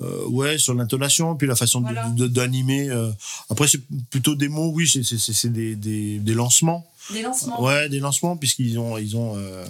euh, 0.00 0.26
ouais, 0.28 0.56
sur 0.58 0.74
l'intonation, 0.74 1.34
puis 1.36 1.46
la 1.46 1.56
façon 1.56 1.80
Voilà. 1.82 2.08
d'animer. 2.10 2.88
euh. 2.90 3.10
Après, 3.50 3.68
c'est 3.68 3.80
plutôt 4.10 4.34
des 4.34 4.48
mots, 4.48 4.70
oui, 4.74 4.88
c'est- 4.88 5.46
des, 5.48 5.74
des, 5.76 6.18
des 6.18 6.34
lancements. 6.34 6.86
Des 7.12 7.22
lancements. 7.22 7.62
Ouais, 7.62 7.88
des 7.88 7.98
lancements, 8.00 8.36
puisqu'ils 8.36 8.78
ont. 8.78 8.96
Ils 8.98 9.16
ont 9.16 9.34
euh, 9.36 9.64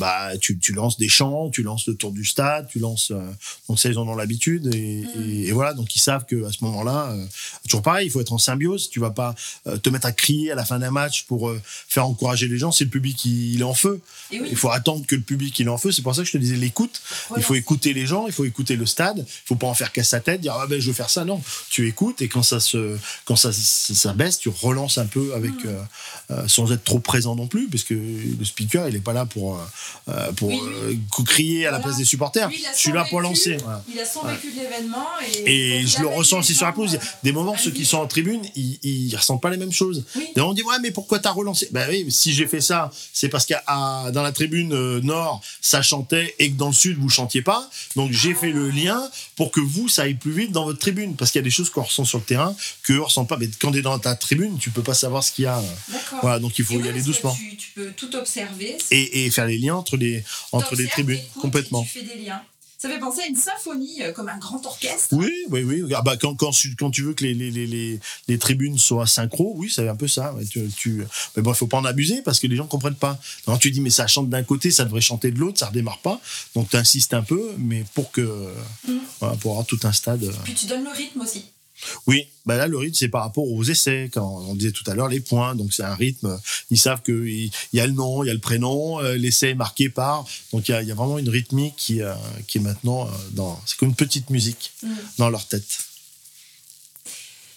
bah, 0.00 0.36
tu, 0.40 0.58
tu 0.58 0.72
lances 0.72 0.98
des 0.98 1.08
chants, 1.08 1.50
tu 1.50 1.62
lances 1.62 1.86
le 1.86 1.94
tour 1.94 2.10
du 2.10 2.24
stade, 2.24 2.66
tu 2.68 2.80
lances. 2.80 3.12
euh, 3.12 3.20
donc, 3.68 3.78
ça, 3.78 3.88
ils 3.88 3.98
en 3.98 4.08
ont 4.08 4.16
l'habitude. 4.16 4.74
Et, 4.74 5.04
Mm. 5.14 5.22
et, 5.22 5.46
et 5.48 5.52
voilà, 5.52 5.72
donc 5.74 5.94
ils 5.94 6.00
savent 6.00 6.24
qu'à 6.26 6.50
ce 6.50 6.64
moment-là, 6.64 7.12
euh, 7.12 7.24
toujours 7.68 7.82
pareil, 7.82 8.06
il 8.08 8.10
faut 8.10 8.20
être 8.20 8.32
en 8.32 8.38
symbiose. 8.38 8.90
Tu 8.90 8.98
vas 8.98 9.10
pas 9.10 9.34
euh, 9.66 9.76
te 9.76 9.88
mettre 9.90 10.06
à 10.06 10.12
crier 10.12 10.50
à 10.50 10.54
la 10.54 10.64
fin 10.64 10.78
d'un 10.78 10.90
match 10.90 11.24
pour 11.26 11.48
euh, 11.50 11.60
faire 11.88 12.06
encourager 12.06 12.48
les 12.48 12.58
gens. 12.58 12.72
C'est 12.72 12.84
le 12.84 12.90
public 12.90 13.16
qui 13.16 13.52
il 13.54 13.60
est 13.60 13.64
en 13.64 13.74
feu. 13.74 14.00
Oui, 14.32 14.40
Il 14.50 14.56
faut 14.56 14.70
attendre 14.70 15.04
que 15.06 15.14
le 15.14 15.22
public 15.22 15.58
il 15.60 15.66
est 15.66 15.70
en 15.70 15.78
feu. 15.78 15.92
C'est 15.92 16.02
pour 16.02 16.14
ça 16.14 16.22
que 16.22 16.26
je 16.28 16.32
te 16.32 16.38
disais 16.38 16.56
l'écoute. 16.56 17.00
Il 17.36 17.42
faut 17.42 17.54
écouter 17.54 17.92
les 17.92 18.06
gens, 18.06 18.26
il 18.26 18.32
faut 18.32 18.44
écouter 18.46 18.76
le 18.76 18.86
stade. 18.86 19.18
Il 19.18 19.46
faut 19.46 19.56
pas 19.56 19.66
en 19.66 19.74
faire 19.74 19.92
qu'à 19.92 20.02
sa 20.04 20.20
tête, 20.20 20.40
dire 20.40 20.54
ah 20.58 20.66
ben 20.66 20.80
je 20.80 20.86
veux 20.88 20.92
faire 20.94 21.10
ça. 21.10 21.24
Non, 21.24 21.40
tu 21.70 21.86
écoutes 21.88 22.22
et 22.22 22.28
quand 22.28 22.42
ça 22.42 22.58
se, 22.60 22.96
quand 23.26 23.36
ça, 23.36 23.50
ça, 23.52 24.12
baisse, 24.14 24.38
tu 24.38 24.48
relances 24.48 24.98
un 24.98 25.06
peu 25.06 25.34
avec 25.34 25.52
Mm. 26.30 26.46
sans 26.48 26.70
être 26.72 26.84
trop 26.84 27.00
présent 27.00 27.34
non 27.34 27.46
plus, 27.48 27.68
parce 27.68 27.82
que 27.84 27.94
le 27.94 28.44
speaker 28.44 28.88
il 28.88 28.94
est 28.96 29.00
pas 29.00 29.12
là 29.12 29.26
pour 29.26 29.60
euh, 30.08 30.32
pour 30.32 30.48
Oui, 30.48 30.60
euh, 30.64 30.94
crier 31.26 31.66
à 31.66 31.70
la 31.70 31.80
place 31.80 31.96
des 31.96 32.04
supporters. 32.04 32.48
Lui, 32.48 32.62
je 32.74 32.78
suis 32.78 32.92
là 32.92 33.04
pour 33.08 33.20
lancer. 33.20 33.56
voilà. 33.58 33.82
Il 33.92 33.98
a 34.00 34.04
son 34.04 34.24
vécu 34.26 34.50
de 34.52 34.60
l'événement. 34.60 35.06
Et, 35.46 35.86
je 35.86 36.00
le 36.00 36.06
ressens 36.08 36.38
aussi 36.40 36.54
sur 36.54 36.66
la 36.66 36.72
pelouse. 36.72 36.98
Des 37.22 37.32
moments, 37.32 37.56
ceux 37.56 37.70
qui 37.70 37.84
sont 37.84 37.98
en 37.98 38.06
tribune, 38.06 38.42
ils, 38.56 38.78
ils 38.82 39.16
ressentent 39.16 39.40
pas 39.42 39.50
les 39.50 39.56
mêmes 39.56 39.72
choses. 39.72 40.04
Oui. 40.16 40.26
Et 40.36 40.40
on 40.40 40.52
dit 40.52 40.62
ouais 40.62 40.76
mais 40.82 40.90
pourquoi 40.90 41.18
t'as 41.18 41.30
relancé? 41.30 41.68
Ben 41.72 41.88
oui, 41.90 42.06
si 42.10 42.32
j'ai 42.32 42.46
fait 42.46 42.60
ça, 42.60 42.90
c'est 43.12 43.28
parce 43.28 43.46
qu'à 43.46 43.62
dans 44.12 44.22
la 44.22 44.32
tribune 44.32 44.72
euh, 44.72 45.00
nord 45.02 45.40
ça 45.60 45.82
chantait 45.82 46.34
et 46.38 46.50
que 46.50 46.56
dans 46.56 46.68
le 46.68 46.72
sud 46.74 46.98
vous 46.98 47.08
chantiez 47.08 47.42
pas. 47.42 47.68
Donc 47.96 48.12
j'ai 48.12 48.34
fait 48.34 48.50
le 48.52 48.70
lien 48.70 49.00
pour 49.36 49.50
que 49.52 49.60
vous 49.60 49.88
ça 49.88 50.02
aille 50.02 50.14
plus 50.14 50.32
vite 50.32 50.52
dans 50.52 50.64
votre 50.64 50.78
tribune 50.78 51.16
parce 51.16 51.30
qu'il 51.30 51.38
y 51.38 51.44
a 51.44 51.44
des 51.44 51.50
choses 51.50 51.70
qu'on 51.70 51.82
ressent 51.82 52.04
sur 52.04 52.18
le 52.18 52.24
terrain 52.24 52.54
que 52.82 52.92
on 52.98 53.04
ressent 53.04 53.24
pas. 53.24 53.36
Mais 53.36 53.48
quand 53.60 53.72
t'es 53.72 53.82
dans 53.82 53.98
ta 53.98 54.14
tribune, 54.14 54.58
tu 54.58 54.70
peux 54.70 54.82
pas 54.82 54.94
savoir 54.94 55.22
ce 55.24 55.32
qu'il 55.32 55.44
y 55.44 55.46
a. 55.46 55.62
Voilà, 56.22 56.38
donc 56.38 56.58
il 56.58 56.64
faut 56.64 56.74
Et 56.80 56.84
y 56.84 56.88
aller 56.88 57.02
doucement 57.02 57.34
Tu, 57.34 57.56
tu 57.56 57.68
peux 57.74 57.90
tout 57.96 58.14
observer. 58.16 58.76
et, 58.90 59.26
et 59.26 59.30
faire 59.30 59.46
les 59.46 59.58
liens 59.58 59.69
entre 59.76 59.96
les 59.96 60.24
entre 60.52 60.74
les 60.76 60.86
t'écoutes, 60.88 61.16
complètement. 61.40 61.82
Tu 61.82 61.88
fais 61.88 62.02
des 62.02 62.22
liens. 62.22 62.40
Ça 62.82 62.88
fait 62.88 62.98
penser 62.98 63.20
à 63.20 63.26
une 63.26 63.36
symphonie, 63.36 64.02
euh, 64.02 64.12
comme 64.12 64.30
un 64.30 64.38
grand 64.38 64.64
orchestre. 64.64 65.08
Oui, 65.12 65.30
oui, 65.50 65.64
oui. 65.64 65.84
Ah 65.94 66.00
bah, 66.00 66.16
quand, 66.16 66.34
quand, 66.34 66.50
tu- 66.50 66.74
quand 66.76 66.90
tu 66.90 67.02
veux 67.02 67.12
que 67.12 67.24
les, 67.24 67.34
les, 67.34 67.50
les, 67.50 68.00
les, 68.26 68.38
tribunes 68.38 68.78
soient 68.78 69.06
synchro, 69.06 69.52
oui, 69.56 69.70
c'est 69.70 69.86
un 69.86 69.94
peu 69.94 70.08
ça. 70.08 70.32
ouais. 70.32 70.46
Tu, 70.46 70.66
tu- 70.74 71.04
Mais 71.36 71.42
bon, 71.42 71.52
il 71.52 71.56
faut 71.56 71.66
pas 71.66 71.76
en 71.76 71.84
abuser 71.84 72.22
parce 72.22 72.40
que 72.40 72.46
les 72.46 72.56
gens 72.56 72.66
comprennent 72.66 72.94
pas. 72.94 73.20
Alors, 73.46 73.58
tu 73.58 73.70
dis, 73.70 73.82
mais 73.82 73.90
ça 73.90 74.06
chante 74.06 74.30
d'un 74.30 74.42
côté, 74.44 74.70
ça 74.70 74.84
devrait 74.86 75.02
chanter 75.02 75.30
de 75.30 75.38
l'autre, 75.38 75.58
ça 75.58 75.66
redémarre 75.66 75.98
pas. 75.98 76.18
Donc 76.54 76.70
tu 76.70 76.76
insistes 76.78 77.12
un 77.12 77.20
peu, 77.22 77.52
mais 77.58 77.84
pour 77.92 78.10
que 78.12 78.22
Mm. 78.88 78.96
voilà, 79.20 79.36
pour 79.36 79.50
avoir 79.52 79.66
tout 79.66 79.80
un 79.82 79.92
stade. 79.92 80.24
euh, 80.24 80.32
Puis 80.44 80.54
tu 80.54 80.64
donnes 80.64 80.84
le 80.84 80.90
rythme 80.90 81.20
aussi. 81.20 81.44
Oui, 82.06 82.26
bah 82.46 82.56
là 82.56 82.66
le 82.66 82.76
rythme 82.76 82.94
c'est 82.94 83.08
par 83.08 83.22
rapport 83.22 83.50
aux 83.50 83.64
essais. 83.64 84.10
Quand 84.12 84.44
on 84.48 84.54
disait 84.54 84.72
tout 84.72 84.88
à 84.90 84.94
l'heure 84.94 85.08
les 85.08 85.20
points, 85.20 85.54
donc 85.54 85.72
c'est 85.72 85.84
un 85.84 85.94
rythme. 85.94 86.38
Ils 86.70 86.78
savent 86.78 87.02
que 87.02 87.26
il 87.26 87.50
il 87.72 87.76
y 87.76 87.80
a 87.80 87.86
le 87.86 87.92
nom, 87.92 88.24
il 88.24 88.26
y 88.26 88.30
a 88.30 88.34
le 88.34 88.40
prénom, 88.40 89.00
euh, 89.00 89.16
l'essai 89.16 89.50
est 89.50 89.54
marqué 89.54 89.88
par. 89.88 90.24
Donc 90.52 90.68
il 90.68 90.72
y 90.72 90.74
a, 90.74 90.82
il 90.82 90.88
y 90.88 90.92
a 90.92 90.94
vraiment 90.94 91.18
une 91.18 91.28
rythmique 91.28 91.74
qui, 91.76 92.02
euh, 92.02 92.14
qui 92.46 92.58
est 92.58 92.60
maintenant 92.60 93.06
euh, 93.06 93.10
dans. 93.32 93.60
C'est 93.66 93.76
comme 93.78 93.90
une 93.90 93.94
petite 93.94 94.30
musique 94.30 94.70
Mm. 94.82 94.94
dans 95.18 95.30
leur 95.30 95.46
tête. 95.46 95.78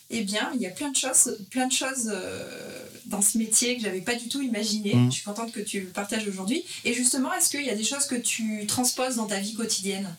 Eh 0.09 0.23
bien, 0.23 0.51
il 0.55 0.62
y 0.62 0.67
a 0.67 0.69
plein 0.69 0.91
de 0.91 0.95
choses, 0.95 1.38
plein 1.49 1.67
de 1.67 1.73
choses 1.73 2.12
euh, 2.13 2.86
dans 3.05 3.21
ce 3.21 3.38
métier 3.38 3.77
que 3.77 3.81
j'avais 3.83 4.01
pas 4.01 4.15
du 4.15 4.27
tout 4.27 4.41
imaginé. 4.41 4.93
Mm. 4.93 5.09
Je 5.09 5.15
suis 5.15 5.23
contente 5.23 5.51
que 5.51 5.59
tu 5.62 5.81
le 5.81 5.88
partages 5.88 6.27
aujourd'hui. 6.27 6.63
Et 6.86 6.93
justement, 6.93 7.33
est-ce 7.33 7.49
qu'il 7.49 7.65
y 7.65 7.69
a 7.69 7.75
des 7.75 7.83
choses 7.83 8.05
que 8.05 8.15
tu 8.15 8.65
transposes 8.67 9.15
dans 9.15 9.25
ta 9.25 9.39
vie 9.39 9.53
quotidienne? 9.55 10.15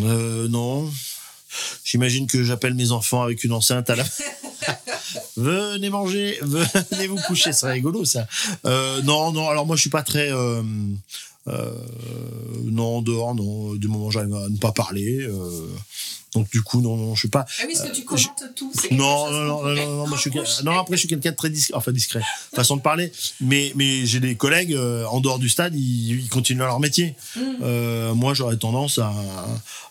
Euh, 0.00 0.48
non. 0.48 0.90
J'imagine 1.84 2.26
que 2.26 2.42
j'appelle 2.42 2.74
mes 2.74 2.92
enfants 2.92 3.22
avec 3.22 3.44
une 3.44 3.52
enceinte 3.52 3.90
à 3.90 3.96
la. 3.96 4.04
venez 5.36 5.90
manger, 5.90 6.38
venez 6.42 7.06
vous 7.06 7.20
coucher, 7.26 7.52
c'est 7.52 7.70
rigolo 7.70 8.04
ça. 8.04 8.26
Euh, 8.64 9.02
non, 9.02 9.32
non, 9.32 9.48
alors 9.48 9.66
moi 9.66 9.76
je 9.76 9.82
suis 9.82 9.90
pas 9.90 10.02
très. 10.02 10.30
Euh, 10.30 10.62
euh, 11.48 11.72
non, 12.64 13.02
dehors, 13.02 13.34
non, 13.34 13.74
du 13.74 13.88
moment 13.88 14.06
où 14.06 14.10
j'arrive 14.10 14.34
à 14.34 14.48
ne 14.48 14.58
pas 14.58 14.72
parler. 14.72 15.28
Donc 16.34 16.50
du 16.50 16.62
coup, 16.62 16.80
non, 16.80 16.96
non, 16.96 17.14
je 17.14 17.20
suis 17.20 17.28
pas. 17.28 17.44
Ah 17.60 17.64
oui, 17.66 17.74
parce 17.76 17.88
que 17.88 17.94
tu 17.94 18.02
Euh, 18.02 18.04
commentes 18.04 18.44
tout. 18.56 18.72
Non, 18.92 19.30
non, 19.30 19.40
non, 19.40 19.62
non, 19.62 19.74
fait. 19.76 19.84
non, 19.86 19.96
non, 19.96 20.06
moi, 20.08 20.16
je 20.16 20.20
suis, 20.22 20.30
quel- 20.30 20.64
non, 20.64 20.78
après 20.78 20.96
je 20.96 21.00
suis 21.00 21.08
quelqu'un 21.08 21.30
de 21.32 21.36
très 21.36 21.50
discret, 21.50 21.74
enfin 21.76 21.92
discret, 21.92 22.22
façon 22.54 22.76
de 22.76 22.82
parler. 22.82 23.12
Mais, 23.40 23.72
mais 23.76 24.06
j'ai 24.06 24.20
des 24.20 24.34
collègues 24.34 24.72
euh, 24.74 25.04
en 25.06 25.20
dehors 25.20 25.38
du 25.38 25.48
stade, 25.48 25.74
ils, 25.74 26.20
ils 26.20 26.28
continuent 26.28 26.58
leur 26.60 26.80
métier. 26.80 27.14
Mm. 27.36 27.40
Euh, 27.62 28.14
moi, 28.14 28.32
j'aurais 28.34 28.56
tendance 28.56 28.98
à, 28.98 29.12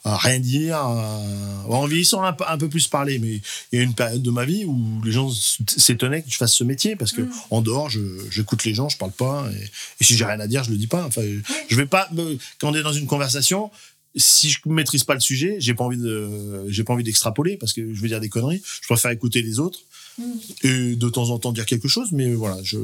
à 0.03 0.17
rien 0.17 0.39
dire, 0.39 0.77
à, 0.77 1.21
en 1.69 1.85
vieillissant 1.85 2.23
un, 2.23 2.33
peu- 2.33 2.45
un 2.47 2.57
peu 2.57 2.69
plus 2.69 2.87
parler. 2.87 3.19
Mais 3.19 3.41
il 3.71 3.77
y 3.77 3.79
a 3.79 3.83
une 3.83 3.93
période 3.93 4.21
de 4.23 4.31
ma 4.31 4.45
vie 4.45 4.65
où 4.65 5.01
les 5.05 5.11
gens 5.11 5.29
s'étonnaient 5.67 6.21
que 6.23 6.29
je 6.31 6.37
fasse 6.37 6.53
ce 6.53 6.63
métier 6.63 6.95
parce 6.95 7.11
que 7.11 7.21
Mm. 7.21 7.31
en 7.51 7.61
dehors, 7.61 7.89
j'écoute 8.31 8.63
les 8.65 8.73
gens, 8.73 8.89
je 8.89 8.97
parle 8.97 9.11
pas. 9.11 9.45
Et, 9.53 9.63
et 9.99 10.03
si 10.03 10.15
j'ai 10.17 10.25
rien 10.25 10.39
à 10.39 10.47
dire, 10.47 10.63
je 10.63 10.71
le 10.71 10.77
dis 10.77 10.87
pas. 10.87 11.05
Enfin, 11.05 11.21
je 11.69 11.75
vais 11.75 11.85
pas. 11.85 12.07
me- 12.11 12.37
quand 12.59 12.69
on 12.71 12.75
est 12.75 12.83
dans 12.83 12.93
une 12.93 13.05
conversation, 13.07 13.69
si 14.15 14.49
je 14.49 14.59
maîtrise 14.65 15.03
pas 15.03 15.13
le 15.13 15.19
sujet, 15.19 15.55
j'ai 15.59 15.73
pas 15.73 15.83
envie 15.83 15.97
de, 15.97 16.65
j'ai 16.67 16.83
pas 16.83 16.93
envie 16.93 17.03
d'extrapoler 17.03 17.57
parce 17.57 17.73
que 17.73 17.93
je 17.93 18.01
vais 18.01 18.07
dire 18.07 18.19
des 18.19 18.29
conneries. 18.29 18.61
Je 18.81 18.87
préfère 18.87 19.11
écouter 19.11 19.41
les 19.41 19.59
autres 19.59 19.79
Mm. 20.17 20.23
et 20.63 20.95
de 20.95 21.09
temps 21.09 21.29
en 21.29 21.39
temps 21.39 21.51
dire 21.51 21.65
quelque 21.65 21.87
chose. 21.87 22.11
Mais 22.11 22.33
voilà, 22.33 22.57
je, 22.63 22.77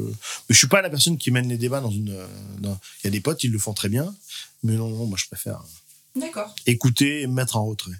je 0.50 0.56
suis 0.56 0.68
pas 0.68 0.82
la 0.82 0.90
personne 0.90 1.18
qui 1.18 1.32
mène 1.32 1.48
les 1.50 1.58
débats 1.58 1.82
dans 1.82 1.92
une. 1.92 2.16
Il 2.64 2.70
y 3.04 3.08
a 3.08 3.10
des 3.10 3.22
potes, 3.22 3.44
ils 3.44 3.52
le 3.52 3.60
font 3.60 3.74
très 3.74 3.90
bien, 3.90 4.14
mais 4.64 4.76
non, 4.76 4.90
non, 4.90 5.06
moi 5.06 5.18
je 5.22 5.26
préfère 5.28 5.62
D'accord. 6.16 6.56
écouter 6.66 7.22
et 7.22 7.28
me 7.28 7.34
mettre 7.34 7.58
en 7.58 7.66
retrait. 7.66 7.92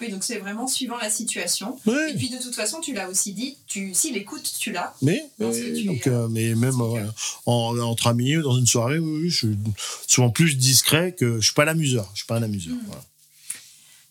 Oui, 0.00 0.10
donc 0.10 0.24
c'est 0.24 0.38
vraiment 0.38 0.66
suivant 0.66 0.96
la 0.96 1.10
situation. 1.10 1.78
Et 1.86 2.14
puis 2.14 2.30
de 2.30 2.38
toute 2.38 2.54
façon, 2.54 2.80
tu 2.80 2.94
l'as 2.94 3.08
aussi 3.08 3.32
dit, 3.32 3.58
tu, 3.66 3.92
s'il 3.94 4.16
écoute, 4.16 4.50
tu 4.58 4.72
l'as. 4.72 4.94
Mais, 5.02 5.28
tu 5.38 5.84
donc, 5.84 6.06
es, 6.06 6.10
euh, 6.10 6.28
mais 6.28 6.54
même 6.54 6.80
euh, 6.80 7.06
en, 7.46 7.78
entre 7.78 8.06
amis 8.06 8.36
ou 8.36 8.42
dans 8.42 8.56
une 8.56 8.66
soirée, 8.66 8.98
oui, 8.98 9.22
oui, 9.22 9.30
je 9.30 9.46
suis 9.46 9.58
souvent 10.06 10.30
plus 10.30 10.56
discret 10.56 11.12
que 11.12 11.36
je 11.36 11.44
suis 11.44 11.54
pas 11.54 11.64
l'amuseur. 11.64 12.08
Je 12.14 12.20
suis 12.20 12.26
pas 12.26 12.36
un 12.36 12.42
amuseur. 12.42 12.74
Mm. 12.74 12.80
voilà. 12.86 13.04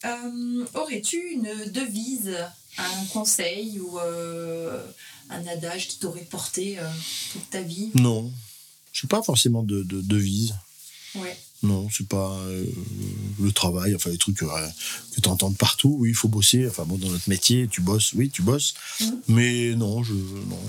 Euh, 0.06 0.66
Aurais-tu 0.76 1.18
une 1.32 1.72
devise, 1.72 2.38
un 2.78 3.06
conseil 3.12 3.80
ou 3.80 4.00
un 4.00 5.48
adage 5.48 5.88
qui 5.88 6.00
t'aurait 6.00 6.22
porté 6.22 6.78
toute 7.34 7.50
ta 7.50 7.62
vie? 7.62 7.90
Non, 7.96 8.32
je 8.92 9.00
suis 9.00 9.08
pas 9.08 9.24
forcément 9.24 9.64
de, 9.64 9.84
de 9.84 10.02
devise. 10.02 10.54
Ouais. 11.16 11.36
Non, 11.62 11.90
c'est 11.92 12.08
pas 12.08 12.32
euh, 12.48 12.66
le 13.42 13.52
travail, 13.52 13.94
enfin 13.96 14.10
les 14.10 14.18
trucs 14.18 14.42
euh, 14.44 14.48
que 15.16 15.20
tu 15.22 15.28
entends 15.30 15.52
partout. 15.52 15.98
Oui, 16.00 16.10
il 16.10 16.16
faut 16.16 16.30
bosser. 16.30 16.66
Enfin 16.68 16.84
bon, 16.86 16.98
dans 16.98 17.10
notre 17.10 17.28
métier, 17.30 17.68
tu 17.68 17.82
bosses, 17.82 18.14
oui, 18.14 18.30
tu 18.30 18.42
bosses. 18.42 18.74
Mhm. 19.02 19.20
Mais 19.28 19.76
non, 19.76 20.02
je 20.04 20.14
non. 20.14 20.60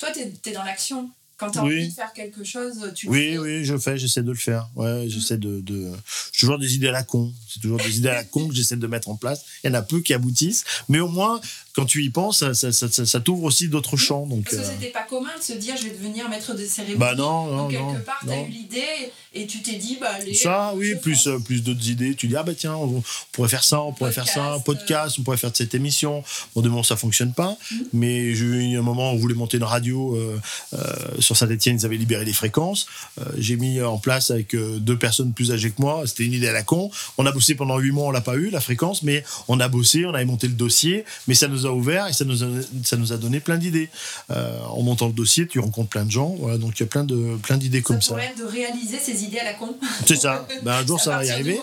Toi, 0.00 0.08
tu 0.12 0.20
es, 0.50 0.52
dans 0.52 0.64
l'action. 0.64 1.08
Quand 1.36 1.50
tu 1.50 1.58
as 1.58 1.64
Oui. 1.64 1.74
envie 1.78 1.88
de 1.88 1.92
faire 1.94 2.12
quelque 2.12 2.44
chose, 2.44 2.92
tu 2.94 3.08
Oui, 3.08 3.32
fais. 3.32 3.38
oui, 3.38 3.64
je 3.64 3.76
fais, 3.76 3.98
j'essaie 3.98 4.22
de 4.22 4.30
le 4.30 4.36
faire. 4.36 4.68
Ouais, 4.76 5.06
j'essaie 5.08 5.36
de, 5.38 5.60
de. 5.60 5.90
J'ai 6.32 6.40
toujours 6.40 6.58
des 6.58 6.74
idées 6.76 6.88
à 6.88 6.92
la 6.92 7.02
con. 7.02 7.32
C'est 7.48 7.60
toujours 7.60 7.78
des 7.78 7.96
idées 7.98 8.08
à 8.08 8.14
la 8.14 8.24
con 8.24 8.48
que 8.48 8.54
j'essaie 8.54 8.76
de 8.76 8.86
mettre 8.86 9.08
en 9.08 9.16
place. 9.16 9.44
Il 9.62 9.68
y 9.68 9.70
en 9.70 9.74
a 9.74 9.82
peu 9.82 10.00
qui 10.00 10.14
aboutissent, 10.14 10.64
mais 10.88 11.00
au 11.00 11.08
moins, 11.08 11.40
quand 11.74 11.84
tu 11.86 12.02
y 12.04 12.10
penses, 12.10 12.38
ça, 12.38 12.54
ça, 12.54 12.70
ça, 12.72 12.88
ça- 12.90 13.04
ça 13.06 13.20
t'ouvre 13.20 13.44
aussi 13.44 13.68
d'autres 13.68 13.96
champs. 13.96 14.26
Donc, 14.26 14.44
Parce 14.44 14.56
que 14.56 14.60
euh, 14.62 14.70
c'était 14.78 14.92
pas 14.92 15.02
commun 15.02 15.30
de 15.38 15.42
se 15.42 15.52
dire 15.54 15.76
je 15.76 15.84
vais 15.84 15.90
devenir 15.90 16.28
maître 16.28 16.54
de 16.54 16.64
cérémonie. 16.64 16.98
bah 16.98 17.14
non, 17.16 17.46
non, 17.46 17.56
Donc 17.64 17.70
quelque 17.72 17.82
non. 17.82 18.00
part, 18.06 18.20
tu 18.24 18.30
as 18.30 18.36
non. 18.36 18.46
eu 18.46 18.50
l'idée 18.50 19.12
et 19.36 19.46
tu 19.46 19.60
t'es 19.62 19.74
dit, 19.76 19.98
bah 20.00 20.10
allez. 20.14 20.34
Ça, 20.34 20.72
oui, 20.76 20.94
plus, 20.94 21.26
euh, 21.26 21.38
plus 21.40 21.62
d'autres 21.64 21.88
idées. 21.88 22.14
Tu 22.14 22.28
dis, 22.28 22.36
ah 22.36 22.44
bah 22.44 22.52
tiens, 22.56 22.76
on, 22.76 22.98
on 22.98 23.02
pourrait 23.32 23.48
faire 23.48 23.64
ça, 23.64 23.80
on 23.82 23.92
pourrait 23.92 24.12
faire 24.12 24.28
ça, 24.28 24.52
un 24.52 24.60
Podcast, 24.60 24.64
podcast, 24.86 25.16
on 25.18 25.22
pourrait 25.24 25.36
faire 25.36 25.50
de 25.50 25.56
cette 25.56 25.74
émission. 25.74 26.22
Bon, 26.54 26.62
de 26.62 26.68
moment, 26.68 26.84
ça 26.84 26.96
fonctionne 26.96 27.32
pas. 27.32 27.56
Mhm. 27.72 27.84
Mais 27.92 28.34
j'ai 28.36 28.44
eu 28.44 28.78
un 28.78 28.82
moment 28.82 29.10
où 29.10 29.14
on 29.16 29.18
voulait 29.18 29.34
monter 29.34 29.56
une 29.56 29.64
radio 29.64 30.14
euh, 30.16 30.38
euh, 30.74 30.78
sur 31.18 31.36
Saint-Etienne, 31.36 31.78
ils 31.80 31.84
avaient 31.86 31.96
libéré 31.96 32.24
les 32.24 32.32
fréquences. 32.32 32.86
Euh, 33.20 33.24
j'ai 33.36 33.56
mis 33.56 33.80
en 33.82 33.98
place 33.98 34.30
avec 34.30 34.54
euh, 34.54 34.78
deux 34.78 34.96
personnes 34.96 35.32
plus 35.32 35.50
âgées 35.50 35.70
que 35.70 35.82
moi. 35.82 36.02
C'était 36.06 36.24
une 36.24 36.34
idée 36.34 36.48
à 36.48 36.52
la 36.52 36.62
con. 36.62 36.90
On 37.18 37.26
a 37.26 37.32
bossé 37.32 37.56
pendant 37.56 37.78
huit 37.78 37.90
mois, 37.90 38.06
on 38.06 38.10
l'a 38.12 38.20
pas 38.20 38.36
eu, 38.36 38.50
la 38.50 38.60
fréquence, 38.60 39.02
mais 39.02 39.24
on 39.48 39.58
a 39.58 39.66
bossé, 39.68 40.06
on 40.06 40.14
avait 40.14 40.24
monté 40.24 40.46
le 40.46 40.54
dossier, 40.54 41.04
mais 41.26 41.34
ça 41.34 41.48
nous 41.48 41.63
a 41.66 41.72
ouvert 41.72 42.06
et 42.08 42.12
ça 42.12 42.24
nous 42.24 42.42
a, 42.42 42.46
ça 42.84 42.96
nous 42.96 43.12
a 43.12 43.16
donné 43.16 43.40
plein 43.40 43.56
d'idées. 43.58 43.88
Euh, 44.30 44.58
en 44.66 44.82
montant 44.82 45.06
le 45.06 45.12
dossier, 45.12 45.46
tu 45.46 45.58
rencontres 45.60 45.90
plein 45.90 46.04
de 46.04 46.10
gens. 46.10 46.34
Voilà, 46.38 46.58
donc 46.58 46.78
il 46.78 46.80
y 46.80 46.82
a 46.84 46.86
plein 46.86 47.04
de 47.04 47.36
plein 47.42 47.56
d'idées 47.56 47.82
comme 47.82 48.00
ça 48.02 48.08
pourrait 48.14 48.26
être 48.26 48.38
de 48.38 48.44
réaliser 48.44 48.98
ses 48.98 49.24
idées 49.24 49.38
à 49.38 49.44
la 49.44 49.54
con. 49.54 49.76
C'est 50.06 50.16
ça. 50.16 50.46
Ben, 50.62 50.72
un 50.72 50.86
jour, 50.86 51.00
ça 51.00 51.16
va 51.16 51.24
y 51.24 51.30
arriver. 51.30 51.58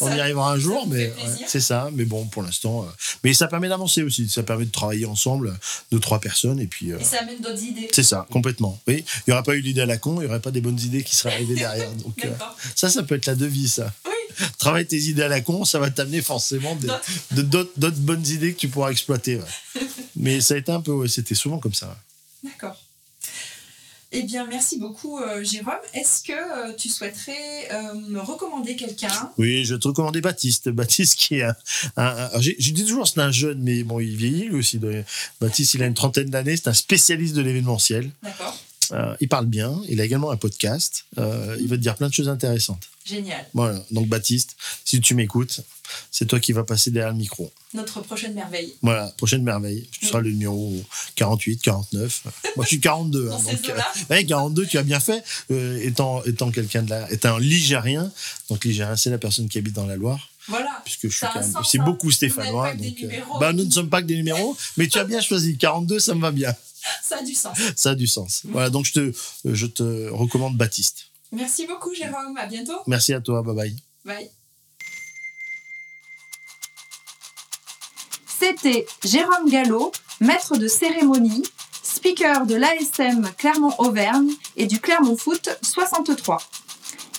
On 0.00 0.08
ça- 0.08 0.16
y 0.16 0.20
arrivera 0.20 0.52
un 0.52 0.58
jour, 0.58 0.86
mais 0.88 1.06
ouais, 1.06 1.14
c'est 1.46 1.60
ça. 1.60 1.88
Mais 1.92 2.04
bon, 2.04 2.24
pour 2.26 2.42
l'instant, 2.42 2.82
euh, 2.82 2.90
mais 3.24 3.32
ça 3.34 3.46
permet 3.48 3.68
d'avancer 3.68 4.02
aussi. 4.02 4.28
Ça 4.28 4.42
permet 4.42 4.64
de 4.66 4.70
travailler 4.70 5.06
ensemble, 5.06 5.56
deux 5.90 5.98
trois 6.00 6.20
personnes, 6.20 6.60
et 6.60 6.66
puis 6.66 6.92
euh, 6.92 6.98
Et 7.00 7.04
ça 7.04 7.18
amène 7.22 7.40
d'autres 7.40 7.62
idées. 7.62 7.88
c'est 7.92 8.02
ça, 8.02 8.26
complètement. 8.30 8.78
Oui, 8.86 9.04
il 9.26 9.30
y 9.30 9.32
aurait 9.32 9.42
pas 9.42 9.54
eu 9.56 9.60
l'idée 9.60 9.80
à 9.80 9.86
la 9.86 9.96
con, 9.96 10.20
il 10.20 10.24
y 10.24 10.28
aurait 10.28 10.40
pas 10.40 10.50
des 10.50 10.60
bonnes 10.60 10.78
idées 10.80 11.02
qui 11.02 11.16
seraient 11.16 11.34
arrivées 11.34 11.54
derrière. 11.56 11.90
Donc 12.04 12.26
ça, 12.74 12.88
ça 12.90 13.02
peut 13.02 13.14
être 13.16 13.26
la 13.26 13.34
devise. 13.34 13.74
Ça. 13.74 13.92
Travaille 14.58 14.86
tes 14.86 14.98
idées 15.00 15.22
à 15.22 15.28
la 15.28 15.40
con, 15.40 15.64
ça 15.64 15.78
va 15.78 15.90
t'amener 15.90 16.22
forcément 16.22 16.76
D'autres. 16.76 17.70
de- 17.76 17.90
bonnes 17.90 18.26
idées 18.26 18.54
que 18.54 18.58
tu 18.60 18.68
pourras 18.68 18.90
exploiter. 18.90 19.36
ouais. 19.36 19.80
mais 20.16 20.40
ça 20.40 20.54
a 20.54 20.56
été 20.58 20.72
un 20.72 20.80
peu, 20.80 20.92
ouais, 20.92 21.08
c'était 21.08 21.34
souvent 21.34 21.58
comme 21.58 21.74
ça. 21.74 21.86
ouais. 21.88 22.50
D'accord. 22.50 22.76
Eh 24.12 24.24
bien, 24.24 24.44
merci 24.48 24.76
beaucoup, 24.78 25.20
euh, 25.20 25.44
Jérôme. 25.44 25.74
Est-ce 25.94 26.24
que 26.24 26.32
euh, 26.32 26.72
tu 26.76 26.88
souhaiterais 26.88 27.68
euh, 27.70 27.94
me 27.94 28.18
recommander 28.18 28.74
quelqu'un? 28.74 29.30
Oui, 29.38 29.64
je 29.64 29.74
vais 29.74 29.78
te 29.80 29.86
recommander 29.86 30.20
Baptiste. 30.20 30.68
Baptiste 30.80 31.14
qui 31.14 31.36
est 31.36 31.42
un. 31.44 31.54
un- 31.96 32.02
un- 32.06 32.16
alors, 32.26 32.42
j'ai- 32.42 32.56
je 32.58 32.72
dis 32.72 32.84
toujours 32.84 33.06
c'est 33.06 33.20
un 33.20 33.30
jeune, 33.30 33.60
mais 33.62 33.84
bon, 33.84 34.00
il 34.00 34.16
vieillit 34.16 34.46
lui 34.46 34.56
aussi. 34.56 34.80
Baptiste, 35.40 35.74
il 35.74 35.82
a 35.84 35.86
une 35.86 35.94
trentaine 35.94 36.28
d'années, 36.28 36.56
c'est 36.56 36.66
un 36.68 36.74
spécialiste 36.74 37.34
de 37.36 37.40
l'événementiel. 37.42 38.10
D'accord. 38.24 38.58
Euh, 38.92 39.14
il 39.20 39.28
parle 39.28 39.46
bien, 39.46 39.80
il 39.88 40.00
a 40.00 40.04
également 40.04 40.30
un 40.30 40.36
podcast. 40.36 41.04
Euh, 41.18 41.56
il 41.60 41.68
va 41.68 41.76
te 41.76 41.80
dire 41.82 41.96
plein 41.96 42.08
de 42.08 42.14
choses 42.14 42.28
intéressantes. 42.28 42.88
Génial. 43.04 43.44
Voilà, 43.54 43.82
donc 43.90 44.08
Baptiste, 44.08 44.56
si 44.84 45.00
tu 45.00 45.14
m'écoutes, 45.14 45.60
c'est 46.10 46.26
toi 46.26 46.38
qui 46.38 46.52
vas 46.52 46.64
passer 46.64 46.90
derrière 46.90 47.12
le 47.12 47.18
micro. 47.18 47.50
Notre 47.74 48.00
prochaine 48.02 48.34
merveille. 48.34 48.74
Voilà, 48.82 49.12
prochaine 49.16 49.42
merveille. 49.42 49.88
Tu 49.92 50.06
seras 50.06 50.20
le 50.20 50.30
numéro 50.30 50.74
48, 51.16 51.62
49. 51.62 52.22
Moi, 52.56 52.64
je 52.64 52.68
suis 52.68 52.80
42. 52.80 53.30
hein, 53.30 53.38
donc, 53.38 53.68
euh, 53.68 53.72
eaux-là. 53.72 53.86
ouais, 54.10 54.24
42, 54.26 54.66
tu 54.66 54.78
as 54.78 54.82
bien 54.82 55.00
fait. 55.00 55.22
Euh, 55.50 55.80
étant 55.82 56.22
étant 56.24 56.50
quelqu'un 56.50 56.82
de 56.82 56.90
la, 56.90 57.10
étant 57.10 57.36
un 57.36 57.40
Ligérien, 57.40 58.12
donc 58.48 58.64
Ligérien, 58.64 58.96
c'est 58.96 59.10
la 59.10 59.18
personne 59.18 59.48
qui 59.48 59.58
habite 59.58 59.74
dans 59.74 59.86
la 59.86 59.96
Loire 59.96 60.28
Voilà. 60.48 60.80
puisque 60.84 61.08
je 61.08 61.16
suis 61.16 61.26
quand 61.32 61.40
même 61.40 61.52
c'est 61.64 61.78
beaucoup 61.78 62.10
stéphanois. 62.10 62.74
donc, 62.74 62.96
euh, 63.02 63.08
bah, 63.40 63.52
nous 63.52 63.64
ne 63.64 63.70
sommes 63.70 63.88
pas 63.88 64.02
que 64.02 64.06
des 64.06 64.16
numéros, 64.16 64.56
mais 64.76 64.86
tu 64.88 64.98
as 64.98 65.04
bien 65.04 65.20
choisi. 65.20 65.56
42, 65.56 65.98
ça 66.00 66.14
me 66.14 66.20
va 66.20 66.30
bien. 66.32 66.54
Ça 67.02 67.18
a 67.18 67.22
du 67.22 67.34
sens. 67.34 67.58
Ça 67.76 67.90
a 67.90 67.94
du 67.94 68.06
sens. 68.06 68.42
Voilà, 68.44 68.70
donc 68.70 68.84
je 68.84 68.92
te, 68.92 69.12
je 69.44 69.66
te 69.66 70.08
recommande 70.10 70.56
Baptiste. 70.56 71.06
Merci 71.32 71.66
beaucoup, 71.66 71.94
Jérôme. 71.94 72.36
À 72.36 72.46
bientôt. 72.46 72.78
Merci 72.86 73.12
à 73.14 73.20
toi. 73.20 73.42
Bye 73.42 73.54
bye. 73.54 73.76
Bye. 74.04 74.30
C'était 78.38 78.86
Jérôme 79.04 79.50
Gallo, 79.50 79.92
maître 80.20 80.56
de 80.56 80.66
cérémonie, 80.66 81.42
speaker 81.82 82.46
de 82.46 82.54
l'ASM 82.54 83.30
Clermont-Auvergne 83.36 84.32
et 84.56 84.66
du 84.66 84.80
Clermont 84.80 85.16
Foot 85.16 85.50
63. 85.62 86.38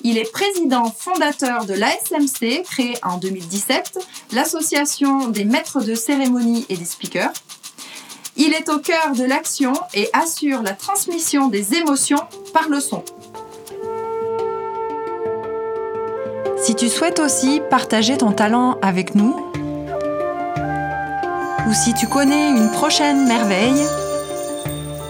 Il 0.04 0.18
est 0.18 0.32
président 0.32 0.90
fondateur 0.92 1.66
de 1.66 1.76
l'ASMC, 1.76 2.64
créée 2.64 2.98
en 3.04 3.18
2017, 3.20 4.00
l'association 4.32 5.28
des 5.28 5.46
maîtres 5.46 5.84
de 5.84 5.94
cérémonie 5.94 6.66
et 6.70 6.78
des 6.78 6.86
speakers. 6.86 7.34
Il 8.38 8.54
est 8.54 8.70
au 8.70 8.80
cœur 8.80 9.14
de 9.16 9.24
l'action 9.24 9.74
et 9.94 10.10
assure 10.14 10.62
la 10.64 10.72
transmission 10.72 11.48
des 11.48 11.76
émotions 11.76 12.22
par 12.54 12.70
le 12.70 12.80
son. 12.80 13.04
Si 16.58 16.76
tu 16.76 16.90
souhaites 16.90 17.20
aussi 17.20 17.62
partager 17.70 18.18
ton 18.18 18.32
talent 18.32 18.78
avec 18.82 19.16
nous, 19.16 19.36
ou 21.68 21.74
si 21.74 21.94
tu 21.94 22.08
connais 22.08 22.50
une 22.50 22.70
prochaine 22.72 23.28
merveille, 23.28 23.86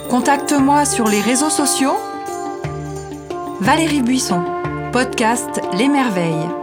contacte-moi 0.09 0.85
sur 0.85 1.07
les 1.07 1.21
réseaux 1.21 1.49
sociaux. 1.49 1.97
Valérie 3.59 4.01
Buisson, 4.01 4.43
podcast 4.91 5.61
Les 5.73 5.87
Merveilles. 5.87 6.60